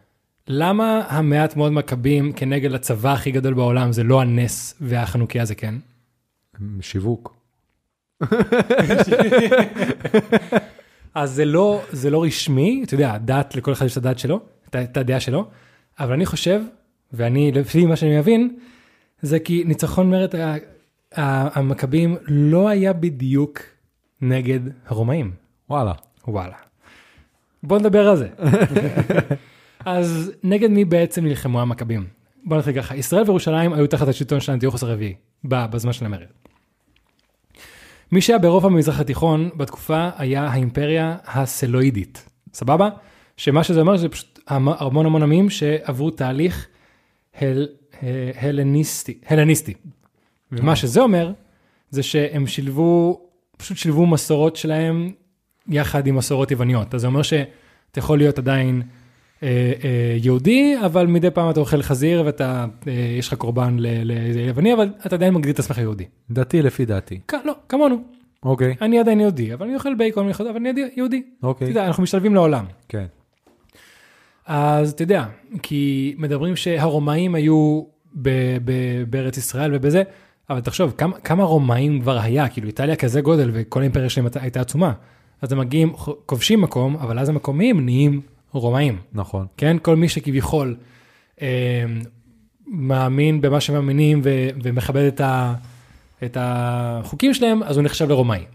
למה 0.47 1.01
המעט 1.09 1.55
מאוד 1.55 1.71
מכבים 1.71 2.33
כנגד 2.33 2.73
הצבא 2.73 3.13
הכי 3.13 3.31
גדול 3.31 3.53
בעולם 3.53 3.91
זה 3.91 4.03
לא 4.03 4.21
הנס 4.21 4.75
והחנוכיה 4.81 5.45
זה 5.45 5.55
כן? 5.55 5.75
שיווק. 6.81 7.35
אז 11.17 11.31
זה 11.31 11.45
לא, 11.45 11.81
זה 11.91 12.09
לא 12.09 12.23
רשמי, 12.23 12.83
אתה 12.83 12.93
יודע, 12.93 13.17
דת, 13.17 13.55
לכל 13.55 13.73
אחד 13.73 13.85
יש 13.85 13.91
את 13.91 13.97
הדת 13.97 14.19
שלו, 14.19 14.39
את 14.69 14.97
הדעה 14.97 15.19
שלו, 15.19 15.47
אבל 15.99 16.13
אני 16.13 16.25
חושב, 16.25 16.61
ואני, 17.13 17.51
לפי 17.51 17.85
מה 17.85 17.95
שאני 17.95 18.19
מבין, 18.19 18.55
זה 19.21 19.39
כי 19.39 19.63
ניצחון 19.63 20.11
מרד 20.11 20.33
המכבים 21.11 22.17
לא 22.27 22.69
היה 22.69 22.93
בדיוק 22.93 23.59
נגד 24.21 24.59
הרומאים. 24.85 25.31
וואלה. 25.69 25.93
וואלה. 26.27 26.55
בוא 27.63 27.79
נדבר 27.79 28.07
על 28.07 28.17
זה. 28.17 28.29
אז 29.85 30.31
נגד 30.43 30.69
מי 30.69 30.85
בעצם 30.85 31.25
נלחמו 31.25 31.61
המכבים? 31.61 32.07
בוא 32.45 32.57
נתחיל 32.57 32.75
ככה, 32.75 32.95
ישראל 32.95 33.23
וירושלים 33.23 33.73
היו 33.73 33.87
תחת 33.87 34.07
השלטון 34.07 34.39
של 34.39 34.51
אנטיוכוס 34.51 34.83
הרביעי, 34.83 35.13
בזמן 35.43 35.93
של 35.93 36.05
המרד. 36.05 36.27
מי 38.11 38.21
שהיה 38.21 38.39
באירופה 38.39 38.69
במזרח 38.69 38.99
התיכון 38.99 39.49
בתקופה 39.57 40.09
היה 40.17 40.43
האימפריה 40.47 41.17
הסלואידית, 41.25 42.29
סבבה? 42.53 42.89
שמה 43.37 43.63
שזה 43.63 43.79
אומר 43.81 43.97
זה 43.97 44.09
פשוט 44.09 44.39
המ- 44.47 44.67
המון 44.69 45.05
המון 45.05 45.23
עמים 45.23 45.49
שעברו 45.49 46.11
תהליך 46.11 46.67
הל, 47.41 47.67
הלניסטי, 48.35 49.17
הלניסטי. 49.27 49.73
ומה 50.51 50.75
שזה 50.75 51.01
אומר 51.01 51.31
זה 51.89 52.03
שהם 52.03 52.47
שילבו, 52.47 53.21
פשוט 53.57 53.77
שילבו 53.77 54.05
מסורות 54.05 54.55
שלהם 54.55 55.11
יחד 55.67 56.07
עם 56.07 56.15
מסורות 56.15 56.51
יווניות. 56.51 56.95
אז 56.95 57.01
זה 57.01 57.07
אומר 57.07 57.21
שאתה 57.21 57.47
יכול 57.99 58.17
להיות 58.17 58.37
עדיין 58.37 58.81
יהודי, 60.23 60.75
אבל 60.85 61.07
מדי 61.07 61.31
פעם 61.31 61.49
אתה 61.49 61.59
אוכל 61.59 61.81
חזיר 61.81 62.23
ואתה, 62.25 62.65
אה, 62.87 62.93
יש 63.19 63.27
לך 63.27 63.33
קורבן 63.33 63.77
ליווני, 63.79 64.73
אבל 64.73 64.89
אתה 65.05 65.15
עדיין 65.15 65.33
מגדיר 65.33 65.53
את 65.53 65.59
עצמך 65.59 65.77
יהודי. 65.77 66.05
דתי 66.31 66.61
לפי 66.61 66.85
דעתי. 66.85 67.19
לא, 67.45 67.53
כמונו. 67.69 67.95
אוקיי. 68.43 68.75
אני 68.81 68.99
עדיין 68.99 69.19
יהודי, 69.19 69.53
אבל 69.53 69.65
אני 69.65 69.75
אוכל 69.75 69.95
בייקון, 69.95 70.29
אבל 70.39 70.55
אני 70.55 70.71
יהודי. 70.97 71.21
אתה 71.39 71.47
אוקיי. 71.47 71.67
יודע, 71.67 71.85
אנחנו 71.87 72.03
משתלבים 72.03 72.35
לעולם. 72.35 72.65
כן. 72.89 73.05
אז 74.45 74.91
אתה 74.91 75.03
יודע, 75.03 75.25
כי 75.63 76.15
מדברים 76.17 76.55
שהרומאים 76.55 77.35
היו 77.35 77.83
בארץ 79.09 79.37
ישראל 79.37 79.75
ובזה, 79.75 80.03
אבל 80.49 80.59
תחשוב, 80.59 80.93
כמה, 80.97 81.19
כמה 81.19 81.43
רומאים 81.43 82.01
כבר 82.01 82.19
היה, 82.19 82.49
כאילו 82.49 82.67
איטליה 82.67 82.95
כזה 82.95 83.21
גודל 83.21 83.49
וכל 83.53 83.79
האימפריה 83.79 84.09
שלהם 84.09 84.27
הייתה- 84.35 84.61
עצומה. 84.61 84.93
אז 85.41 85.51
הם 85.51 85.57
מגיעים, 85.59 85.93
כובשים 86.25 86.61
מקום, 86.61 86.95
אבל 86.95 87.19
אז 87.19 87.29
המקומיים 87.29 87.85
נהיים 87.85 88.21
רומאים, 88.59 88.97
נכון. 89.13 89.45
כן? 89.57 89.77
כל 89.81 89.95
מי 89.95 90.09
שכביכול 90.09 90.75
אה, 91.41 91.85
מאמין 92.67 93.41
במה 93.41 93.61
שהם 93.61 93.75
מאמינים 93.75 94.21
ו- 94.23 94.49
ומכבד 94.63 95.01
את, 95.07 95.21
ה- 95.21 95.53
את 96.23 96.37
החוקים 96.39 97.33
שלהם, 97.33 97.63
אז 97.63 97.77
הוא 97.77 97.83
נחשב 97.85 98.09
לרומאי. 98.09 98.45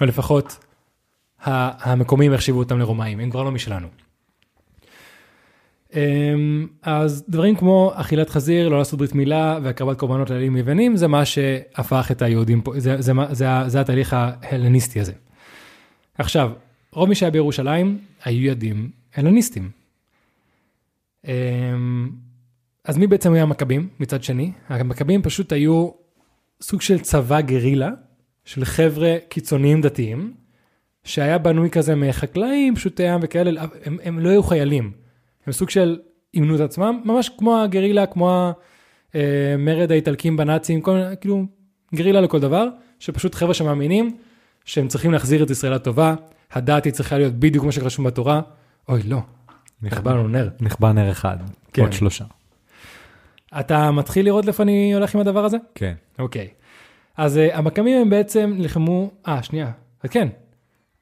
או 0.00 0.06
לפחות 0.06 0.58
ה- 1.44 1.90
המקומיים 1.90 2.32
יחשיבו 2.32 2.58
אותם 2.58 2.78
לרומאים, 2.78 3.20
הם 3.20 3.30
כבר 3.30 3.42
לא 3.42 3.50
משלנו. 3.50 3.88
אמ, 5.94 6.66
אז 6.82 7.24
דברים 7.28 7.56
כמו 7.56 7.92
אכילת 7.94 8.30
חזיר, 8.30 8.68
לא 8.68 8.78
לעשות 8.78 8.98
ברית 8.98 9.14
מילה 9.14 9.58
והקרבת 9.62 9.98
קורבנות 9.98 10.30
לאלים 10.30 10.56
יוונים, 10.56 10.96
זה 10.96 11.08
מה 11.08 11.24
שהפך 11.24 12.08
את 12.10 12.22
היהודים 12.22 12.60
פה, 12.60 12.72
זה, 12.76 13.00
זה, 13.02 13.12
זה, 13.30 13.46
זה 13.66 13.80
התהליך 13.80 14.16
ההלניסטי 14.18 15.00
הזה. 15.00 15.12
עכשיו, 16.18 16.50
רוב 16.92 17.08
מי 17.08 17.14
שהיה 17.14 17.30
בירושלים 17.30 17.98
היו 18.24 18.44
יהודים 18.44 18.90
הלניסטים. 19.14 19.70
אמ, 21.24 22.10
אז 22.84 22.98
מי 22.98 23.06
בעצם 23.06 23.32
היה 23.32 23.42
המכבים 23.42 23.88
מצד 24.00 24.22
שני? 24.22 24.52
המכבים 24.68 25.22
פשוט 25.22 25.52
היו 25.52 25.90
סוג 26.62 26.80
של 26.80 26.98
צבא 26.98 27.40
גרילה 27.40 27.90
של 28.44 28.64
חבר'ה 28.64 29.16
קיצוניים 29.28 29.80
דתיים, 29.80 30.34
שהיה 31.04 31.38
בנוי 31.38 31.70
כזה 31.70 31.94
מחקלאים, 31.94 32.74
פשוטי 32.74 33.08
עם 33.08 33.20
וכאלה, 33.22 33.64
הם, 33.84 33.98
הם 34.02 34.18
לא 34.18 34.28
היו 34.28 34.42
חיילים. 34.42 34.92
הם 35.46 35.52
סוג 35.52 35.70
של 35.70 35.98
אימנו 36.34 36.54
את 36.54 36.60
עצמם, 36.60 37.00
ממש 37.04 37.30
כמו 37.38 37.62
הגרילה, 37.62 38.06
כמו 38.06 38.52
המרד 39.14 39.92
האיטלקים 39.92 40.36
בנאצים, 40.36 40.80
כל, 40.80 40.98
כאילו 41.20 41.44
גרילה 41.94 42.20
לכל 42.20 42.40
דבר, 42.40 42.68
שפשוט 42.98 43.34
חבר'ה 43.34 43.54
שמאמינים 43.54 44.16
שהם 44.64 44.88
צריכים 44.88 45.12
להחזיר 45.12 45.42
את 45.42 45.50
ישראל 45.50 45.74
לטובה, 45.74 46.14
הדת 46.52 46.84
היא 46.84 46.92
צריכה 46.92 47.18
להיות 47.18 47.34
בדיוק 47.34 47.62
כמו 47.62 47.72
שרשום 47.72 48.04
בתורה. 48.04 48.40
אוי, 48.88 49.02
לא, 49.02 49.20
נכבה 49.82 50.14
לנו 50.14 50.28
נר. 50.28 50.48
נכבה 50.60 50.92
נר 50.92 51.10
אחד. 51.10 51.36
כן. 51.72 51.82
עוד 51.82 51.92
שלושה. 51.92 52.24
אתה 53.60 53.90
מתחיל 53.90 54.24
לראות 54.24 54.44
לאיפה 54.44 54.62
אני 54.62 54.94
הולך 54.94 55.14
עם 55.14 55.20
הדבר 55.20 55.44
הזה? 55.44 55.56
כן. 55.74 55.94
אוקיי. 56.18 56.48
אז 57.16 57.36
uh, 57.36 57.56
המכבים 57.56 58.00
הם 58.00 58.10
בעצם 58.10 58.54
נלחמו, 58.56 59.10
אה, 59.28 59.42
שנייה, 59.42 59.72
כן. 60.10 60.28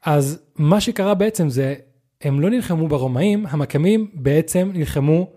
אז 0.05 0.43
מה 0.55 0.81
שקרה 0.81 1.13
בעצם 1.13 1.49
זה, 1.49 1.75
הם 2.21 2.39
לא 2.39 2.49
נלחמו 2.49 2.87
ברומאים, 2.87 3.45
המכבים 3.49 4.11
בעצם 4.13 4.71
נלחמו 4.73 5.29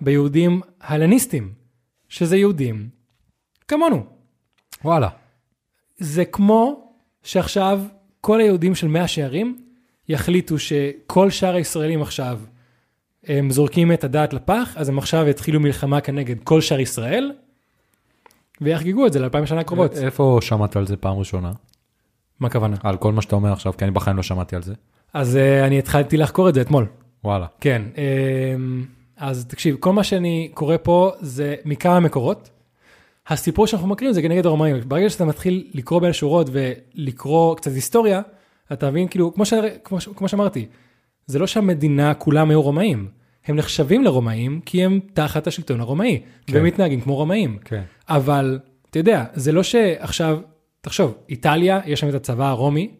ביהודים 0.00 0.60
הלניסטים, 0.80 1.52
שזה 2.08 2.36
יהודים 2.36 2.88
כמונו. 3.68 4.04
וואלה. 4.84 5.08
זה 5.98 6.24
כמו 6.24 6.92
שעכשיו 7.22 7.80
כל 8.20 8.40
היהודים 8.40 8.74
של 8.74 8.88
מאה 8.88 9.08
שערים 9.08 9.62
יחליטו 10.10 10.58
שכל 10.58 11.30
שאר 11.30 11.54
הישראלים 11.54 12.02
עכשיו 12.02 12.40
הם 13.26 13.50
זורקים 13.50 13.92
את 13.92 14.04
הדעת 14.04 14.32
לפח, 14.32 14.74
אז 14.76 14.88
הם 14.88 14.98
עכשיו 14.98 15.28
יתחילו 15.28 15.60
מלחמה 15.60 16.00
כנגד 16.00 16.36
כל 16.44 16.60
שאר 16.60 16.80
ישראל, 16.80 17.32
ויחגגו 18.60 19.06
את 19.06 19.12
זה 19.12 19.18
לאלפיים 19.18 19.46
שנה 19.46 19.60
הקרובות. 19.60 19.96
איפה 19.96 20.38
שמעת 20.42 20.76
על 20.76 20.86
זה 20.86 20.96
פעם 20.96 21.18
ראשונה? 21.18 21.52
מה 22.40 22.46
הכוונה? 22.46 22.76
על 22.82 22.96
כל 22.96 23.12
מה 23.12 23.22
שאתה 23.22 23.36
אומר 23.36 23.52
עכשיו, 23.52 23.72
כי 23.76 23.84
אני 23.84 23.92
בחיים 23.92 24.16
לא 24.16 24.22
שמעתי 24.22 24.56
על 24.56 24.62
זה. 24.62 24.74
אז 25.14 25.36
uh, 25.36 25.66
אני 25.66 25.78
התחלתי 25.78 26.16
לחקור 26.16 26.48
את 26.48 26.54
זה 26.54 26.60
אתמול. 26.60 26.86
וואלה. 27.24 27.46
כן, 27.60 27.82
um, 27.94 27.98
אז 29.16 29.46
תקשיב, 29.46 29.76
כל 29.80 29.92
מה 29.92 30.04
שאני 30.04 30.50
קורא 30.54 30.76
פה 30.82 31.12
זה 31.20 31.54
מכמה 31.64 32.00
מקורות. 32.00 32.50
הסיפור 33.28 33.66
שאנחנו 33.66 33.88
מכירים 33.88 34.14
זה 34.14 34.22
כנגד 34.22 34.46
הרומאים. 34.46 34.76
ברגע 34.86 35.10
שאתה 35.10 35.24
מתחיל 35.24 35.70
לקרוא 35.74 36.00
בין 36.00 36.10
השורות 36.10 36.50
ולקרוא 36.52 37.56
קצת 37.56 37.70
היסטוריה, 37.70 38.22
אתה 38.72 38.90
מבין, 38.90 39.08
כאילו, 39.08 39.34
כמו, 39.34 39.44
ש... 39.44 39.54
כמו, 39.84 40.00
ש... 40.00 40.08
כמו 40.16 40.28
שאמרתי, 40.28 40.66
זה 41.26 41.38
לא 41.38 41.46
שהמדינה 41.46 42.14
כולם 42.14 42.50
היו 42.50 42.62
רומאים. 42.62 43.08
הם 43.46 43.56
נחשבים 43.56 44.04
לרומאים 44.04 44.60
כי 44.66 44.84
הם 44.84 45.00
תחת 45.14 45.46
השלטון 45.46 45.80
הרומאי, 45.80 46.20
כן. 46.46 46.54
והם 46.54 46.64
מתנהגים 46.64 47.00
כמו 47.00 47.16
רומאים. 47.16 47.58
כן. 47.64 47.82
אבל 48.08 48.58
אתה 48.90 48.98
יודע, 48.98 49.24
זה 49.34 49.52
לא 49.52 49.62
שעכשיו, 49.62 50.38
תחשוב, 50.80 51.14
איטליה, 51.28 51.80
יש 51.86 52.00
שם 52.00 52.08
את 52.08 52.14
הצבא 52.14 52.48
הרומי, 52.48 52.90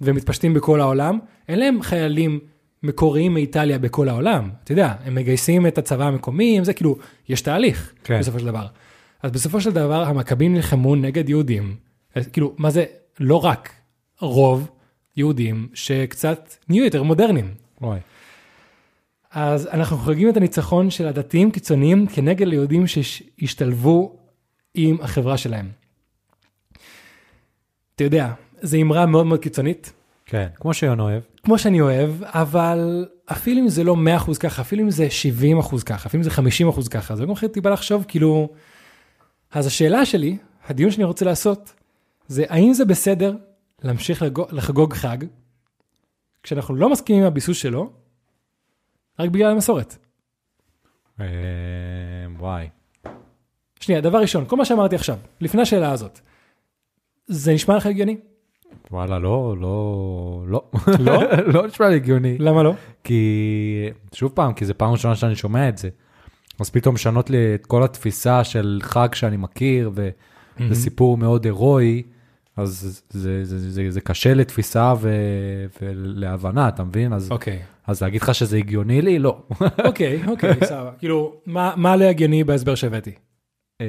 והם 0.00 0.16
מתפשטים 0.16 0.54
בכל 0.54 0.80
העולם, 0.80 1.18
אין 1.48 1.58
להם 1.58 1.82
חיילים 1.82 2.40
מקוריים 2.82 3.34
מאיטליה 3.34 3.78
בכל 3.78 4.08
העולם. 4.08 4.50
אתה 4.64 4.72
יודע, 4.72 4.94
הם 5.04 5.14
מגייסים 5.14 5.66
את 5.66 5.78
הצבא 5.78 6.04
המקומי, 6.04 6.60
זה 6.62 6.72
כאילו, 6.74 6.96
יש 7.28 7.40
תהליך 7.40 7.92
כן. 8.04 8.18
בסופו 8.20 8.38
של 8.38 8.46
דבר. 8.46 8.66
אז 9.22 9.30
בסופו 9.30 9.60
של 9.60 9.70
דבר 9.70 10.04
המכבים 10.04 10.54
נלחמו 10.54 10.96
נגד 10.96 11.28
יהודים, 11.28 11.76
אז 12.14 12.26
כאילו, 12.26 12.54
מה 12.58 12.70
זה, 12.70 12.84
לא 13.20 13.44
רק 13.44 13.72
רוב 14.20 14.70
יהודים 15.16 15.68
שקצת 15.74 16.54
נהיו 16.68 16.84
יותר 16.84 17.02
מודרניים. 17.02 17.54
וואי. 17.80 17.98
אז 19.30 19.66
אנחנו 19.66 19.96
חוגגים 19.96 20.28
את 20.28 20.36
הניצחון 20.36 20.90
של 20.90 21.06
הדתיים 21.06 21.50
קיצוניים 21.50 22.06
כנגד 22.06 22.46
ליהודים 22.46 22.86
שהשתלבו 22.86 24.16
עם 24.74 24.96
החברה 25.00 25.36
שלהם. 25.36 25.68
אתה 27.94 28.04
יודע, 28.04 28.32
זו 28.62 28.76
אמרה 28.76 29.06
מאוד 29.06 29.26
מאוד 29.26 29.40
קיצונית, 29.40 29.92
כן, 30.26 30.46
כמו 30.54 30.74
שיון 30.74 31.00
אוהב. 31.00 31.22
כמו 31.42 31.58
שאני 31.58 31.80
אוהב, 31.80 32.10
אבל 32.22 33.06
אפילו 33.26 33.60
אם 33.60 33.68
זה 33.68 33.84
לא 33.84 33.96
100% 34.26 34.38
ככה, 34.38 34.62
אפילו 34.62 34.82
אם 34.82 34.90
זה 34.90 35.08
70% 35.62 35.82
ככה, 35.82 36.08
אפילו 36.08 36.24
אם 36.24 36.30
זה 36.52 36.62
50% 36.84 36.88
ככה, 36.88 37.16
זה 37.16 37.22
גם 37.22 37.30
אחרי 37.30 37.48
טיפה 37.48 37.70
לחשוב, 37.70 38.04
כאילו... 38.08 38.48
אז 39.52 39.66
השאלה 39.66 40.06
שלי, 40.06 40.36
הדיון 40.66 40.90
שאני 40.90 41.04
רוצה 41.04 41.24
לעשות, 41.24 41.72
זה 42.28 42.44
האם 42.48 42.72
זה 42.72 42.84
בסדר 42.84 43.36
להמשיך 43.84 44.22
לחגוג, 44.22 44.46
לחגוג 44.52 44.94
חג, 44.94 45.18
כשאנחנו 46.42 46.74
לא 46.74 46.92
מסכימים 46.92 47.22
עם 47.22 47.26
הביסוס 47.26 47.56
שלו, 47.56 47.90
רק 49.18 49.30
בגלל 49.30 49.50
המסורת. 49.50 49.96
אה, 51.20 51.26
וואי. 52.38 52.68
שנייה, 53.80 54.00
דבר 54.00 54.18
ראשון, 54.18 54.44
כל 54.46 54.56
מה 54.56 54.64
שאמרתי 54.64 54.94
עכשיו, 54.94 55.18
לפני 55.40 55.62
השאלה 55.62 55.92
הזאת, 55.92 56.20
זה 57.26 57.54
נשמע 57.54 57.76
לך 57.76 57.86
הגיוני? 57.86 58.16
וואלה, 58.90 59.18
לא, 59.18 59.56
לא, 59.60 60.44
לא. 60.46 60.70
לא? 60.98 61.22
לא 61.54 61.66
נשמע 61.66 61.88
לי 61.88 61.96
הגיוני. 61.96 62.38
למה 62.38 62.62
לא? 62.62 62.74
כי, 63.04 63.90
שוב 64.12 64.32
פעם, 64.34 64.52
כי 64.52 64.64
זה 64.64 64.74
פעם 64.74 64.92
ראשונה 64.92 65.16
שאני 65.16 65.36
שומע 65.36 65.68
את 65.68 65.78
זה. 65.78 65.88
אז 66.60 66.70
פתאום 66.70 66.94
לשנות 66.94 67.30
לי 67.30 67.54
את 67.54 67.66
כל 67.66 67.82
התפיסה 67.82 68.44
של 68.44 68.78
חג 68.82 69.14
שאני 69.14 69.36
מכיר, 69.36 69.90
וזה 69.94 70.74
סיפור 70.74 71.16
מאוד 71.16 71.44
הירואי, 71.44 72.02
אז 72.56 73.02
זה, 73.10 73.20
זה, 73.20 73.44
זה, 73.44 73.70
זה, 73.70 73.90
זה 73.90 74.00
קשה 74.00 74.34
לתפיסה 74.34 74.94
ו, 75.00 75.10
ולהבנה, 75.82 76.68
אתה 76.68 76.84
מבין? 76.84 77.12
אז, 77.12 77.30
אוקיי. 77.30 77.58
אז 77.86 78.02
להגיד 78.02 78.22
לך 78.22 78.34
שזה 78.34 78.56
הגיוני 78.56 79.02
לי? 79.02 79.18
לא. 79.18 79.42
אוקיי, 79.86 80.22
אוקיי, 80.26 80.54
סבבה. 80.64 80.90
כאילו, 80.98 81.34
מה 81.46 81.74
מה 81.76 81.96
לא 81.96 82.04
הגיוני 82.04 82.44
בהסבר 82.44 82.74
שהבאתי? 82.74 83.12
אה, 83.80 83.86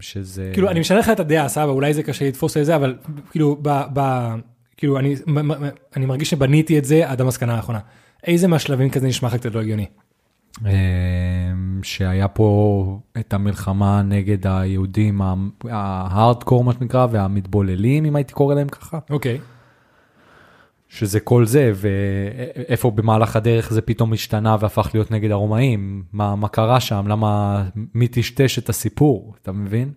שזה... 0.00 0.50
כאילו, 0.52 0.70
אני 0.70 0.80
משנה 0.80 0.98
לך 0.98 1.08
את 1.08 1.20
הדעה, 1.20 1.48
סבבה, 1.48 1.72
אולי 1.72 1.94
זה 1.94 2.02
קשה 2.02 2.28
לתפוס 2.28 2.56
את 2.56 2.66
זה, 2.66 2.76
אבל 2.76 2.96
כאילו, 3.30 3.58
ב... 3.62 3.82
ב 3.94 4.00
כאילו, 4.76 4.98
אני, 4.98 5.14
אני 5.96 6.06
מרגיש 6.06 6.30
שבניתי 6.30 6.78
את 6.78 6.84
זה 6.84 7.10
עד 7.10 7.20
המסקנה 7.20 7.56
האחרונה. 7.56 7.80
איזה 8.26 8.48
מהשלבים 8.48 8.90
כזה 8.90 9.06
נשמע 9.06 9.28
לך 9.28 9.36
קצת 9.36 9.54
לא 9.54 9.60
הגיוני? 9.60 9.86
אה, 10.66 10.72
שהיה 11.82 12.28
פה 12.28 12.98
את 13.18 13.34
המלחמה 13.34 14.02
נגד 14.02 14.46
היהודים 14.46 15.20
ההארדקור 15.70 16.64
מה 16.64 16.72
שנקרא 16.72 17.06
והמתבוללים 17.10 18.04
אם 18.04 18.16
הייתי 18.16 18.32
קורא 18.32 18.54
להם 18.54 18.68
ככה 18.68 18.98
אוקיי. 19.10 19.38
שזה 20.88 21.20
כל 21.20 21.46
זה 21.46 21.72
ואיפה 21.74 22.90
במהלך 22.90 23.36
הדרך 23.36 23.72
זה 23.72 23.80
פתאום 23.80 24.12
השתנה 24.12 24.56
והפך 24.60 24.90
להיות 24.94 25.10
נגד 25.10 25.30
הרומאים 25.30 26.02
מה 26.12 26.36
מה 26.36 26.48
קרה 26.48 26.80
שם 26.80 27.04
למה 27.08 27.64
מי 27.94 28.08
טשטש 28.08 28.58
את 28.58 28.68
הסיפור 28.68 29.34
אתה 29.42 29.52
מבין? 29.52 29.92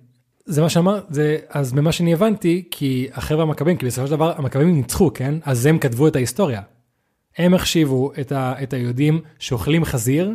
זה 0.45 0.61
מה 0.61 0.69
שאמר, 0.69 0.99
זה, 1.09 1.37
אז 1.49 1.73
ממה 1.73 1.91
שאני 1.91 2.13
הבנתי, 2.13 2.63
כי 2.71 3.07
החבר'ה 3.13 3.43
המכבים, 3.43 3.77
כי 3.77 3.85
בסופו 3.85 4.07
של 4.07 4.15
דבר 4.15 4.33
המכבים 4.37 4.75
ניצחו, 4.75 5.13
כן? 5.13 5.35
אז 5.43 5.65
הם 5.65 5.77
כתבו 5.77 6.07
את 6.07 6.15
ההיסטוריה. 6.15 6.61
הם 7.37 7.53
החשיבו 7.53 8.11
את, 8.21 8.31
ה, 8.31 8.53
את 8.63 8.73
היהודים 8.73 9.21
שאוכלים 9.39 9.85
חזיר 9.85 10.31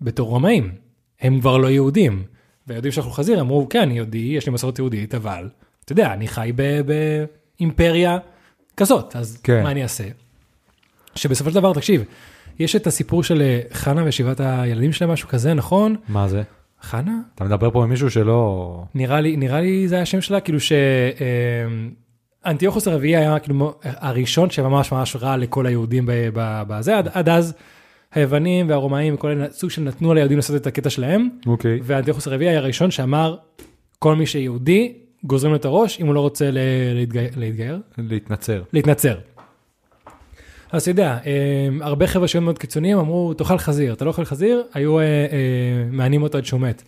בתור 0.00 0.28
רומאים. 0.28 0.72
הם 1.20 1.40
כבר 1.40 1.56
לא 1.56 1.70
יהודים. 1.70 2.24
והיהודים 2.66 2.92
שאכלו 2.92 3.10
חזיר 3.10 3.40
אמרו, 3.40 3.68
כן, 3.68 3.80
אני 3.80 3.94
יהודי, 3.94 4.18
יש 4.18 4.46
לי 4.46 4.52
מסורת 4.52 4.78
יהודית, 4.78 5.14
אבל, 5.14 5.48
אתה 5.84 5.92
יודע, 5.92 6.12
אני 6.12 6.28
חי 6.28 6.52
ב- 6.56 6.80
באימפריה 7.58 8.18
כזאת, 8.76 9.16
אז 9.16 9.40
כן. 9.42 9.62
מה 9.62 9.70
אני 9.70 9.82
אעשה? 9.82 10.04
שבסופו 11.14 11.50
של 11.50 11.54
דבר, 11.54 11.72
תקשיב, 11.72 12.04
יש 12.58 12.76
את 12.76 12.86
הסיפור 12.86 13.22
של 13.24 13.42
אה, 13.42 13.60
חנה 13.72 14.02
ושבעת 14.06 14.40
הילדים 14.40 14.92
שלהם, 14.92 15.10
משהו 15.10 15.28
כזה, 15.28 15.54
נכון? 15.54 15.96
מה 16.08 16.28
זה? 16.28 16.42
חנה? 16.82 17.20
אתה 17.34 17.44
מדבר 17.44 17.70
פה 17.70 17.82
עם 17.82 17.90
מישהו 17.90 18.10
שלא... 18.10 18.84
נראה 18.94 19.20
לי, 19.20 19.36
נראה 19.36 19.60
לי 19.60 19.88
זה 19.88 19.94
היה 19.94 20.02
השם 20.02 20.20
שלה, 20.20 20.40
כאילו 20.40 20.58
שאנטיוכוס 22.44 22.88
הרביעי 22.88 23.16
היה 23.16 23.38
כאילו 23.38 23.74
הראשון 23.82 24.50
שממש 24.50 24.92
ממש 24.92 25.16
רע 25.16 25.36
לכל 25.36 25.66
היהודים 25.66 26.08
בזה, 26.34 26.98
עד, 26.98 27.08
עד 27.12 27.28
אז 27.28 27.54
היוונים 28.14 28.68
והרומאים 28.68 29.14
וכל 29.14 29.42
סוג 29.50 29.70
של 29.70 29.82
נתנו 29.82 30.14
ליהודים 30.14 30.38
לעשות 30.38 30.56
את 30.56 30.66
הקטע 30.66 30.90
שלהם, 30.90 31.28
אוקיי. 31.46 31.80
ואנטיוכוס 31.82 32.26
הרביעי 32.26 32.50
היה 32.50 32.58
הראשון 32.58 32.90
שאמר, 32.90 33.36
כל 33.98 34.16
מי 34.16 34.26
שיהודי, 34.26 34.92
גוזרים 35.24 35.52
לו 35.52 35.56
את 35.56 35.64
הראש 35.64 36.00
אם 36.00 36.06
הוא 36.06 36.14
לא 36.14 36.20
רוצה 36.20 36.50
להתגייר, 36.94 37.30
להתגייר? 37.36 37.80
להתנצר. 37.98 38.62
להתנצר. 38.72 39.18
אז 40.72 40.82
אתה 40.82 40.90
יודע, 40.90 41.18
אה, 41.26 41.68
הרבה 41.80 42.06
חבר'ה 42.06 42.28
שהיו 42.28 42.42
מאוד 42.42 42.58
קיצוניים 42.58 42.98
אמרו, 42.98 43.34
תאכל 43.34 43.58
חזיר, 43.58 43.92
אתה 43.92 44.04
לא 44.04 44.10
אוכל 44.10 44.24
חזיר, 44.24 44.62
היו 44.74 44.98
אה, 44.98 45.04
אה, 45.04 45.28
מענים 45.90 46.22
אותו 46.22 46.38
עד 46.38 46.44
שהוא 46.44 46.60
מת. 46.60 46.82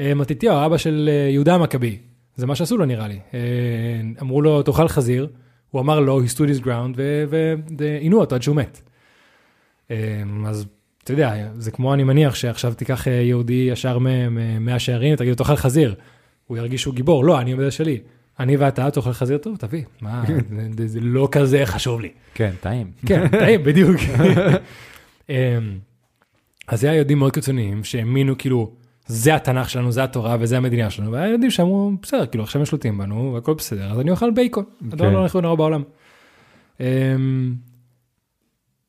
אה, 0.00 0.14
מתתיהו, 0.14 0.66
אבא 0.66 0.76
של 0.76 1.10
אה, 1.12 1.30
יהודה 1.30 1.54
המכבי, 1.54 1.98
זה 2.36 2.46
מה 2.46 2.54
שעשו 2.54 2.76
לו 2.76 2.84
נראה 2.84 3.08
לי. 3.08 3.18
אה, 3.34 3.40
אמרו 4.20 4.42
לו, 4.42 4.62
תאכל 4.62 4.88
חזיר, 4.88 5.28
הוא 5.70 5.80
אמר 5.80 6.00
לא, 6.00 6.20
he 6.24 6.30
stood 6.36 6.60
his 6.60 6.64
ground, 6.64 6.98
ועינו 7.78 8.20
אותו 8.20 8.34
עד 8.34 8.42
שהוא 8.42 8.56
מת. 8.56 8.80
אה, 9.90 10.22
אז 10.46 10.66
אתה 11.04 11.12
יודע, 11.12 11.48
זה 11.54 11.70
כמו 11.70 11.94
אני 11.94 12.04
מניח 12.04 12.34
שעכשיו 12.34 12.74
תיקח 12.74 13.08
אה, 13.08 13.12
יהודי 13.12 13.68
ישר 13.72 13.98
מהשערים, 14.60 15.16
תגיד 15.16 15.28
לו, 15.28 15.34
תאכל 15.34 15.56
חזיר, 15.56 15.94
הוא 16.46 16.56
ירגיש 16.56 16.82
שהוא 16.82 16.94
גיבור, 16.94 17.24
לא, 17.24 17.40
אני 17.40 17.52
עומד 17.52 17.70
שלי. 17.70 18.00
אני 18.40 18.56
ואתה 18.56 18.90
תאכל 18.90 19.12
חזיר 19.12 19.38
טוב, 19.38 19.56
תביא. 19.56 19.84
מה, 20.00 20.24
זה, 20.78 20.86
זה 20.86 21.00
לא 21.00 21.28
כזה 21.32 21.66
חשוב 21.66 22.00
לי. 22.00 22.10
כן, 22.34 22.50
טעים. 22.60 22.90
כן, 23.06 23.28
טעים, 23.28 23.62
בדיוק. 23.62 23.96
אז 26.68 26.80
זה 26.80 26.86
היה 26.86 26.96
יהודים 26.96 27.18
מאוד 27.18 27.32
קיצוניים 27.32 27.84
שהאמינו 27.84 28.38
כאילו, 28.38 28.72
זה 29.06 29.34
התנ"ך 29.34 29.70
שלנו, 29.70 29.92
זה 29.92 30.04
התורה 30.04 30.36
וזה 30.40 30.56
המדינה 30.56 30.90
שלנו, 30.90 31.12
והיה 31.12 31.28
יהודים 31.28 31.50
שאמרו, 31.50 31.92
בסדר, 32.02 32.26
כאילו 32.26 32.44
עכשיו 32.44 32.60
הם 32.60 32.66
שולטים 32.66 32.98
בנו 32.98 33.34
והכל 33.34 33.54
בסדר, 33.54 33.92
אז 33.92 34.00
אני 34.00 34.10
אוכל 34.10 34.30
בייקון, 34.30 34.64
הדבר 34.86 35.06
כן. 35.06 35.12
לא 35.12 35.24
נכון 35.24 35.42
נורא 35.42 35.54
בעולם. 35.54 35.82
אמ, 36.80 37.54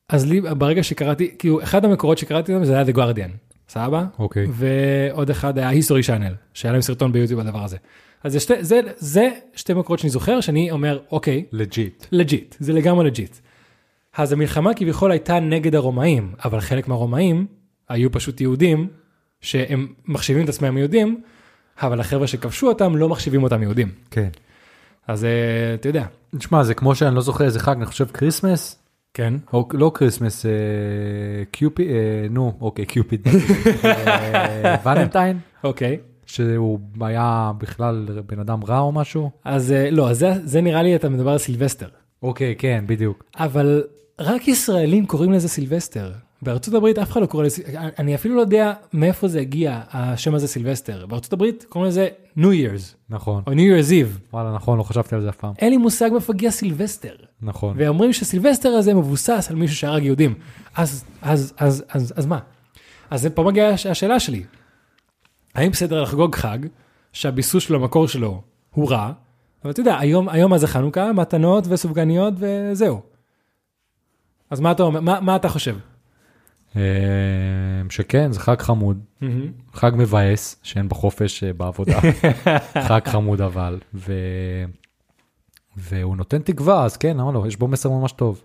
אז 0.09 0.25
לי, 0.25 0.41
ברגע 0.41 0.83
שקראתי, 0.83 1.35
כאילו, 1.39 1.63
אחד 1.63 1.85
המקורות 1.85 2.17
שקראתי 2.17 2.53
אותם 2.53 2.65
זה 2.65 2.73
היה 2.73 2.85
The 2.85 2.97
Guardian, 2.97 3.31
סבבה? 3.69 4.05
אוקיי. 4.19 4.47
ועוד 4.49 5.29
אחד 5.29 5.57
היה 5.57 5.69
History 5.69 6.03
Channel, 6.03 6.33
שהיה 6.53 6.71
להם 6.71 6.81
סרטון 6.81 7.11
ביוטיוב 7.11 7.39
על 7.39 7.47
הדבר 7.47 7.63
הזה. 7.63 7.77
אז 8.23 8.31
זה 8.31 8.39
שתי, 8.39 8.63
זה, 8.63 8.79
זה 8.97 9.29
שתי 9.55 9.73
מקורות 9.73 9.99
שאני 9.99 10.09
זוכר, 10.09 10.41
שאני 10.41 10.71
אומר, 10.71 10.99
אוקיי, 11.11 11.45
legit. 11.51 12.05
legit, 12.11 12.55
זה 12.59 12.73
לגמרי 12.73 13.05
legit. 13.05 13.37
אז 14.17 14.31
המלחמה 14.31 14.73
כביכול 14.73 15.11
הייתה 15.11 15.39
נגד 15.39 15.75
הרומאים, 15.75 16.31
אבל 16.45 16.59
חלק 16.59 16.87
מהרומאים 16.87 17.45
היו 17.89 18.11
פשוט 18.11 18.41
יהודים, 18.41 18.87
שהם 19.47 19.87
מחשיבים 20.05 20.43
את 20.43 20.49
עצמם 20.49 20.77
יהודים, 20.77 21.21
אבל 21.81 21.99
החבר'ה 21.99 22.27
שכבשו 22.27 22.67
אותם 22.67 22.95
לא 22.95 23.09
מחשיבים 23.09 23.43
אותם 23.43 23.63
יהודים. 23.63 23.91
כן. 24.11 24.29
אז 25.07 25.25
אה, 25.25 25.73
אתה 25.73 25.89
יודע, 25.89 26.05
תשמע, 26.37 26.63
זה 26.63 26.73
כמו 26.73 26.95
שאני 26.95 27.15
לא 27.15 27.21
זוכר 27.21 27.45
איזה 27.45 27.59
חג, 27.59 27.75
אני 27.75 27.85
חושב 27.85 28.05
Christmas, 28.05 28.79
כן, 29.13 29.33
או 29.53 29.67
לא 29.73 29.91
Christmas, 29.93 30.45
אה, 30.45 30.51
Cupid, 31.51 31.87
אה, 31.87 32.27
נו, 32.29 32.53
אוקיי, 32.61 32.85
Cupid, 32.85 33.27
אה, 33.85 34.75
ולנטיין, 34.85 35.39
אוקיי. 35.63 35.97
שהוא 36.25 36.79
היה 37.01 37.51
בכלל 37.57 38.07
בן 38.25 38.39
אדם 38.39 38.63
רע 38.63 38.79
או 38.79 38.91
משהו. 38.91 39.29
אז 39.43 39.71
אה, 39.71 39.89
לא, 39.91 40.13
זה, 40.13 40.33
זה 40.43 40.61
נראה 40.61 40.83
לי 40.83 40.95
אתה 40.95 41.09
מדבר 41.09 41.31
על 41.31 41.37
סילבסטר. 41.37 41.87
אוקיי, 42.23 42.55
כן, 42.57 42.83
בדיוק. 42.87 43.23
אבל 43.39 43.83
רק 44.19 44.47
ישראלים 44.47 45.05
קוראים 45.05 45.31
לזה 45.31 45.49
סילבסטר. 45.49 46.11
בארצות 46.41 46.73
הברית 46.73 46.97
אף 46.97 47.11
אחד 47.11 47.21
לא 47.21 47.25
קורא 47.25 47.43
לזה, 47.43 47.61
אני 47.99 48.15
אפילו 48.15 48.35
לא 48.35 48.41
יודע 48.41 48.73
מאיפה 48.93 49.27
זה 49.27 49.39
הגיע, 49.39 49.81
השם 49.91 50.35
הזה 50.35 50.47
סילבסטר. 50.47 51.05
בארצות 51.05 51.33
הברית 51.33 51.65
קוראים 51.69 51.89
לזה 51.89 52.07
New 52.37 52.41
Year's, 52.41 52.95
נכון. 53.09 53.43
או 53.47 53.51
New 53.51 53.55
Year's 53.55 53.89
Eve. 53.89 54.19
וואלה, 54.33 54.53
נכון, 54.55 54.77
לא 54.77 54.83
חשבתי 54.83 55.15
על 55.15 55.21
זה 55.21 55.29
אף 55.29 55.35
פעם. 55.35 55.53
אין 55.59 55.69
לי 55.69 55.77
מושג 55.77 56.09
מאיפה 56.13 56.33
הגיע 56.33 56.51
סילבסטר. 56.51 57.15
נכון. 57.41 57.73
ואומרים 57.79 58.13
שסילבסטר 58.13 58.69
הזה 58.69 58.93
מבוסס 58.93 59.47
על 59.49 59.55
מישהו 59.55 59.75
שהרג 59.77 60.03
יהודים. 60.03 60.33
אז, 60.75 61.03
אז, 61.21 61.53
אז, 61.57 61.83
אז, 61.89 62.13
אז 62.17 62.25
מה? 62.25 62.39
אז 63.09 63.27
פה 63.33 63.43
מגיעה 63.43 63.69
הש- 63.69 63.85
השאלה 63.85 64.19
שלי. 64.19 64.43
האם 65.55 65.71
בסדר 65.71 66.01
לחגוג 66.03 66.35
חג 66.35 66.57
שהביסוס 67.13 67.63
שלו, 67.63 67.79
המקור 67.79 68.07
שלו, 68.07 68.41
הוא 68.73 68.89
רע, 68.91 69.11
אבל 69.63 69.71
אתה 69.71 69.79
יודע, 69.79 69.97
היום, 69.99 70.29
היום 70.29 70.51
מה 70.51 70.57
זה 70.57 70.67
חנוכה? 70.67 71.13
מתנות 71.13 71.63
וסופגניות 71.69 72.33
וזהו. 72.37 73.01
אז 74.49 74.59
מה 74.59 74.71
אתה 74.71 74.83
אומר? 74.83 74.99
מה, 75.01 75.19
מה 75.19 75.35
אתה 75.35 75.49
חושב? 75.49 75.75
אה, 76.77 77.89
שכן, 77.89 78.31
זה 78.31 78.39
חג 78.39 78.61
חמוד, 78.61 78.99
חג 79.73 79.91
מבאס, 79.95 80.59
שאין 80.63 80.89
בו 80.89 80.95
חופש 80.95 81.43
אה, 81.43 81.53
בעבודה. 81.53 81.99
חג 82.87 83.01
חמוד 83.05 83.41
אבל, 83.41 83.79
ו... 83.93 84.13
והוא 85.77 86.17
נותן 86.17 86.41
תקווה, 86.41 86.85
אז 86.85 86.97
כן, 86.97 87.17
למה 87.17 87.31
לא, 87.31 87.43
יש 87.47 87.57
בו 87.57 87.67
מסר 87.67 87.89
ממש 87.89 88.11
טוב. 88.11 88.43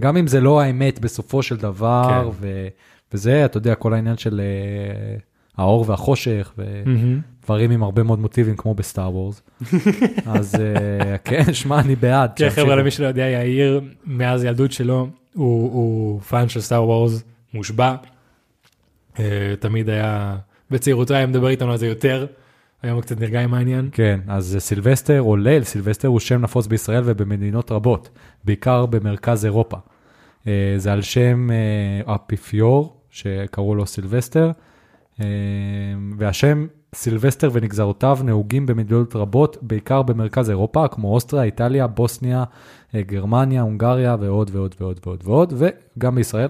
גם 0.00 0.16
אם 0.16 0.26
זה 0.26 0.40
לא 0.40 0.60
האמת 0.60 0.98
בסופו 0.98 1.42
של 1.42 1.56
דבר, 1.56 2.22
כן. 2.22 2.28
ו, 2.40 2.68
וזה, 3.12 3.44
אתה 3.44 3.56
יודע, 3.56 3.74
כל 3.74 3.94
העניין 3.94 4.16
של 4.16 4.40
אה, 4.40 5.16
האור 5.56 5.84
והחושך, 5.88 6.52
ודברים 6.58 7.70
עם 7.70 7.82
הרבה 7.82 8.02
מאוד 8.02 8.18
מוטיבים 8.18 8.56
כמו 8.56 8.74
ב 8.74 8.82
Star 8.82 9.14
Wars. 9.14 9.42
אז 10.26 10.54
אה, 10.54 11.18
כן, 11.18 11.52
שמע, 11.52 11.80
אני 11.80 11.96
בעד. 11.96 12.30
כן. 12.36 12.50
חבר'ה, 12.50 12.76
למי 12.76 12.90
שלא 12.90 13.06
יודע, 13.06 13.22
יאיר, 13.22 13.80
מאז 14.04 14.44
ילדות 14.44 14.72
שלו, 14.72 15.08
הוא, 15.34 15.72
הוא 15.72 16.20
fan 16.20 16.48
של 16.48 16.60
Star 16.60 16.84
Wars, 16.84 17.24
מושבע. 17.56 17.94
אה, 19.18 19.54
תמיד 19.60 19.88
היה, 19.88 20.36
בצעירותו 20.70 21.14
היה 21.14 21.26
מדבר 21.26 21.48
איתנו 21.48 21.72
על 21.72 21.76
זה 21.76 21.86
יותר, 21.86 22.26
היום 22.82 22.94
הוא 22.94 23.02
קצת 23.02 23.20
נרגע 23.20 23.40
עם 23.40 23.54
העניין. 23.54 23.88
כן, 23.92 24.20
אז 24.28 24.56
סילבסטר 24.58 25.22
או 25.22 25.36
ליל 25.36 25.64
סילבסטר 25.64 26.08
הוא 26.08 26.20
שם 26.20 26.40
נפוץ 26.40 26.66
בישראל 26.66 27.02
ובמדינות 27.06 27.70
רבות, 27.70 28.08
בעיקר 28.44 28.86
במרכז 28.86 29.44
אירופה. 29.44 29.76
אה, 30.46 30.74
זה 30.76 30.92
על 30.92 31.02
שם 31.02 31.50
אה, 31.50 32.12
האפיפיור, 32.12 33.00
שקראו 33.10 33.74
לו 33.74 33.86
סילבסטר, 33.86 34.50
והשם 36.18 36.66
סילבסטר 36.94 37.50
ונגזרותיו 37.52 38.18
נהוגים 38.24 38.66
במדינות 38.66 39.16
רבות, 39.16 39.56
בעיקר 39.62 40.02
במרכז 40.02 40.50
אירופה, 40.50 40.88
כמו 40.88 41.14
אוסטריה, 41.14 41.42
איטליה, 41.42 41.86
בוסניה, 41.86 42.44
גרמניה, 42.96 43.62
הונגריה 43.62 44.16
ועוד 44.20 44.50
ועוד 44.52 44.74
ועוד 44.80 45.00
ועוד 45.06 45.22
ועוד, 45.24 45.52
וגם 45.56 46.14
בישראל. 46.14 46.48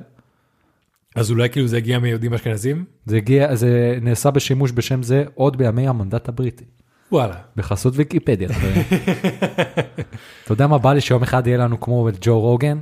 אז 1.17 1.31
אולי 1.31 1.51
כאילו 1.51 1.67
זה 1.67 1.77
הגיע 1.77 1.99
מיהודים 1.99 2.35
אשכנזים? 2.35 2.85
זה, 3.07 3.17
הגיע, 3.17 3.55
זה 3.55 3.99
נעשה 4.03 4.31
בשימוש 4.31 4.73
בשם 4.75 5.03
זה 5.03 5.25
עוד 5.35 5.59
בימי 5.59 5.89
המנדט 5.89 6.29
הבריטי. 6.29 6.65
וואלה. 7.13 7.35
בחסות 7.57 7.95
ויקיפדיה. 7.97 8.49
אתה 10.45 10.53
יודע 10.53 10.67
מה 10.73 10.79
בא 10.79 10.93
לי 10.93 11.01
שיום 11.01 11.23
אחד 11.23 11.47
יהיה 11.47 11.59
לנו 11.59 11.81
כמו 11.81 12.09
ג'ו 12.21 12.41
רוגן, 12.41 12.81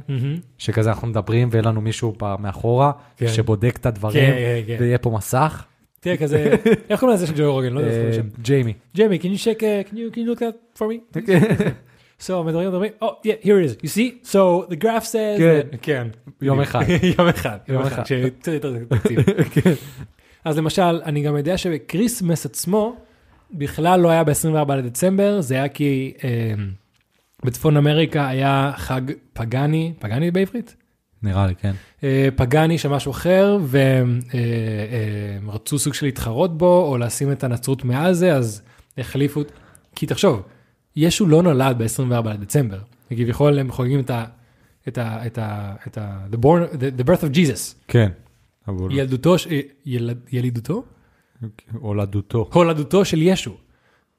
שכזה 0.59 0.91
אנחנו 0.91 1.09
מדברים 1.09 1.49
ויהיה 1.51 1.63
לנו 1.63 1.81
מישהו 1.81 2.15
מאחורה, 2.39 2.93
כן. 3.17 3.29
שבודק 3.29 3.77
את 3.81 3.87
הדברים, 3.87 4.31
כן, 4.31 4.63
כן. 4.67 4.77
ויהיה 4.81 4.99
פה 4.99 5.11
מסך. 5.11 5.65
תראה 6.01 6.17
כזה, 6.17 6.55
איך 6.91 7.01
קוראים 7.01 7.17
לזה 7.17 7.27
של 7.27 7.33
ג'ו 7.37 7.53
רוגן? 7.53 7.73
לא 7.73 7.81
יודע 7.81 7.91
איך 7.91 7.99
אה, 7.99 8.03
קוראים 8.11 8.31
לשם. 8.31 8.43
ג'יימי. 8.43 8.73
Jamie, 8.97 9.23
can 9.23 9.39
you 9.39 9.45
check, 9.45 9.61
uh, 9.61 9.91
can 9.91 9.95
you, 9.95 10.15
can 10.15 10.19
you 10.19 10.35
look 10.35 10.41
that 10.41 10.79
for 10.79 10.85
me? 10.89 11.17
So, 12.21 12.33
מדברים, 12.47 12.69
מדברים, 12.69 12.93
oh, 13.03 13.05
yeah, 13.05 13.45
here 13.47 13.61
it 13.61 13.83
is, 13.83 13.85
you 13.85 13.89
see? 13.89 14.29
So, 14.31 14.71
the 14.73 14.85
graph 14.85 15.05
says... 15.05 15.39
כן. 15.39 15.61
that- 15.73 15.77
כן. 15.83 16.07
יום 16.43 16.61
אחד. 16.61 16.81
יום 17.19 17.29
אחד, 17.29 17.59
יום 17.69 17.83
אחד, 17.83 17.93
אחד. 17.93 18.07
שקצת 18.07 18.53
יותר 18.53 18.75
תקציב. 18.89 19.19
אז 20.45 20.59
למשל, 20.59 21.01
אני 21.05 21.23
גם 21.23 21.37
יודע 21.37 21.59
שב 21.59 21.81
Christmas 21.81 22.47
עצמו, 22.47 22.97
בכלל 23.53 24.01
לא 24.01 24.09
היה 24.09 24.25
ב-24 24.25 24.75
לדצמבר, 24.75 25.41
זה 25.41 25.55
היה 25.55 25.69
כי 25.69 26.13
אה, 26.25 26.53
בצפון 27.45 27.77
אמריקה 27.77 28.29
היה 28.29 28.73
חג 28.77 29.01
פגאני, 29.33 29.93
פגאני 29.99 30.31
בעברית? 30.31 30.77
נראה 31.23 31.47
לי, 31.47 31.55
כן. 31.55 31.73
אה, 32.05 32.29
פגאני 32.37 32.79
של 32.79 32.89
משהו 32.89 33.11
אחר, 33.13 33.59
והם 33.63 34.21
אה, 34.35 34.39
אה, 34.39 35.53
רצו 35.53 35.79
סוג 35.79 35.95
של 35.95 36.07
להתחרות 36.07 36.59
בו, 36.59 36.87
או 36.89 36.99
לשים 36.99 37.33
את 37.33 37.45
הנצרות 37.45 37.85
מעל 37.85 38.13
זה, 38.13 38.35
אז 38.35 38.63
החליפו, 38.99 39.41
כי 39.97 40.07
תחשוב, 40.07 40.43
ישו 40.97 41.27
לא 41.27 41.43
נולד 41.43 41.79
ב-24 41.79 42.29
לדצמבר, 42.29 42.79
וכביכול 43.11 43.59
הם 43.59 43.73
חוגגים 43.73 44.01
את 44.01 44.11
ה... 44.11 44.25
את 44.89 44.99
ה... 44.99 45.27
את 45.27 45.39
ה... 45.39 45.75
את 45.87 45.99
ה... 45.99 46.19
the 46.33 46.37
born... 46.37 46.75
the, 46.75 47.01
the 47.01 47.05
birth 47.05 47.23
of 47.23 47.37
Jesus, 47.37 47.75
כן. 47.89 48.09
אבל 48.69 48.99
ילדותו, 48.99 49.39
ש- 49.39 49.47
אה, 49.47 49.61
ילד, 49.87 50.19
ילידותו? 50.33 50.85
הולדותו. 51.73 52.51
הולדותו 52.53 53.05
של 53.05 53.23
ישו. 53.23 53.57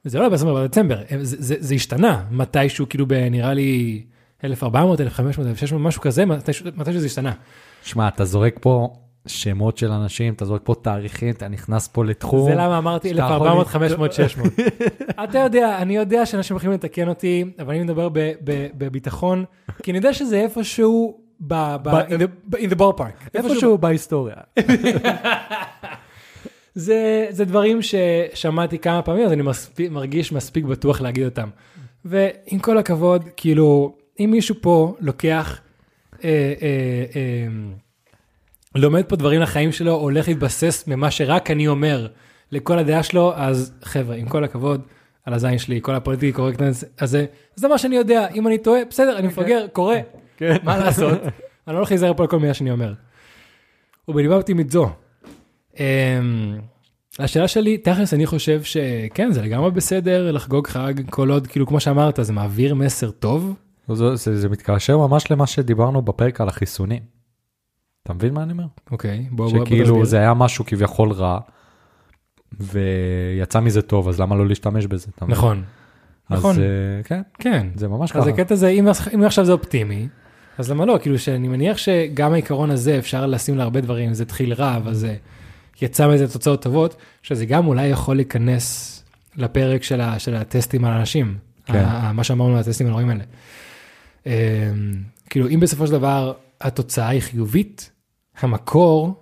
זה 0.05 0.19
לא 0.19 0.29
ב-24 0.29 0.45
לדצמבר, 0.45 1.01
זה, 1.21 1.37
זה, 1.39 1.55
זה 1.59 1.75
השתנה 1.75 2.25
מתישהו, 2.31 2.89
כאילו 2.89 3.07
בנראה 3.07 3.53
לי 3.53 4.03
1400, 4.43 5.01
1500, 5.01 5.47
1600, 5.51 5.87
משהו 5.87 6.01
כזה, 6.01 6.25
מתישהו, 6.25 6.65
מתישהו 6.75 6.99
זה 6.99 7.05
השתנה. 7.05 7.33
שמע, 7.83 8.07
אתה 8.07 8.25
זורק 8.25 8.57
פה 8.61 8.93
שמות 9.27 9.77
של 9.77 9.91
אנשים, 9.91 10.33
אתה 10.33 10.45
זורק 10.45 10.61
פה 10.63 10.75
תאריכים, 10.81 11.29
אתה 11.29 11.47
נכנס 11.47 11.87
פה 11.87 12.05
לתחום. 12.05 12.49
זה 12.49 12.55
למה 12.55 12.77
אמרתי 12.77 13.09
שאתה 13.09 13.21
1400, 13.27 13.67
יכול- 13.67 13.81
500, 13.81 14.13
600. 14.13 14.53
אתה 15.23 15.39
יודע, 15.39 15.77
אני 15.81 15.95
יודע 15.95 16.25
שאנשים 16.25 16.55
יכולים 16.57 16.73
לתקן 16.73 17.07
אותי, 17.07 17.43
אבל 17.59 17.73
אני 17.73 17.83
מדבר 17.83 18.09
בביטחון, 18.77 19.45
כי 19.83 19.91
אני 19.91 19.97
יודע 19.97 20.13
שזה 20.13 20.41
איפשהו 20.41 21.17
ב... 21.47 21.75
ב- 21.83 21.89
in 21.89 22.19
the- 22.19 22.55
in 22.57 22.71
the 22.71 22.79
ballpark. 22.79 23.29
איפשהו 23.35 23.77
בהיסטוריה. 23.77 24.35
זה, 26.75 27.27
זה 27.29 27.45
דברים 27.45 27.79
ששמעתי 27.81 28.79
כמה 28.79 29.01
פעמים, 29.01 29.25
אז 29.25 29.31
אני 29.31 29.41
מספיק, 29.41 29.91
מרגיש 29.91 30.31
מספיק 30.31 30.65
בטוח 30.65 31.01
להגיד 31.01 31.25
אותם. 31.25 31.49
ועם 32.05 32.59
כל 32.61 32.77
הכבוד, 32.77 33.23
כאילו, 33.37 33.95
אם 34.19 34.29
מישהו 34.31 34.55
פה 34.61 34.95
לוקח, 34.99 35.59
אה, 36.23 36.29
אה, 36.29 36.67
אה, 37.15 37.47
לומד 38.75 39.03
פה 39.03 39.15
דברים 39.15 39.41
לחיים 39.41 39.71
שלו, 39.71 39.91
הולך 39.91 40.27
להתבסס 40.27 40.87
ממה 40.87 41.11
שרק 41.11 41.51
אני 41.51 41.67
אומר 41.67 42.07
לכל 42.51 42.79
הדעה 42.79 43.03
שלו, 43.03 43.33
אז 43.35 43.73
חבר'ה, 43.83 44.15
עם 44.15 44.27
כל 44.27 44.43
הכבוד, 44.43 44.81
על 45.25 45.33
הזין 45.33 45.57
שלי, 45.57 45.79
כל 45.81 45.95
הפוליטיקי 45.95 46.31
קורקטנס 46.31 46.83
הזה, 46.99 47.25
זה 47.55 47.67
מה 47.67 47.77
שאני 47.77 47.95
יודע, 47.95 48.27
אם 48.35 48.47
אני 48.47 48.57
טועה, 48.57 48.79
בסדר, 48.89 49.17
אני 49.17 49.27
מפגר, 49.27 49.65
קורה, 49.73 49.97
כן. 50.37 50.55
מה 50.63 50.77
לעשות? 50.77 51.19
אני 51.67 51.73
לא 51.73 51.79
הולך 51.79 51.91
להיזהר 51.91 52.13
פה 52.13 52.23
על 52.23 52.29
כל 52.29 52.39
מילה 52.39 52.53
שאני 52.53 52.71
אומר. 52.71 52.93
ובנימה 54.07 54.35
אופטימית 54.35 54.71
זו, 54.71 54.89
אמ, 55.79 55.83
השאלה 57.19 57.47
שלי, 57.47 57.77
תכלס 57.77 58.13
אני 58.13 58.25
חושב 58.25 58.63
שכן, 58.63 59.31
זה 59.31 59.41
לגמרי 59.41 59.71
בסדר 59.71 60.31
לחגוג 60.31 60.67
חג, 60.67 60.93
כל 61.09 61.29
עוד, 61.31 61.47
כאילו, 61.47 61.67
כמו 61.67 61.79
שאמרת, 61.79 62.19
זה 62.21 62.33
מעביר 62.33 62.75
מסר 62.75 63.11
טוב. 63.11 63.53
זה, 63.93 64.15
זה, 64.15 64.37
זה 64.39 64.49
מתקשר 64.49 64.97
ממש 64.97 65.31
למה 65.31 65.47
שדיברנו 65.47 66.01
בפרק 66.01 66.41
על 66.41 66.47
החיסונים. 66.47 67.01
אתה 68.05 68.13
מבין 68.13 68.33
מה 68.33 68.43
אני 68.43 68.51
אומר? 68.51 68.63
אוקיי, 68.91 69.25
בוא, 69.31 69.45
בוא, 69.49 69.57
בוא 69.57 69.65
שכאילו 69.65 69.85
תסביר. 69.85 70.03
זה 70.05 70.17
היה 70.17 70.33
משהו 70.33 70.65
כביכול 70.65 71.11
רע, 71.11 71.39
ויצא 72.59 73.59
מזה 73.59 73.81
טוב, 73.81 74.09
אז 74.09 74.19
למה 74.19 74.35
לא 74.35 74.47
להשתמש 74.47 74.85
בזה? 74.85 75.07
נכון, 75.27 75.63
אז 76.29 76.39
נכון. 76.39 76.55
אה, 76.59 76.63
כן, 77.03 77.21
כן. 77.39 77.67
זה 77.75 77.87
ממש 77.87 78.11
אז 78.11 78.21
ככה. 78.21 78.29
הקטע 78.29 78.55
זה, 78.55 78.67
אם, 78.67 78.87
אם 79.13 79.23
עכשיו 79.23 79.45
זה 79.45 79.51
אופטימי, 79.51 80.07
אז 80.57 80.71
למה 80.71 80.85
לא? 80.85 80.99
כאילו 81.01 81.19
שאני 81.19 81.47
מניח 81.47 81.77
שגם 81.77 82.33
העיקרון 82.33 82.71
הזה 82.71 82.97
אפשר 82.97 83.25
לשים 83.25 83.57
להרבה 83.57 83.81
דברים, 83.81 84.13
זה 84.13 84.23
התחיל 84.23 84.53
רע, 84.53 84.77
אבל 84.77 84.93
זה 84.93 85.15
יצא 85.81 86.07
מזה 86.07 86.33
תוצאות 86.33 86.61
טובות, 86.61 86.95
שזה 87.23 87.45
גם 87.45 87.67
אולי 87.67 87.87
יכול 87.87 88.15
להיכנס 88.15 88.91
לפרק 89.35 89.83
של, 89.83 90.01
ה, 90.01 90.19
של 90.19 90.35
הטסטים 90.35 90.85
על 90.85 90.93
אנשים, 90.93 91.37
כן. 91.65 91.83
ה- 91.87 92.11
מה 92.13 92.23
שאמרנו 92.23 92.53
על 92.53 92.59
הטסטים 92.59 92.87
על 92.87 92.91
ההורים 92.93 93.09
האלה. 93.09 93.23
אמ, 94.25 94.31
כאילו 95.29 95.47
אם 95.49 95.59
בסופו 95.59 95.87
של 95.87 95.91
דבר 95.93 96.33
התוצאה 96.61 97.07
היא 97.07 97.21
חיובית, 97.21 97.91
המקור 98.39 99.13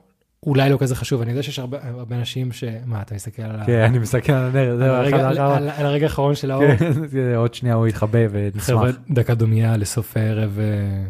אולי 0.46 0.70
לא 0.70 0.78
כזה 0.78 0.96
חשוב, 0.96 1.22
אני 1.22 1.30
יודע 1.32 1.44
שיש 1.44 1.60
הרבה, 1.60 1.78
הרבה 1.82 2.16
אנשים 2.16 2.52
ש... 2.52 2.64
מה, 2.86 3.02
אתה 3.02 3.16
מסתכל 3.16 3.42
על, 3.42 3.60
ה- 3.60 3.66
כן, 3.66 3.82
אני 3.82 4.00
מסתכל 4.00 4.34
על 4.34 4.44
הנר, 4.50 4.72
על, 4.72 4.78
זה 4.78 4.98
הרגע, 4.98 5.32
אחד 5.32 5.38
על, 5.38 5.70
הרגע 5.70 6.06
האחרון 6.06 6.36
של 6.36 6.52
האור. 6.52 6.76
כן, 6.76 6.92
עוד 7.36 7.54
שנייה 7.54 7.76
הוא 7.76 7.88
יתחבא 7.88 8.20
חבר'ה, 8.28 8.50
ונשמח. 8.54 8.96
דקה 9.10 9.36
דומייה 9.36 9.78
לסוף 9.78 10.18
הערב 10.18 10.60
אה, 10.60 11.06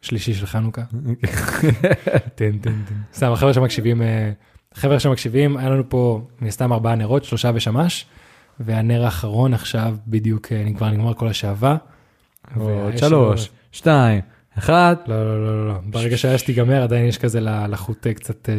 שלישי 0.00 0.34
של 0.34 0.46
חנוכה. 0.46 0.82
טן 2.34 2.58
טן 2.58 2.58
טן. 2.60 2.72
סתם, 3.14 3.32
החבר'ה 3.32 3.54
שמקשיבים, 3.54 4.02
אה, 4.02 4.32
החבר'ה 4.74 5.00
שמקשיבים, 5.00 5.56
היה 5.56 5.70
לנו 5.70 5.88
פה 5.88 6.22
מן 6.40 6.48
הסתם 6.48 6.72
ארבעה 6.72 6.94
נרות, 6.94 7.24
שלושה 7.24 7.52
בשמש, 7.52 8.06
והנר 8.60 9.04
האחרון 9.04 9.54
עכשיו 9.54 9.96
בדיוק 10.06 10.52
אה, 10.52 10.66
כבר 10.76 10.90
נגמר 10.90 11.14
כל 11.14 11.28
השעווה. 11.28 11.76
עוד 12.56 12.98
שלוש, 12.98 13.50
שתיים, 13.72 14.20
אחד. 14.58 14.96
לא, 15.06 15.24
לא, 15.24 15.44
לא, 15.44 15.58
לא, 15.58 15.68
לא. 15.68 15.74
ברגע 15.84 16.16
שהאש 16.16 16.42
תיגמר 16.42 16.82
עדיין 16.82 17.06
יש 17.06 17.18
כזה 17.18 17.40
לחוט 17.40 18.06
קצת... 18.06 18.48
אה, 18.48 18.54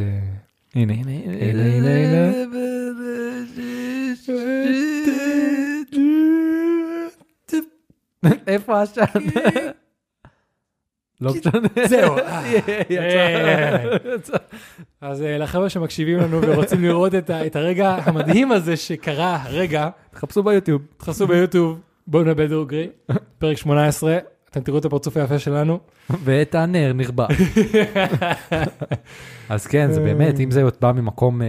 הנה, 0.75 0.93
הנה, 0.93 1.11
הנה, 1.11 1.63
הנה, 1.63 1.89
הנה. 1.91 2.31
איפה 8.47 8.79
העשן? 8.79 9.03
לא 11.21 11.33
משנה. 11.33 11.87
זהו. 11.87 12.17
אה. 12.91 13.83
אז 15.01 15.21
אה, 15.21 15.37
לחבר'ה 15.37 15.69
שמקשיבים 15.69 16.17
לנו 16.17 16.41
ורוצים 16.41 16.81
לראות 16.81 17.15
את 17.29 17.55
הרגע 17.55 17.89
המדהים 17.89 18.51
הזה 18.51 18.77
שקרה 18.77 19.37
הרגע, 19.43 19.89
תחפשו 20.11 20.43
ביוטיוב. 20.43 20.81
תחפשו 20.97 21.27
ביוטיוב, 21.27 21.79
בואו 22.07 22.23
נאבד 22.23 22.49
דורגרי, 22.49 22.89
פרק 23.37 23.57
18, 23.57 24.17
אתם 24.53 24.61
תראו 24.61 24.77
את 24.77 24.85
הפרצוף 24.85 25.17
היפה 25.17 25.39
שלנו. 25.39 25.79
ואת 26.23 26.55
הנר 26.55 26.93
נכבה. 26.93 27.27
אז 29.49 29.67
כן, 29.67 29.91
זה 29.91 30.01
באמת, 30.01 30.39
אם 30.39 30.51
זה 30.51 30.63
בא 30.81 30.91
ממקום, 30.91 31.41
אה, 31.41 31.47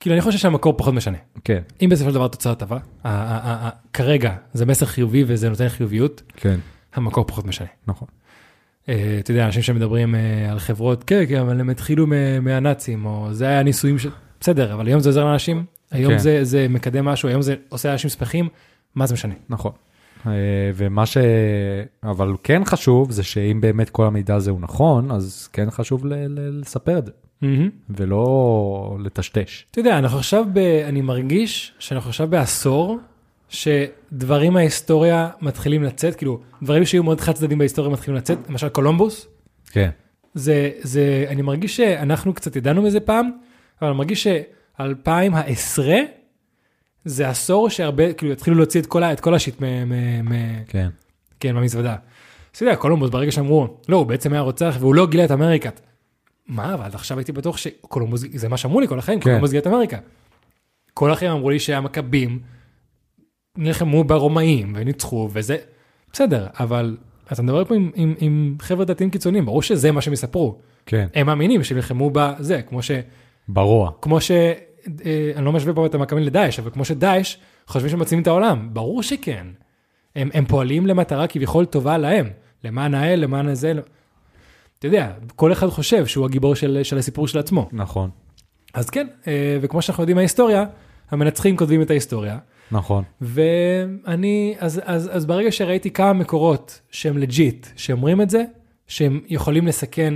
כאילו 0.00 0.14
אני 0.14 0.22
חושב 0.22 0.38
שהמקור 0.38 0.74
פחות 0.76 0.94
משנה. 0.94 1.18
כן, 1.44 1.62
אם 1.82 1.88
בסופו 1.88 2.10
של 2.10 2.14
דבר 2.14 2.28
תוצאה 2.28 2.54
טובה, 2.54 2.78
כרגע 3.92 4.34
זה 4.52 4.66
מסר 4.66 4.86
חיובי 4.86 5.24
וזה 5.26 5.48
נותן 5.48 5.68
חיוביות, 5.68 6.22
כן, 6.36 6.58
המקור 6.94 7.24
פחות 7.26 7.46
משנה. 7.46 7.68
נכון. 7.86 8.08
אה, 8.88 9.16
אתה 9.20 9.30
יודע, 9.30 9.46
אנשים 9.46 9.62
שמדברים 9.62 10.14
אה, 10.14 10.52
על 10.52 10.58
חברות, 10.58 11.04
כן, 11.04 11.24
כן, 11.28 11.40
אבל 11.40 11.60
הם 11.60 11.70
התחילו 11.70 12.06
מהנאצים, 12.42 13.06
או 13.06 13.28
זה 13.32 13.46
היה 13.46 13.62
ניסויים 13.62 13.98
של... 13.98 14.10
בסדר, 14.40 14.74
אבל 14.74 14.86
היום 14.86 15.00
זה 15.00 15.08
עוזר 15.08 15.24
לאנשים, 15.24 15.64
היום 15.90 16.12
כן. 16.12 16.42
זה, 16.42 16.66
מקדם 16.68 17.04
משהו, 17.04 17.28
היום 17.28 17.42
זה 17.42 17.54
עושה 17.68 17.88
לאנשים 17.88 18.10
שמחים, 18.10 18.48
מה 18.94 19.06
זה 19.06 19.14
משנה? 19.14 19.34
נכון. 19.48 19.72
אה, 20.26 20.32
ומה 20.74 21.06
ש... 21.06 21.16
אבל 22.02 22.32
כן 22.42 22.64
חשוב 22.64 23.10
זה 23.10 23.22
שאם 23.22 23.60
באמת 23.60 23.90
כל 23.90 24.06
המידע 24.06 24.34
הזה 24.34 24.50
הוא 24.50 24.60
נכון, 24.60 25.10
אז 25.10 25.48
כן 25.52 25.70
חשוב 25.70 26.06
ל- 26.06 26.14
ל- 26.14 26.60
לספר 26.60 26.98
את 26.98 27.06
זה, 27.06 27.12
מהמם. 27.42 27.70
ולא 27.90 28.96
לטשטש. 29.00 29.64
אתה 29.70 29.80
יודע, 29.80 29.98
אנחנו 29.98 30.18
עכשיו, 30.18 30.44
ב... 30.52 30.58
אני 30.58 31.00
מרגיש 31.00 31.72
שאנחנו 31.78 32.08
עכשיו 32.08 32.28
בעשור, 32.28 32.98
שדברים 33.48 34.52
מההיסטוריה 34.52 35.28
מתחילים 35.42 35.82
לצאת, 35.82 36.14
כאילו, 36.14 36.40
דברים 36.62 36.84
שהיו 36.84 37.02
מאוד 37.02 37.20
חד 37.20 37.32
צדדים 37.32 37.58
בהיסטוריה 37.58 37.92
מתחילים 37.92 38.16
לצאת, 38.18 38.38
למשל 38.48 38.68
קולומבוס, 38.68 39.26
כן. 39.70 39.90
זה, 40.34 40.70
זה, 40.82 41.24
אני 41.28 41.42
מרגיש 41.42 41.76
שאנחנו 41.76 42.34
קצת 42.34 42.56
ידענו 42.56 42.82
מזה 42.82 43.00
פעם, 43.00 43.30
אבל 43.82 43.88
אני 43.90 43.98
מרגיש 43.98 44.26
ש-2010 44.28 45.82
זה 47.04 47.28
עשור 47.28 47.70
שהרבה, 47.70 48.12
כאילו, 48.12 48.32
יתחילו 48.32 48.56
להוציא 48.56 48.80
את 48.80 48.86
כל, 48.86 49.02
את 49.02 49.20
כל 49.20 49.34
ה 49.34 49.39
shit 49.39 49.60
מ... 49.60 49.64
מ, 49.64 50.32
מ 50.32 50.64
כן. 50.68 50.88
כן, 51.40 51.56
במזוודה. 51.56 51.92
אז 51.92 51.98
אתה 52.52 52.62
יודע, 52.62 52.76
קולומבוס, 52.76 53.10
ברגע 53.10 53.32
שאמרו, 53.32 53.76
לא, 53.88 53.96
הוא 53.96 54.06
בעצם 54.06 54.32
היה 54.32 54.42
רוצח 54.42 54.76
והוא 54.80 54.94
לא 54.94 55.06
גילה 55.06 55.24
את 55.24 55.30
אמריקה. 55.30 55.70
מה, 56.46 56.74
אבל 56.74 56.84
עד 56.84 56.94
עכשיו 56.94 57.18
הייתי 57.18 57.32
בטוח 57.32 57.56
שקולומבוס, 57.56 58.24
זה 58.34 58.48
מה 58.48 58.56
שאמרו 58.56 58.80
לי 58.80 58.88
כל 58.88 58.98
החיים, 58.98 59.20
כן. 59.20 59.24
קולומבוס 59.24 59.50
גילה 59.50 59.60
את 59.60 59.66
אמריקה. 59.66 59.98
כל 60.94 61.10
החיים 61.10 61.30
אמרו 61.30 61.50
לי 61.50 61.58
שהמכבים 61.58 62.38
נלחמו 63.58 64.04
ברומאים 64.04 64.72
וניצחו 64.76 65.28
וזה, 65.32 65.56
בסדר, 66.12 66.46
אבל 66.60 66.96
אתה 67.32 67.42
מדבר 67.42 67.64
פה 67.64 67.74
עם, 67.74 67.90
עם, 67.94 68.14
עם 68.18 68.56
חבר'ה 68.60 68.84
דתיים 68.84 69.10
קיצוניים, 69.10 69.46
ברור 69.46 69.62
שזה 69.62 69.92
מה 69.92 70.00
שהם 70.00 70.12
יספרו. 70.12 70.58
כן. 70.86 71.06
הם 71.14 71.26
מאמינים 71.26 71.64
שהם 71.64 71.76
נלחמו 71.76 72.10
בזה, 72.12 72.62
כמו 72.62 72.82
ש... 72.82 72.90
ברוע. 73.48 73.90
כמו 74.00 74.20
ש... 74.20 74.30
אה, 75.04 75.32
אני 75.36 75.44
לא 75.44 75.52
משווה 75.52 75.74
פה 75.74 75.86
את 75.86 75.94
המכבים 75.94 76.22
לדאעש, 76.22 76.58
אבל 76.58 76.70
כמו 76.70 76.84
שדאעש 76.84 77.36
חושבים 77.66 77.90
שהם 77.90 77.98
מצילים 77.98 78.22
את 78.22 78.26
העולם, 78.26 78.68
ברור 78.72 79.02
שכן. 79.02 79.46
הם, 80.16 80.30
הם 80.34 80.44
פועלים 80.44 80.86
למטרה 80.86 81.26
כביכול 81.26 81.64
טובה 81.64 81.98
להם, 81.98 82.30
למען 82.64 82.94
האל, 82.94 83.20
למען 83.20 83.48
הזה. 83.48 83.74
לא- 83.74 83.82
אתה 84.78 84.86
יודע, 84.86 85.12
כל 85.36 85.52
אחד 85.52 85.68
חושב 85.68 86.06
שהוא 86.06 86.24
הגיבור 86.24 86.54
של, 86.54 86.80
של 86.82 86.98
הסיפור 86.98 87.28
של 87.28 87.38
עצמו. 87.38 87.68
נכון. 87.72 88.10
אז 88.74 88.90
כן, 88.90 89.06
אה, 89.26 89.58
וכמו 89.60 89.82
שאנחנו 89.82 90.02
יודעים 90.02 90.16
מההיסטוריה, 90.16 90.64
המנצחים 91.10 91.56
כותבים 91.56 91.82
את 91.82 91.90
ההיסטוריה. 91.90 92.38
נכון. 92.70 93.04
ואני, 93.20 94.54
אז, 94.58 94.80
אז, 94.84 95.10
אז 95.12 95.26
ברגע 95.26 95.52
שראיתי 95.52 95.90
כמה 95.90 96.12
מקורות 96.12 96.80
שהם 96.90 97.18
לג'יט, 97.18 97.66
שאומרים 97.76 98.20
את 98.20 98.30
זה, 98.30 98.44
שהם 98.86 99.20
יכולים 99.28 99.66
לסכן 99.66 100.14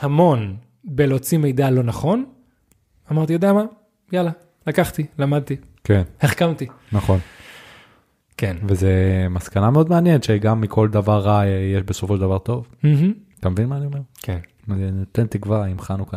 המון 0.00 0.56
בלהוציא 0.84 1.38
מידע 1.38 1.70
לא 1.70 1.82
נכון, 1.82 2.24
אמרתי, 3.12 3.32
יודע 3.32 3.52
מה? 3.52 3.64
יאללה, 4.12 4.30
לקחתי, 4.66 5.06
למדתי, 5.18 5.56
כן, 5.84 6.02
החכמתי. 6.20 6.66
נכון. 6.92 7.18
כן. 8.36 8.56
וזה 8.68 8.92
מסקנה 9.30 9.70
מאוד 9.70 9.90
מעניינת 9.90 10.24
שגם 10.24 10.60
מכל 10.60 10.88
דבר 10.88 11.18
רע 11.18 11.40
אה, 11.42 11.46
יש 11.76 11.82
בסופו 11.82 12.14
של 12.14 12.20
דבר 12.20 12.38
טוב. 12.38 12.66
מהמם. 12.82 13.12
אתה 13.40 13.48
מבין 13.48 13.66
מה 13.68 13.76
אני 13.76 13.86
אומר? 13.86 13.98
כן. 14.22 14.38
נותן 14.68 15.26
תקווה 15.26 15.64
עם 15.66 15.78
חנוכה. 15.80 16.16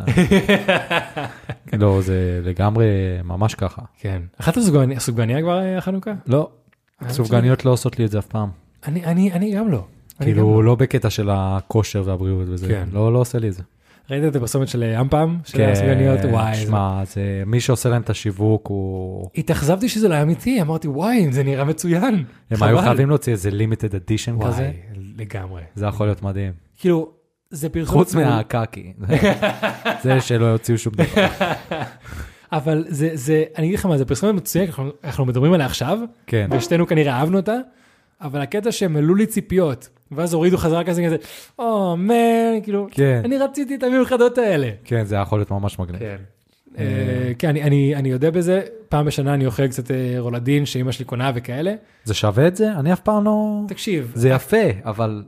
לא, 1.79 2.01
זה 2.01 2.41
לגמרי 2.43 2.85
ממש 3.23 3.55
ככה. 3.55 3.81
כן. 3.99 4.21
אכלת 4.37 4.57
סופגניה- 4.99 5.41
כבר 5.41 5.59
אה, 5.61 5.81
חנוכה? 5.81 6.11
לא, 6.27 6.49
אה, 7.05 7.09
סופגניות 7.13 7.65
לא 7.65 7.71
עושות 7.71 7.99
לי 7.99 8.05
את 8.05 8.11
זה 8.11 8.19
אף 8.19 8.25
פעם. 8.25 8.49
אני, 8.87 9.05
אני, 9.05 9.31
אני 9.33 9.55
גם 9.55 9.69
לא. 9.69 9.85
כאילו 10.21 10.55
לא. 10.61 10.63
לא 10.63 10.75
בקטע 10.75 11.09
של 11.09 11.29
הכושר 11.31 12.03
והבריאות 12.05 12.45
וזה, 12.49 12.67
כן. 12.67 12.83
לא 12.91 13.13
לא 13.13 13.19
עושה 13.19 13.39
לי 13.39 13.47
את 13.47 13.53
זה. 13.53 13.63
ראית 14.09 14.23
את 14.23 14.35
הפרסומת 14.35 14.67
של 14.67 14.83
אה, 14.83 15.01
אמפם? 15.01 15.37
של 15.45 15.57
כן, 15.57 15.69
הסופגניות? 15.69 16.19
וואי. 16.23 16.55
שמע, 16.55 17.01
זה 17.05 17.43
מי 17.45 17.59
שעושה 17.59 17.89
להם 17.89 18.01
את 18.01 18.09
השיווק 18.09 18.67
הוא... 18.67 19.29
התאכזבתי 19.35 19.89
שזה 19.89 20.07
לא 20.07 20.13
היה 20.13 20.23
אמיתי, 20.23 20.61
אמרתי, 20.61 20.87
וואי, 20.87 21.31
זה 21.31 21.43
נראה 21.43 21.63
מצוין. 21.63 22.23
הם 22.51 22.63
היו. 22.63 22.77
חייבים 22.77 23.09
להוציא 23.09 23.33
איזה 23.33 23.51
לימיטד 23.51 23.95
אדישן 23.95 24.35
וואי, 24.35 24.47
כזה, 24.47 24.71
לגמרי. 25.17 25.61
זה 25.75 25.85
יכול 25.85 26.07
להיות 26.07 26.21
מדהים. 26.21 26.51
כאילו, 26.77 27.11
זה 27.49 27.69
פרסומת... 27.69 27.97
חוץ 27.97 28.15
מהקקי, 28.15 28.93
זה 30.03 30.21
שלא 30.21 30.45
יוציאו 30.45 30.77
שום 30.77 30.93
דבר. 30.93 31.27
אבל 32.51 32.85
זה, 32.87 33.09
זה, 33.13 33.43
אני 33.57 33.67
אגיד 33.67 33.79
לך 33.79 33.85
מה, 33.85 33.97
זה 33.97 34.05
פרסומת 34.05 34.35
מצוינת, 34.35 34.69
אנחנו, 34.69 34.89
אנחנו 35.03 35.25
מדברים 35.25 35.53
עליה 35.53 35.65
עכשיו, 35.65 35.99
כן, 36.27 36.49
ושתינו 36.51 36.87
כנראה 36.87 37.13
אהבנו 37.13 37.37
אותה, 37.37 37.55
אבל 38.21 38.41
הקטע 38.41 38.71
שהם 38.71 38.95
העלו 38.95 39.15
לי 39.15 39.25
ציפיות, 39.25 39.89
ואז 40.11 40.33
הורידו 40.33 40.57
חזרה 40.57 40.83
כזה 40.83 41.05
כזה, 41.05 41.15
או 41.59 41.97
מן, 41.97 42.61
כאילו, 42.63 42.87
כן, 42.91 43.21
אני 43.25 43.37
רציתי 43.37 43.75
את 43.75 43.83
המיוחדות 43.83 44.37
האלה. 44.37 44.69
כן, 44.83 45.05
זה 45.05 45.15
יכול 45.15 45.39
להיות 45.39 45.51
ממש 45.51 45.79
מגניב. 45.79 45.99
כן. 45.99 46.17
אה, 46.77 47.31
כן, 47.39 47.49
אני, 47.49 47.63
אני, 47.63 47.95
אני 47.95 48.09
יודע 48.09 48.29
בזה, 48.29 48.61
פעם 48.89 49.05
בשנה 49.05 49.33
אני 49.33 49.45
אוכל 49.45 49.67
קצת 49.67 49.91
אה, 49.91 50.15
רולדין 50.17 50.65
שאימא 50.65 50.91
שלי 50.91 51.05
קונה 51.05 51.31
וכאלה. 51.35 51.73
זה 52.03 52.13
שווה 52.13 52.47
את 52.47 52.55
זה? 52.55 52.71
אני 52.71 52.93
אף 52.93 52.99
פעם 52.99 53.23
לא... 53.23 53.61
תקשיב, 53.67 54.11
זה 54.15 54.29
יפה, 54.29 54.65
אבל 54.85 55.23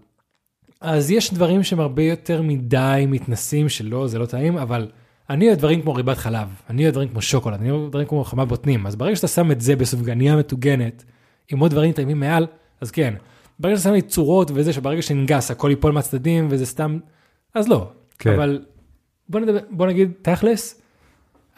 אז 0.82 1.12
יש 1.12 1.34
דברים 1.34 1.64
שהם 1.64 1.80
הרבה 1.80 2.04
יותר 2.04 2.42
מדי 2.42 3.06
מתנסים 3.08 3.70
שלא, 3.70 4.08
זה 4.08 4.20
לא 4.20 4.26
טעים, 4.26 4.58
אבל 4.58 4.88
אני 5.30 5.48
אוהב 5.48 5.58
דברים 5.58 5.82
כמו 5.82 5.94
ריבת 5.94 6.18
חלב, 6.18 6.48
אני 6.70 6.84
אוהב 6.84 6.94
דברים 6.94 7.10
כמו 7.10 7.22
שוקולד, 7.22 7.60
אני 7.60 7.72
אוהב 7.72 7.90
דברים 7.90 8.08
כמו 8.08 8.24
חמה 8.24 8.46
בוטנים, 8.46 8.88
אז 8.88 8.96
ברגע 8.96 9.16
שאתה 9.16 9.28
שם 9.28 9.52
את 9.52 9.62
זה 9.62 9.76
בסופגניה 9.76 10.36
מטוגנת, 10.36 11.04
עם 11.52 11.60
עוד 11.60 11.72
דברים 11.72 11.92
טעימים 11.92 12.20
מעל, 12.20 12.48
אז 12.82 12.92
כן. 12.92 13.14
ברגע 13.64 13.78
שאתה 13.78 13.90
שם 13.90 13.94
לי 13.94 14.02
צורות 14.02 14.52
וזה, 14.54 14.74
שברגע 14.74 15.02
שננגס 15.02 15.52
הכל 15.52 15.70
ייפול 15.70 15.92
מהצדדים 15.92 16.48
וזה 16.50 16.66
סתם, 16.66 17.00
אז 17.54 17.68
לא. 17.68 17.90
כן. 18.20 18.34
אבל 18.34 18.66
בוא, 19.30 19.40
נדבר, 19.40 19.60
בוא 19.70 19.88
נגיד 19.88 20.12
תכלס, 20.22 20.82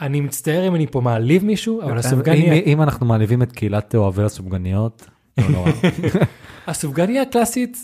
אני 0.01 0.21
מצטער 0.21 0.67
אם 0.67 0.75
אני 0.75 0.87
פה 0.87 1.01
מעליב 1.01 1.45
מישהו, 1.45 1.81
אבל 1.81 1.91
אם- 1.91 1.97
הסופגניה, 1.97 2.53
אם 2.53 2.81
אנחנו 2.81 3.05
מעליבים 3.05 3.41
את 3.41 3.51
קהילת 3.51 3.95
אוהבי 3.95 4.23
הסופגניות, 4.23 5.05
לא 5.37 5.47
נורא. 5.49 5.71
הסופגניה 6.67 7.21
הקלאסית, 7.21 7.77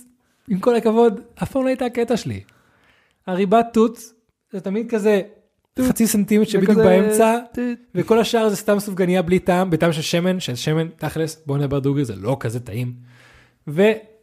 עם 0.50 0.60
כל 0.60 0.76
הכבוד, 0.76 1.20
אף 1.44 1.52
פעם 1.52 1.64
לא 1.64 1.68
הייתה 1.68 1.86
הקטע 1.86 2.18
שלי. 2.18 2.40
הריבת 3.28 3.66
תות 3.74 4.00
זה 4.52 4.60
תמיד 4.60 4.90
כזה 4.90 5.22
חצי 5.82 6.08
סנטימטר 6.08 6.50
שבדיוק 6.50 6.78
באמצע, 6.78 7.38
וכל 7.96 8.20
השאר 8.20 8.50
זה 8.50 8.56
סתם 8.56 8.80
סופגניה 8.80 9.22
בלי 9.22 9.40
טעם, 9.40 9.70
בטעם 9.70 9.94
של 9.94 10.02
שמן, 10.02 10.40
של 10.40 10.56
שמן, 10.56 10.88
תכלס, 10.98 11.44
בוא 11.46 11.58
נדבר 11.58 11.80
דוגרי, 11.80 12.06
זה 12.06 12.16
לא 12.16 12.38
כזה 12.40 12.60
טעים. 12.60 12.94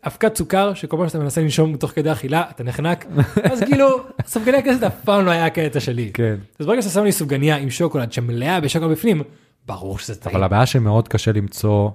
ואבקת 0.04 0.36
סוכר, 0.36 0.74
שכל 0.74 0.96
פעם 0.96 1.08
שאתה 1.08 1.18
מנסה 1.18 1.40
לנשום 1.40 1.76
תוך 1.76 1.90
כדי 1.90 2.12
אכילה, 2.12 2.44
אתה 2.50 2.64
נחנק, 2.64 3.06
אז 3.52 3.60
כאילו, 3.60 3.88
סופגניה 4.26 4.62
כזאת 4.62 4.82
אף 4.82 4.94
פעם 5.04 5.26
לא 5.26 5.30
היה 5.30 5.46
הקטע 5.46 5.80
שלי. 5.80 6.10
כן. 6.14 6.36
אז 6.58 6.66
ברגע 6.66 6.82
שאתה 6.82 6.94
שם 6.94 7.04
לי 7.04 7.12
סופגניה 7.12 7.56
עם 7.56 7.70
שוקולד 7.70 8.12
שמלאה 8.12 8.60
בשוקולד 8.60 8.90
בפנים, 8.90 9.22
ברור 9.66 9.98
שזה 9.98 10.14
טעים. 10.14 10.36
אבל 10.36 10.44
הבעיה 10.44 10.66
שמאוד 10.66 11.08
קשה 11.08 11.32
למצוא 11.32 11.90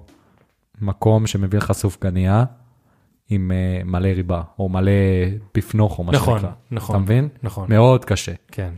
מקום 0.81 1.27
שמביא 1.27 1.59
לך 1.59 1.71
סופגניה 1.71 2.43
עם 3.29 3.51
אה, 3.51 3.81
מלא 3.85 4.07
ריבה, 4.07 4.41
או 4.59 4.69
מלא 4.69 4.91
בפנוך, 5.55 5.99
או 5.99 6.03
מה 6.03 6.11
נכון, 6.11 6.39
שנקרא. 6.39 6.51
נכון. 6.71 6.95
אתה 6.95 7.03
מבין? 7.03 7.27
נכון, 7.43 7.69
מאוד 7.69 8.05
קשה. 8.05 8.33
כן. 8.51 8.69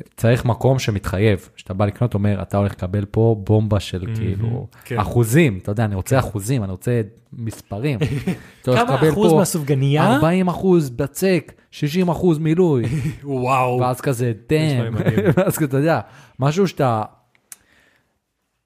וצריך 0.00 0.44
מקום 0.44 0.78
שמתחייב, 0.78 1.48
שאתה 1.56 1.74
בא 1.74 1.86
לקנות, 1.86 2.14
אומר, 2.14 2.42
אתה 2.42 2.56
הולך 2.56 2.72
לקבל 2.72 3.04
פה 3.04 3.36
בומבה 3.38 3.80
של 3.80 4.04
כאילו 4.14 4.66
כן. 4.84 4.98
אחוזים, 4.98 5.58
אתה 5.62 5.70
יודע, 5.70 5.84
אני 5.84 5.94
רוצה 5.94 6.18
אחוזים, 6.18 6.64
אני 6.64 6.70
רוצה 6.70 7.00
מספרים. 7.32 7.98
כמה 8.64 9.08
אחוז 9.10 9.32
מהסופגניה? 9.32 10.14
40 10.14 10.48
אחוז 10.48 10.90
בצק, 10.90 11.52
60 11.70 12.08
אחוז 12.08 12.38
מילוי, 12.38 12.84
וואו. 13.24 13.78
ואז 13.80 14.00
כזה 14.00 14.32
דאם. 14.48 14.94
ואז 15.36 15.56
כזה, 15.56 15.66
אתה 15.66 15.76
יודע, 15.76 16.00
משהו 16.38 16.68
שאתה... 16.68 17.02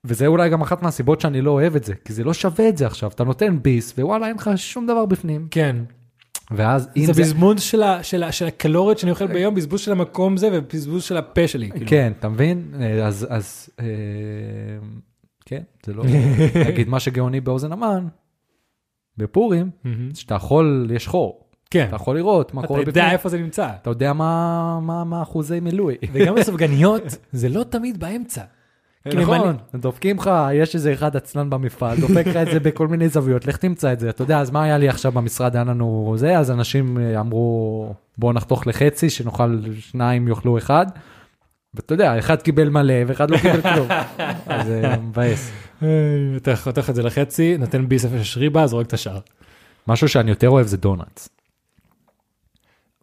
וזה 0.06 0.26
אולי 0.26 0.50
גם 0.50 0.62
אחת 0.62 0.82
מהסיבות 0.82 1.20
שאני 1.20 1.40
לא 1.40 1.50
אוהב 1.50 1.76
את 1.76 1.84
זה, 1.84 1.94
כי 2.04 2.12
זה 2.12 2.24
לא 2.24 2.34
שווה 2.34 2.68
את 2.68 2.76
זה 2.76 2.86
עכשיו, 2.86 3.10
אתה 3.10 3.24
נותן 3.24 3.62
ביס, 3.62 3.94
ווואלה, 3.98 4.28
אין 4.28 4.36
לך 4.36 4.50
שום 4.56 4.86
דבר 4.86 5.06
בפנים. 5.06 5.48
כן. 5.50 5.76
ואז 6.50 6.88
אם 6.96 7.04
זה 7.06 7.12
זה... 7.12 7.22
בזבוז 7.22 7.62
של 7.62 7.82
ה- 7.82 8.02
של 8.02 8.22
ה- 8.22 8.32
של 8.32 8.46
הקלוריות 8.46 8.98
שאני 8.98 9.10
אוכל 9.10 9.26
ביום, 9.26 9.54
בזבוז 9.54 9.80
של 9.80 9.92
המקום 9.92 10.36
זה 10.36 10.48
ובזבוז 10.52 11.02
של 11.04 11.16
הפה 11.16 11.48
שלי. 11.48 11.70
כאילו. 11.70 11.86
כן, 11.88 12.12
אתה 12.18 12.28
מבין? 12.28 12.74
אה, 12.80 13.06
אז, 13.06 13.26
אז, 13.30 13.68
אה, 13.80 13.84
כן, 15.46 15.62
זה 15.86 15.94
לא, 15.94 16.04
נגיד 16.68 16.88
מה 16.88 17.00
שגאוני 17.00 17.40
באוזן 17.40 17.72
המן, 17.72 18.06
בפורים. 19.16 19.70
שאתה 20.14 20.34
יכול, 20.34 20.90
יש 20.94 21.08
חור, 21.08 21.40
כן. 21.70 21.84
אתה 21.88 21.96
יכול 21.96 22.16
לראות 22.16 22.54
מה 22.54 22.60
אתה 22.60 22.68
קורה 22.68 22.80
יודע 22.80 22.90
בפנים, 22.90 23.10
איפה 23.12 23.28
זה 23.28 23.38
נמצא. 23.38 23.68
אתה 23.82 23.90
יודע 23.90 24.12
מה, 24.12 24.80
מה, 24.82 25.04
מה 25.04 25.22
אחוזי 25.22 25.60
מילוי. 25.60 25.94
וגם 26.12 26.36
הסופגניות, 26.38 27.02
זה 27.32 27.48
לא 27.48 27.64
תמיד 27.64 28.00
באמצע. 28.00 28.42
נכון, 29.06 29.56
דופקים 29.74 30.16
לך, 30.16 30.30
יש 30.54 30.74
איזה 30.74 30.92
אחד 30.92 31.16
עצלן 31.16 31.50
במפעל, 31.50 32.00
דופק 32.00 32.26
לך 32.26 32.36
את 32.36 32.46
זה 32.52 32.60
בכל 32.60 32.88
מיני 32.88 33.08
זוויות, 33.08 33.46
לך 33.46 33.56
תמצא 33.56 33.92
את 33.92 34.00
זה. 34.00 34.10
אתה 34.10 34.22
יודע, 34.22 34.40
אז 34.40 34.50
מה 34.50 34.62
היה 34.62 34.78
לי 34.78 34.88
עכשיו 34.88 35.12
במשרד, 35.12 35.56
היה 35.56 35.64
לנו 35.64 36.14
זה, 36.16 36.38
אז 36.38 36.50
אנשים 36.50 36.98
אה, 36.98 37.20
אמרו, 37.20 37.94
בואו 38.18 38.32
נחתוך 38.32 38.66
לחצי, 38.66 39.10
שנאכל 39.10 39.58
שניים 39.78 40.28
יאכלו 40.28 40.58
אחד. 40.58 40.86
ואתה 41.74 41.94
יודע, 41.94 42.18
אחד 42.18 42.42
קיבל 42.42 42.68
מלא 42.68 42.94
ואחד 43.06 43.30
לא 43.30 43.38
קיבל 43.38 43.60
כלום. 43.60 43.88
אז 44.46 44.66
זה 44.66 44.96
מבאס. 45.02 45.52
אה, 45.82 45.88
אתה 46.36 46.56
חותך 46.56 46.90
את 46.90 46.94
זה 46.94 47.02
לחצי, 47.02 47.56
נותן 47.58 47.88
ביס 47.88 48.04
איפה 48.04 48.18
שיש 48.18 48.36
ריבה, 48.36 48.66
זורק 48.66 48.86
את 48.86 48.92
השאר. 48.92 49.18
משהו 49.88 50.08
שאני 50.08 50.30
יותר 50.30 50.48
אוהב 50.48 50.66
זה 50.66 50.76
דונלדס. 50.76 51.28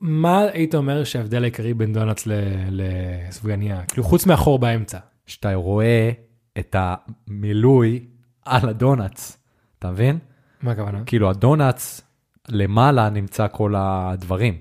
מה 0.01 0.39
היית 0.53 0.75
אומר 0.75 1.03
שההבדל 1.03 1.43
העיקרי 1.43 1.73
בין 1.73 1.93
דונאטס 1.93 2.27
לסופגניה? 2.69 3.81
כאילו 3.87 4.03
חוץ 4.03 4.25
מהחור 4.25 4.59
באמצע. 4.59 4.97
שאתה 5.25 5.53
רואה 5.53 6.11
את 6.59 6.75
המילוי 6.79 8.05
על 8.45 8.69
הדונאטס. 8.69 9.37
אתה 9.79 9.91
מבין? 9.91 10.19
מה 10.61 10.71
הכוונה? 10.71 11.03
כאילו 11.05 11.29
הדונאטס, 11.29 12.01
למעלה 12.49 13.09
נמצא 13.09 13.47
כל 13.51 13.73
הדברים, 13.77 14.57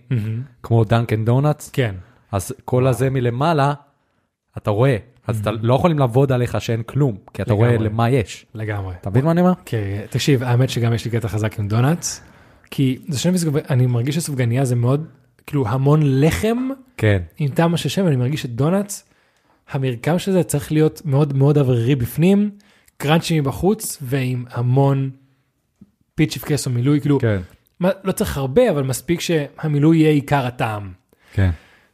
כמו 0.63 0.85
דאנקן 0.85 1.25
דונאטס, 1.25 1.71
כן. 1.71 1.95
אז 2.33 2.53
כל 2.65 2.87
הזה 2.87 3.11
מלמעלה, 3.11 3.75
אתה 4.59 4.71
רואה, 4.71 4.97
אז 5.27 5.41
אתה 5.41 5.51
לא 5.51 5.75
יכולים 5.75 5.99
לעבוד 5.99 6.33
עליך 6.33 6.61
שאין 6.61 6.83
כלום, 6.83 7.17
כי 7.35 7.43
אתה 7.43 7.53
רואה. 7.53 7.77
למה 7.79 8.11
יש. 8.11 8.47
לגמרי. 8.55 8.95
אתה 9.01 9.11
מבין 9.11 9.25
מה 9.25 9.31
אני 9.31 9.41
אומר? 9.41 9.53
כן, 9.65 10.03
תקשיב, 10.11 10.43
האמת 10.43 10.71
שגם 10.71 10.95
יש 10.95 11.05
לי 11.05 11.11
קטע 11.11 11.29
חזק 11.29 11.59
עם 11.59 11.69
דונאטס, 11.69 12.23
כי 12.71 12.99
זה 13.09 13.19
שונה 13.19 13.35
מסוג, 13.35 13.59
אני 13.71 13.87
מרגיש 13.87 14.15
שסופגניה 14.15 14.65
זה 14.65 14.77
מאוד, 14.77 15.07
כאילו 15.47 15.69
המון 15.69 16.01
לחם 16.05 16.69
כן, 16.97 17.23
עם 17.39 17.49
טעם 17.49 17.77
של 17.77 17.89
שם, 17.89 18.07
אני 18.07 18.17
מרגיש 18.17 18.43
שדונאטס, 18.43 19.10
המרקם 19.71 20.19
של 20.19 20.33
זה 20.33 20.43
צריך 20.43 20.73
להיות 20.73 21.03
מאוד 21.05 21.37
מאוד 21.37 21.59
אוורירי 21.59 21.95
בפנים, 21.95 22.51
crunchy 22.97 23.41
מבחוץ, 23.41 23.99
ועם 24.03 24.45
המון 24.51 25.11
פיצ'יפקעס 26.15 26.67
או 26.67 26.73
מילוי, 26.73 27.01
כאילו, 27.01 27.19
כן, 27.19 27.41
מה, 27.81 27.91
לא 28.05 28.13
צריך 28.13 28.37
הרבה, 28.37 28.71
אבל 28.71 28.83
מספיק 28.83 29.21
שהמילוי 29.21 29.99
יהיה 29.99 30.11
עיקר 30.11 30.47
הטעם. 30.47 30.93
כן. 31.33 31.51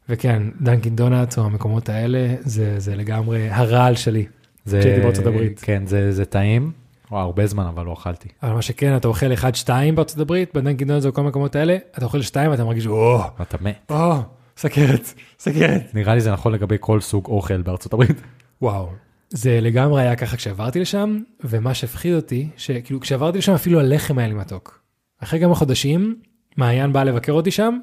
וכן, 0.09 0.43
דאנקן 0.61 0.97
דונאטס 0.97 1.39
או 1.39 1.45
המקומות 1.45 1.89
האלה, 1.89 2.35
זה, 2.41 2.81
זה 2.81 2.97
לגמרי 2.97 3.49
הרעל 3.51 3.95
שלי. 3.95 4.27
כשהייתי 4.67 5.01
בארצות 5.01 5.27
הברית. 5.27 5.61
כן, 5.61 5.87
זה, 5.87 6.13
זה 6.13 6.25
טעים. 6.25 6.73
וואי, 7.11 7.23
הרבה 7.23 7.47
זמן 7.47 7.65
אבל 7.65 7.85
לא 7.85 7.93
אכלתי. 7.93 8.29
אבל 8.43 8.53
מה 8.53 8.63
שכן, 8.63 8.97
אתה 8.97 9.09
אוכל 9.09 9.33
1-2 9.33 9.69
בארצות 9.95 10.19
הברית, 10.19 10.55
בדנקין 10.55 10.89
דונלדס 10.89 11.07
או 11.07 11.13
כל 11.13 11.21
המקומות 11.21 11.57
האלה, 11.57 11.77
אתה 11.99 12.05
אוכל 12.05 12.23
2 12.23 12.51
ואתה 12.51 12.65
מרגיש, 12.65 12.87
או, 12.87 13.21
אתה 13.43 13.57
מת. 13.61 13.91
או, 13.91 14.15
סכרת, 14.57 15.15
סכרת. 15.39 15.95
נראה 15.95 16.15
לי 16.15 16.21
זה 16.21 16.33
נכון 16.33 16.53
לגבי 16.53 16.77
כל 16.81 17.01
סוג 17.01 17.27
אוכל 17.27 17.63
בארצות 17.63 17.93
הברית. 17.93 18.17
וואו. 18.63 18.89
זה 19.31 19.61
לגמרי 19.61 20.03
היה 20.03 20.17
ככה 20.17 20.37
כשעברתי 20.37 20.81
לשם, 20.81 21.19
ומה 21.45 21.75
שהפחיד 21.75 22.15
אותי, 22.15 22.49
שכאילו 22.57 23.01
כשעברתי 23.01 23.39
לשם 23.39 23.53
אפילו 23.53 23.81
הלחם 23.81 24.19
היה 24.19 24.29
לי 24.29 24.35
מתוק. 24.35 24.81
אחרי 25.19 25.41
כמה 25.41 25.55
חודשים, 25.55 26.21
מעיין 26.57 26.93
בא 26.93 27.03
לבקר 27.03 27.33
אותי 27.33 27.51
שם, 27.51 27.79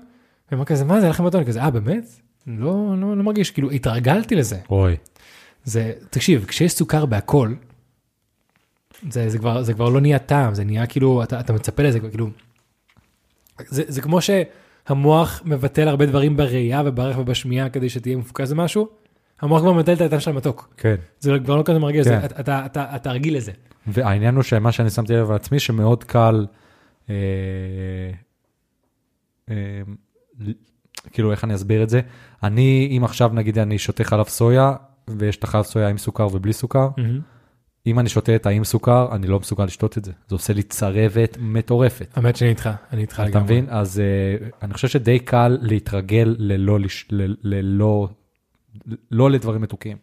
ואמר 0.51 0.65
כזה, 0.65 0.85
מה 0.85 1.01
זה 1.01 1.09
לחם 1.09 1.25
מתוק? 1.25 1.39
אני 1.39 1.45
כזה, 1.45 1.61
אה 1.61 1.69
באמת? 1.69 2.05
לא, 2.47 2.95
לא, 2.97 3.17
לא 3.17 3.23
מרגיש, 3.23 3.51
כאילו 3.51 3.71
התרגלתי 3.71 4.35
לזה. 4.35 4.57
אוי. 4.69 4.95
זה, 5.63 5.93
תקשיב, 6.09 6.45
כשיש 6.45 6.73
סוכר 6.73 7.05
בהכל, 7.05 7.53
זה, 9.09 9.29
זה, 9.29 9.37
כבר, 9.37 9.63
זה 9.63 9.73
כבר 9.73 9.89
לא 9.89 10.01
נהיה 10.01 10.19
טעם, 10.19 10.53
זה 10.55 10.63
נהיה 10.63 10.87
כאילו, 10.87 11.23
אתה, 11.23 11.39
אתה 11.39 11.53
מצפה 11.53 11.83
לזה, 11.83 11.99
כאילו, 11.99 12.29
זה, 13.67 13.83
זה 13.87 14.01
כמו 14.01 14.19
שהמוח 14.87 15.41
מבטל 15.45 15.87
הרבה 15.87 16.05
דברים 16.05 16.37
בראייה 16.37 16.81
ובערך 16.85 17.17
ובשמיעה 17.19 17.69
כדי 17.69 17.89
שתהיה 17.89 18.17
מפוקס 18.17 18.51
במשהו, 18.51 18.87
המוח 19.41 19.61
כבר 19.61 19.73
מבטל 19.73 19.93
את 19.93 20.01
הטעם 20.01 20.19
של 20.19 20.31
המתוק. 20.31 20.73
כן. 20.77 20.95
זה 21.19 21.31
כבר 21.45 21.55
לא 21.55 21.63
כזה 21.63 21.79
מרגיש, 21.79 22.07
כן. 22.07 22.25
אתה, 22.25 22.39
אתה, 22.39 22.65
אתה, 22.65 22.95
אתה 22.95 23.11
רגיל 23.11 23.37
לזה. 23.37 23.51
והעניין 23.87 24.35
הוא 24.35 24.43
שמה 24.43 24.71
שאני 24.71 24.89
שמתי 24.89 25.13
לב 25.13 25.29
על 25.29 25.35
עצמי, 25.35 25.59
שמאוד 25.59 26.03
קל, 26.03 26.45
אה, 27.09 27.15
אה, 29.49 29.55
כאילו 31.11 31.31
איך 31.31 31.43
אני 31.43 31.55
אסביר 31.55 31.83
את 31.83 31.89
זה? 31.89 32.01
אני, 32.43 32.97
אם 32.97 33.03
עכשיו 33.03 33.31
נגיד 33.33 33.59
אני 33.59 33.77
שותה 33.77 34.03
חלב 34.03 34.27
סויה, 34.27 34.73
ויש 35.07 35.37
את 35.37 35.43
החלב 35.43 35.63
סויה 35.63 35.87
עם 35.87 35.97
סוכר 35.97 36.27
ובלי 36.31 36.53
סוכר, 36.53 36.89
אם 37.87 37.99
אני 37.99 38.09
שותה 38.09 38.35
את 38.35 38.45
האם 38.45 38.63
סוכר, 38.63 39.07
אני 39.11 39.27
לא 39.27 39.39
מסוגל 39.39 39.65
לשתות 39.65 39.97
את 39.97 40.05
זה. 40.05 40.11
זה 40.27 40.35
עושה 40.35 40.53
לי 40.53 40.63
צרבת 40.63 41.37
מטורפת. 41.39 42.07
האמת 42.15 42.35
שאני 42.35 42.49
איתך, 42.49 42.69
אני 42.93 43.01
איתך 43.01 43.23
אתה 43.29 43.39
מבין? 43.39 43.65
אז 43.69 44.01
uh, 44.01 44.55
אני 44.61 44.73
חושב 44.73 44.87
שדי 44.87 45.19
קל 45.19 45.57
להתרגל 45.61 46.35
ללא, 46.39 46.79
ללא, 47.43 48.07
לא 49.11 49.31
לדברים 49.31 49.61
מתוקים. 49.61 49.97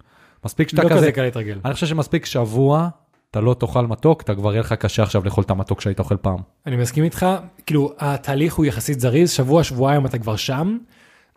מספיק 0.45 0.69
שאתה 0.69 0.83
לא 0.83 0.89
כזה, 0.89 0.99
כזה 0.99 1.13
קל 1.13 1.23
להתרגל. 1.23 1.59
אני 1.65 1.75
חושב 1.75 1.87
שמספיק 1.87 2.27
שבוע, 2.27 2.89
אתה 3.31 3.41
לא 3.41 3.55
תאכל 3.55 3.87
מתוק, 3.87 4.23
אתה 4.23 4.35
כבר 4.35 4.53
יהיה 4.53 4.61
לך 4.61 4.73
קשה 4.73 5.03
עכשיו 5.03 5.25
לאכול 5.25 5.45
את 5.45 5.51
המתוק 5.51 5.81
שהיית 5.81 5.99
אוכל 5.99 6.17
פעם. 6.17 6.39
אני 6.67 6.77
מסכים 6.77 7.05
איתך, 7.05 7.27
כאילו 7.67 7.93
התהליך 7.99 8.55
הוא 8.55 8.67
יחסית 8.67 9.01
זריז, 9.01 9.31
שבוע, 9.31 9.65
שבועיים 9.65 10.07
אתה 10.07 10.19
כבר 10.19 10.37
שם, 10.37 10.79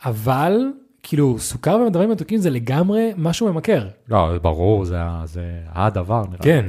אבל 0.05 0.57
כאילו 1.03 1.39
סוכר 1.39 1.77
ודברים 1.87 2.11
מתוקים 2.11 2.39
זה 2.39 2.49
לגמרי 2.49 3.11
משהו 3.17 3.53
ממכר. 3.53 3.87
לא, 4.09 4.37
ברור, 4.41 4.85
זה, 4.85 4.97
זה 5.25 5.41
הדבר 5.71 6.21
נראה. 6.25 6.31
לי. 6.31 6.43
כן. 6.43 6.65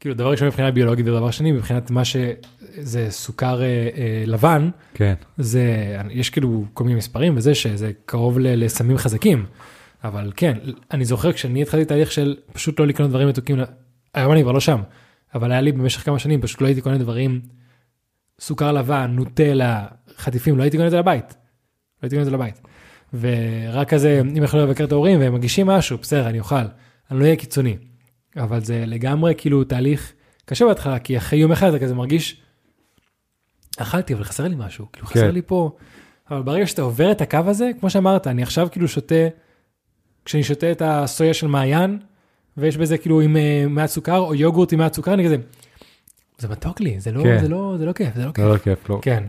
כאילו 0.00 0.14
דבר 0.14 0.30
ראשון 0.30 0.48
מבחינה 0.48 0.70
ביולוגית 0.70 1.06
ודבר 1.06 1.30
שני 1.30 1.52
מבחינת 1.52 1.90
מה 1.90 2.02
שזה 2.04 3.06
סוכר 3.10 3.62
אה, 3.62 3.66
אה, 3.66 4.24
לבן, 4.26 4.70
כן, 4.94 5.14
זה, 5.38 5.96
יש 6.10 6.30
כאילו 6.30 6.64
כל 6.74 6.84
מיני 6.84 6.96
מספרים 6.96 7.36
וזה 7.36 7.54
שזה 7.54 7.90
קרוב 8.06 8.38
ל- 8.38 8.64
לסמים 8.64 8.96
חזקים. 8.98 9.46
אבל 10.04 10.32
כן, 10.36 10.58
אני 10.90 11.04
זוכר 11.04 11.32
כשאני 11.32 11.62
התחלתי 11.62 11.84
תהליך 11.84 12.12
של 12.12 12.36
פשוט 12.52 12.80
לא 12.80 12.86
לקנות 12.86 13.10
דברים 13.10 13.28
מתוקים, 13.28 13.58
היום 14.14 14.32
אני 14.32 14.42
כבר 14.42 14.52
לא 14.52 14.60
שם, 14.60 14.80
אבל 15.34 15.52
היה 15.52 15.60
לי 15.60 15.72
במשך 15.72 16.04
כמה 16.04 16.18
שנים 16.18 16.40
פשוט 16.40 16.60
לא 16.60 16.66
הייתי 16.66 16.80
קונה 16.80 16.98
דברים, 16.98 17.40
סוכר 18.40 18.72
לבן, 18.72 19.10
נוטלה, 19.14 19.86
חטיפים, 20.16 20.58
לא 20.58 20.62
הייתי 20.62 20.76
קונה 20.76 20.86
את 20.86 20.90
זה 20.90 20.98
לבית. 20.98 21.24
לא 21.30 21.36
הייתי 22.02 22.16
קונה 22.16 22.20
את 22.20 22.26
זה 22.26 22.30
לבית. 22.30 22.60
ורק 23.20 23.88
כזה, 23.88 24.20
אם 24.20 24.42
יכולים 24.42 24.66
לבקר 24.66 24.84
את 24.84 24.92
ההורים 24.92 25.20
והם 25.20 25.34
מגישים 25.34 25.66
משהו, 25.66 25.98
בסדר, 25.98 26.28
אני 26.28 26.38
אוכל. 26.38 26.56
אני 27.10 27.18
לא 27.18 27.24
אהיה 27.24 27.36
קיצוני. 27.36 27.76
אבל 28.36 28.60
זה 28.60 28.84
לגמרי 28.86 29.34
כאילו 29.36 29.64
תהליך 29.64 30.12
קשה 30.44 30.64
בהתחלה, 30.64 30.98
כי 30.98 31.16
אחרי 31.16 31.38
יום 31.38 31.52
אחד 31.52 31.68
אתה 31.68 31.84
כזה 31.84 31.94
מרגיש, 31.94 32.42
אכלתי, 33.78 34.14
אבל 34.14 34.24
חסר 34.24 34.48
לי 34.48 34.54
משהו, 34.58 34.86
כאילו 34.92 35.06
חסר 35.06 35.20
כן. 35.20 35.34
לי 35.34 35.42
פה. 35.46 35.76
אבל 36.30 36.42
ברגע 36.42 36.66
שאתה 36.66 36.82
עובר 36.82 37.12
את 37.12 37.20
הקו 37.20 37.38
הזה, 37.46 37.70
כמו 37.80 37.90
שאמרת, 37.90 38.26
אני 38.26 38.42
עכשיו 38.42 38.68
כאילו 38.70 38.88
שותה, 38.88 39.14
כשאני 40.24 40.44
שותה 40.44 40.72
את 40.72 40.82
הסויה 40.84 41.34
של 41.34 41.46
מעיין, 41.46 41.98
ויש 42.56 42.76
בזה 42.76 42.98
כאילו 42.98 43.20
עם 43.20 43.36
אה, 43.36 43.64
מעט 43.68 43.90
סוכר, 43.90 44.18
או 44.18 44.34
יוגורט 44.34 44.72
עם 44.72 44.78
מעט 44.78 44.94
סוכר, 44.94 45.14
אני 45.14 45.24
כזה, 45.24 45.36
זה 46.38 46.48
מתוק 46.48 46.80
לי, 46.80 47.00
זה 47.00 47.12
לא, 47.12 47.22
כן. 47.22 47.38
זה 47.40 47.48
לא, 47.48 47.74
זה 47.78 47.86
לא 47.86 47.92
כיף, 47.92 48.14
זה 48.14 48.24
לא 48.24 48.32
כיף. 48.32 48.44
לא, 48.44 48.52
לא 48.52 48.58
כיף, 48.58 48.88
לא. 48.88 48.98
כן. 49.02 49.24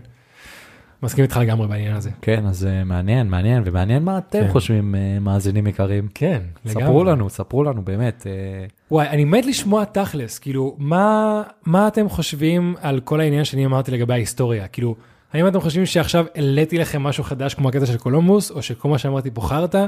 מסכים 1.04 1.24
איתך 1.24 1.38
לגמרי 1.38 1.68
בעניין 1.68 1.96
הזה. 1.96 2.10
כן, 2.22 2.46
אז 2.46 2.66
אה, 2.66 2.84
מעניין, 2.84 3.28
מעניין, 3.28 3.64
ומעניין 3.66 4.04
מה 4.04 4.18
אתם 4.18 4.42
כן. 4.42 4.52
חושבים, 4.52 4.96
אה, 4.96 5.20
מאזינים 5.22 5.68
יקרים. 5.68 6.08
כן, 6.14 6.42
ספרו 6.68 7.04
לנו, 7.04 7.30
ספרו 7.30 7.64
לנו, 7.64 7.82
באמת. 7.82 8.28
אה, 8.28 8.66
וואי, 8.92 9.08
אני 9.08 9.26
מת 9.26 9.46
לשמוע 9.46 9.86
תכלס, 9.86 10.40
כאילו, 10.40 10.76
מה, 10.78 11.42
מה 11.66 11.88
אתם 11.88 12.10
חושבים 12.10 12.76
על 12.82 13.00
כל 13.00 13.22
העניין 13.22 13.44
שאני 13.44 13.66
אמרתי 13.66 13.92
לגבי 13.92 14.14
ההיסטוריה? 14.14 14.68
כאילו, 14.68 14.96
האם 15.34 15.48
אתם 15.48 15.62
חושבים 15.62 15.86
שעכשיו 15.86 16.26
העליתי 16.36 16.78
לכם 16.78 17.04
משהו 17.04 17.24
חדש 17.24 17.54
כמו 17.54 17.70
הקטע 17.70 17.86
של 17.86 17.98
קולומבוס, 17.98 18.52
או 18.52 18.62
שכל 18.62 18.90
מה 18.90 18.98
שאמרתי 18.98 19.32
פה 19.34 19.42
חרטא, 19.42 19.86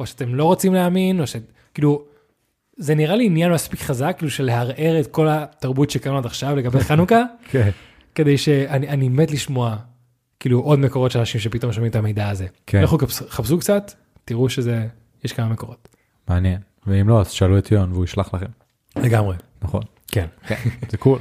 או 0.00 0.06
שאתם 0.06 0.34
לא 0.34 0.44
רוצים 0.44 0.74
להאמין, 0.74 1.20
או 1.20 1.26
ש... 1.26 1.36
כאילו, 1.74 2.04
זה 2.76 2.94
נראה 2.94 3.16
לי 3.16 3.26
עניין 3.26 3.52
מספיק 3.52 3.80
חזק, 3.80 4.14
כאילו, 4.18 4.30
של 4.30 4.44
לערער 4.44 5.00
את 5.00 5.06
כל 5.06 5.28
התרבות 5.30 5.90
שקראנו 5.90 6.18
עד 6.18 6.26
עכשיו 6.26 6.56
לגבי 6.56 6.80
חנוכה, 6.80 7.22
כן. 7.50 7.70
כדי 8.14 8.38
שאני 8.38 8.88
אני 8.88 9.08
מת 9.08 9.30
לשמוע, 9.30 9.76
כאילו, 10.40 10.60
עוד 10.60 10.78
מקורות 10.78 11.10
של 11.10 11.18
אנשים 11.18 11.40
שפתאום 11.40 11.72
שומעים 11.72 11.90
את 11.90 11.96
המידע 11.96 12.28
הזה. 12.28 12.46
כן. 12.66 12.82
לכו 12.82 12.98
חפשו 13.28 13.58
קצת, 13.58 13.92
תראו 14.24 14.48
שזה, 14.48 14.86
יש 15.24 15.32
כמה 15.32 15.48
מקורות. 15.48 15.88
מעניין. 16.28 16.58
ואם 16.86 17.08
לא, 17.08 17.20
אז 17.20 17.30
שאלו 17.30 17.58
את 17.58 17.72
יון 17.72 17.92
והוא 17.92 18.04
ישלח 18.04 18.34
לכם. 18.34 18.46
לגמרי. 18.96 19.36
נכון. 19.62 19.82
כן. 20.08 20.26
כן, 20.46 20.54
זה 20.88 20.96
cool. 20.96 21.18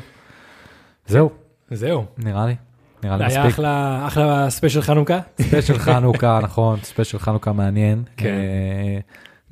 זהו, 1.08 1.30
זהו. 1.72 2.06
נראה 2.18 2.46
לי. 2.46 2.56
נראה 3.04 3.18
לי 3.18 3.26
היה 3.26 3.40
מספיק. 3.40 3.54
אחלה, 3.54 4.08
אחלה 4.08 4.50
ספיישל 4.50 4.82
חנוכה. 4.82 5.20
ספיישל 5.42 5.78
חנוכה, 5.80 6.40
נכון, 6.44 6.80
ספיישל 6.84 7.20
חנוכה 7.20 7.54
מעניין. 7.54 8.04
כן. 8.18 8.28
אה, 8.28 9.00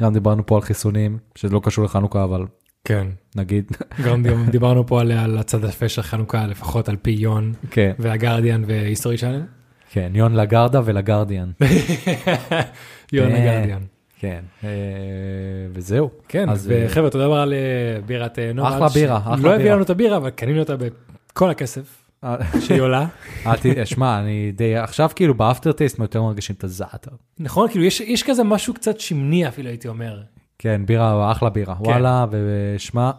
גם 0.02 0.14
דיברנו 0.14 0.46
פה 0.46 0.56
על 0.56 0.62
חיסונים, 0.62 1.18
שזה 1.36 1.54
לא 1.54 1.62
קשור 1.64 1.86
לחנוכה, 1.86 2.24
אבל 2.24 2.46
כן. 2.86 3.08
נגיד, 3.36 3.72
גם 4.06 4.24
דיב- 4.24 4.50
דיברנו 4.50 4.88
פה 4.88 5.02
על, 5.02 5.12
על 5.12 5.38
הצד 5.38 5.66
היפה 5.66 5.90
של 5.90 6.02
חנוכה, 6.02 6.48
לפחות 6.48 6.90
על 6.90 6.96
פי 7.02 7.12
יון 7.12 7.54
כן, 7.72 7.92
והגרדיאן 8.00 8.64
והיסטורי 8.68 9.18
צ'אנל. 9.18 9.42
כן, 9.92 10.12
יון 10.16 10.34
לגרדה 10.36 10.82
ולגרדיאן. 10.86 11.52
יון 13.14 13.30
כן. 13.30 13.36
הגרדיאן. 13.36 13.80
כן, 14.20 14.40
אה, 14.64 14.70
וזהו. 15.72 16.10
כן, 16.28 16.50
אז, 16.50 16.72
אה, 16.72 16.86
וחבר'ה, 16.88 17.10
תודה 17.10 17.26
רבה 17.26 17.44
על 17.44 17.54
אה, 17.54 18.02
בירת 18.06 18.40
אה, 18.40 18.52
נומד. 18.54 18.72
אחלה 18.72 18.90
בירה, 18.90 19.18
אחלה 19.18 19.36
לא 19.38 19.50
הביא 19.54 19.64
בירה. 19.64 19.76
לנו 19.76 19.84
את 19.84 19.90
הבירה, 19.90 20.18
אבל 20.18 20.30
קנינו 20.30 20.60
אותה 20.60 20.74
בכל 20.78 21.50
הכסף 21.50 21.82
אה, 22.24 22.36
שהיא 22.66 22.82
עולה. 22.82 23.08
שמע, 23.86 24.20
אני 24.20 24.52
די, 24.56 24.76
עכשיו 24.76 25.10
כאילו 25.16 25.34
באפטר 25.34 25.72
טייסט 25.72 26.00
יותר 26.00 26.22
מרגישים 26.24 26.56
את 26.58 26.64
הזעתר. 26.64 27.12
נכון, 27.40 27.70
כאילו 27.70 27.84
יש 27.86 28.24
כזה 28.24 28.44
משהו 28.44 28.74
קצת 28.74 29.00
שמני 29.00 29.48
אפילו, 29.48 29.70
הייתי 29.70 29.88
אומר. 29.88 30.22
כן, 30.60 30.82
בירה, 30.86 31.32
אחלה 31.32 31.50
בירה. 31.50 31.76
כן. 31.76 31.84
וואלה, 31.84 32.26
ושמע, 32.32 33.12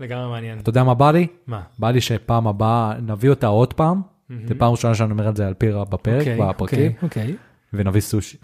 לגמרי 0.00 0.28
מעניין. 0.30 0.58
אתה 0.58 0.70
יודע 0.70 0.84
מה 0.84 0.94
בא 0.94 1.10
לי? 1.10 1.26
מה? 1.46 1.62
בא 1.78 1.90
לי 1.90 2.00
שפעם 2.00 2.46
הבאה 2.46 2.94
נביא 3.00 3.30
אותה 3.30 3.46
עוד 3.46 3.72
פעם. 3.72 4.02
זה 4.44 4.54
פעם 4.54 4.70
ראשונה 4.70 4.94
שאני 4.94 5.10
אומר 5.10 5.28
את 5.28 5.36
זה 5.36 5.46
על 5.46 5.54
פירה 5.54 5.84
בפרק, 5.84 6.20
אוקיי, 6.20 6.38
בפרקים, 6.38 6.92
אוקיי, 7.02 7.22
אוקיי. 7.22 7.36
ונביא 7.72 8.00
סושי. 8.00 8.36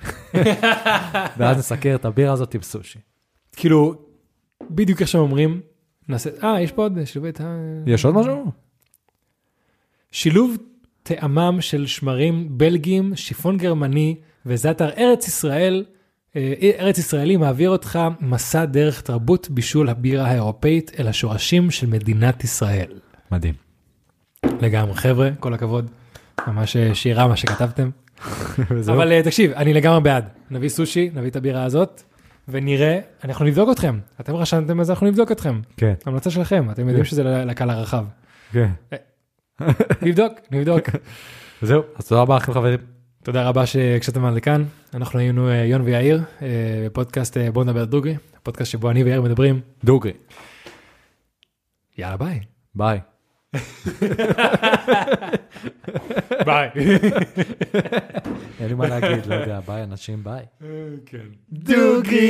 ואז 1.39 1.59
נסקר 1.59 1.95
את 1.95 2.05
הבירה 2.05 2.33
הזאת 2.33 2.55
עם 2.55 2.63
סושי. 2.63 2.99
כאילו, 3.57 3.95
בדיוק 4.71 5.01
איך 5.01 5.09
שהם 5.09 5.21
אומרים, 5.21 5.61
נעשה, 6.09 6.31
אה, 6.43 6.61
יש 6.61 6.73
פה 6.73 6.83
עוד 6.83 7.05
שילובי 7.05 7.33
טעם. 7.33 7.57
יש 7.87 8.05
עוד 8.05 8.15
משהו? 8.15 8.51
שילוב 10.11 10.57
טעמם 11.03 11.61
של 11.61 11.87
שמרים 11.87 12.59
בלגיים, 12.59 13.17
שיפון 13.17 13.57
גרמני 13.57 14.17
וזאטר 14.47 14.91
ארץ 14.91 15.29
ישראל, 15.29 15.85
ארץ 16.79 16.99
ישראלי 16.99 17.37
מעביר 17.37 17.71
אותך 17.71 17.99
מסע 18.21 18.65
דרך 18.65 19.01
תרבות 19.01 19.51
בישול 19.51 19.89
הבירה 19.89 20.27
האירופאית 20.27 20.93
אל 20.99 21.09
השורשים 21.09 21.71
של 21.71 21.87
מדינת 21.87 22.45
ישראל. 22.45 22.93
מדהים. 23.31 23.55
לגמרי, 24.61 24.95
חבר'ה, 24.95 25.31
כל 25.41 25.55
הכבוד. 25.55 25.91
ממש 26.47 26.77
אה, 26.77 26.95
שירה 26.95 27.29
מה 27.29 27.37
שכתבתם. 27.37 27.91
אבל 28.93 29.13
אה, 29.13 29.23
תקשיב, 29.23 29.53
אני 29.53 29.75
לגמרי 29.75 30.01
בעד. 30.01 30.25
נביא 30.51 30.69
סושי, 30.69 31.11
נביא 31.15 31.31
את 31.31 31.37
הבירה 31.37 31.65
הזאת, 31.65 32.03
ונראה, 32.49 33.01
אנחנו 33.25 33.45
נבדוק 33.45 33.71
אתכם. 33.73 33.99
אתם 34.21 34.35
רשמתם 34.35 34.81
את 34.81 34.87
זה, 34.87 34.93
אנחנו 34.93 35.07
נבדוק 35.07 35.33
אתכם. 35.33 35.61
כן, 35.77 35.95
המלצה 36.07 36.31
שלכם, 36.31 36.71
אתם 36.71 36.83
יודעים 36.83 37.05
כן. 37.05 37.11
שזה 37.11 37.23
לקהל 37.23 37.71
הרחב. 37.71 38.05
כן. 38.53 38.71
נבדוק, 40.03 40.33
נבדוק. 40.51 40.81
וזהו, 41.63 41.83
אז 41.97 42.09
תודה 42.09 42.21
רבה 42.21 42.37
לכם 42.37 42.53
חברים. 42.53 42.94
תודה 43.25 43.49
רבה 43.49 43.67
שהקשבתם 43.67 44.25
עד 44.25 44.35
לכאן. 44.35 44.65
אנחנו 44.95 45.19
היינו 45.19 45.49
אה, 45.49 45.55
יון 45.55 45.81
ויאיר, 45.81 46.23
אה, 46.43 46.49
בפודקאסט 46.87 47.37
אה, 47.37 47.51
בוא 47.51 47.65
נדבר 47.65 47.85
דוגרי, 47.85 48.17
הפודקאסט 48.37 48.71
שבו 48.71 48.91
אני 48.91 49.05
ויאיר 49.05 49.23
מדברים. 49.23 49.61
דוגרי. 49.85 50.13
יאללה 51.99 52.17
ביי. 52.17 52.41
ביי. 52.75 53.01
ביי. 56.47 56.69
אין 58.61 58.69
לי 58.69 58.75
מה 58.75 58.89
להגיד, 58.89 59.27
לא 59.27 59.35
יודע, 59.35 59.61
ביי 59.61 59.83
אנשים, 59.83 60.25
ביי. 60.25 60.45
דוגרי. 61.53 62.25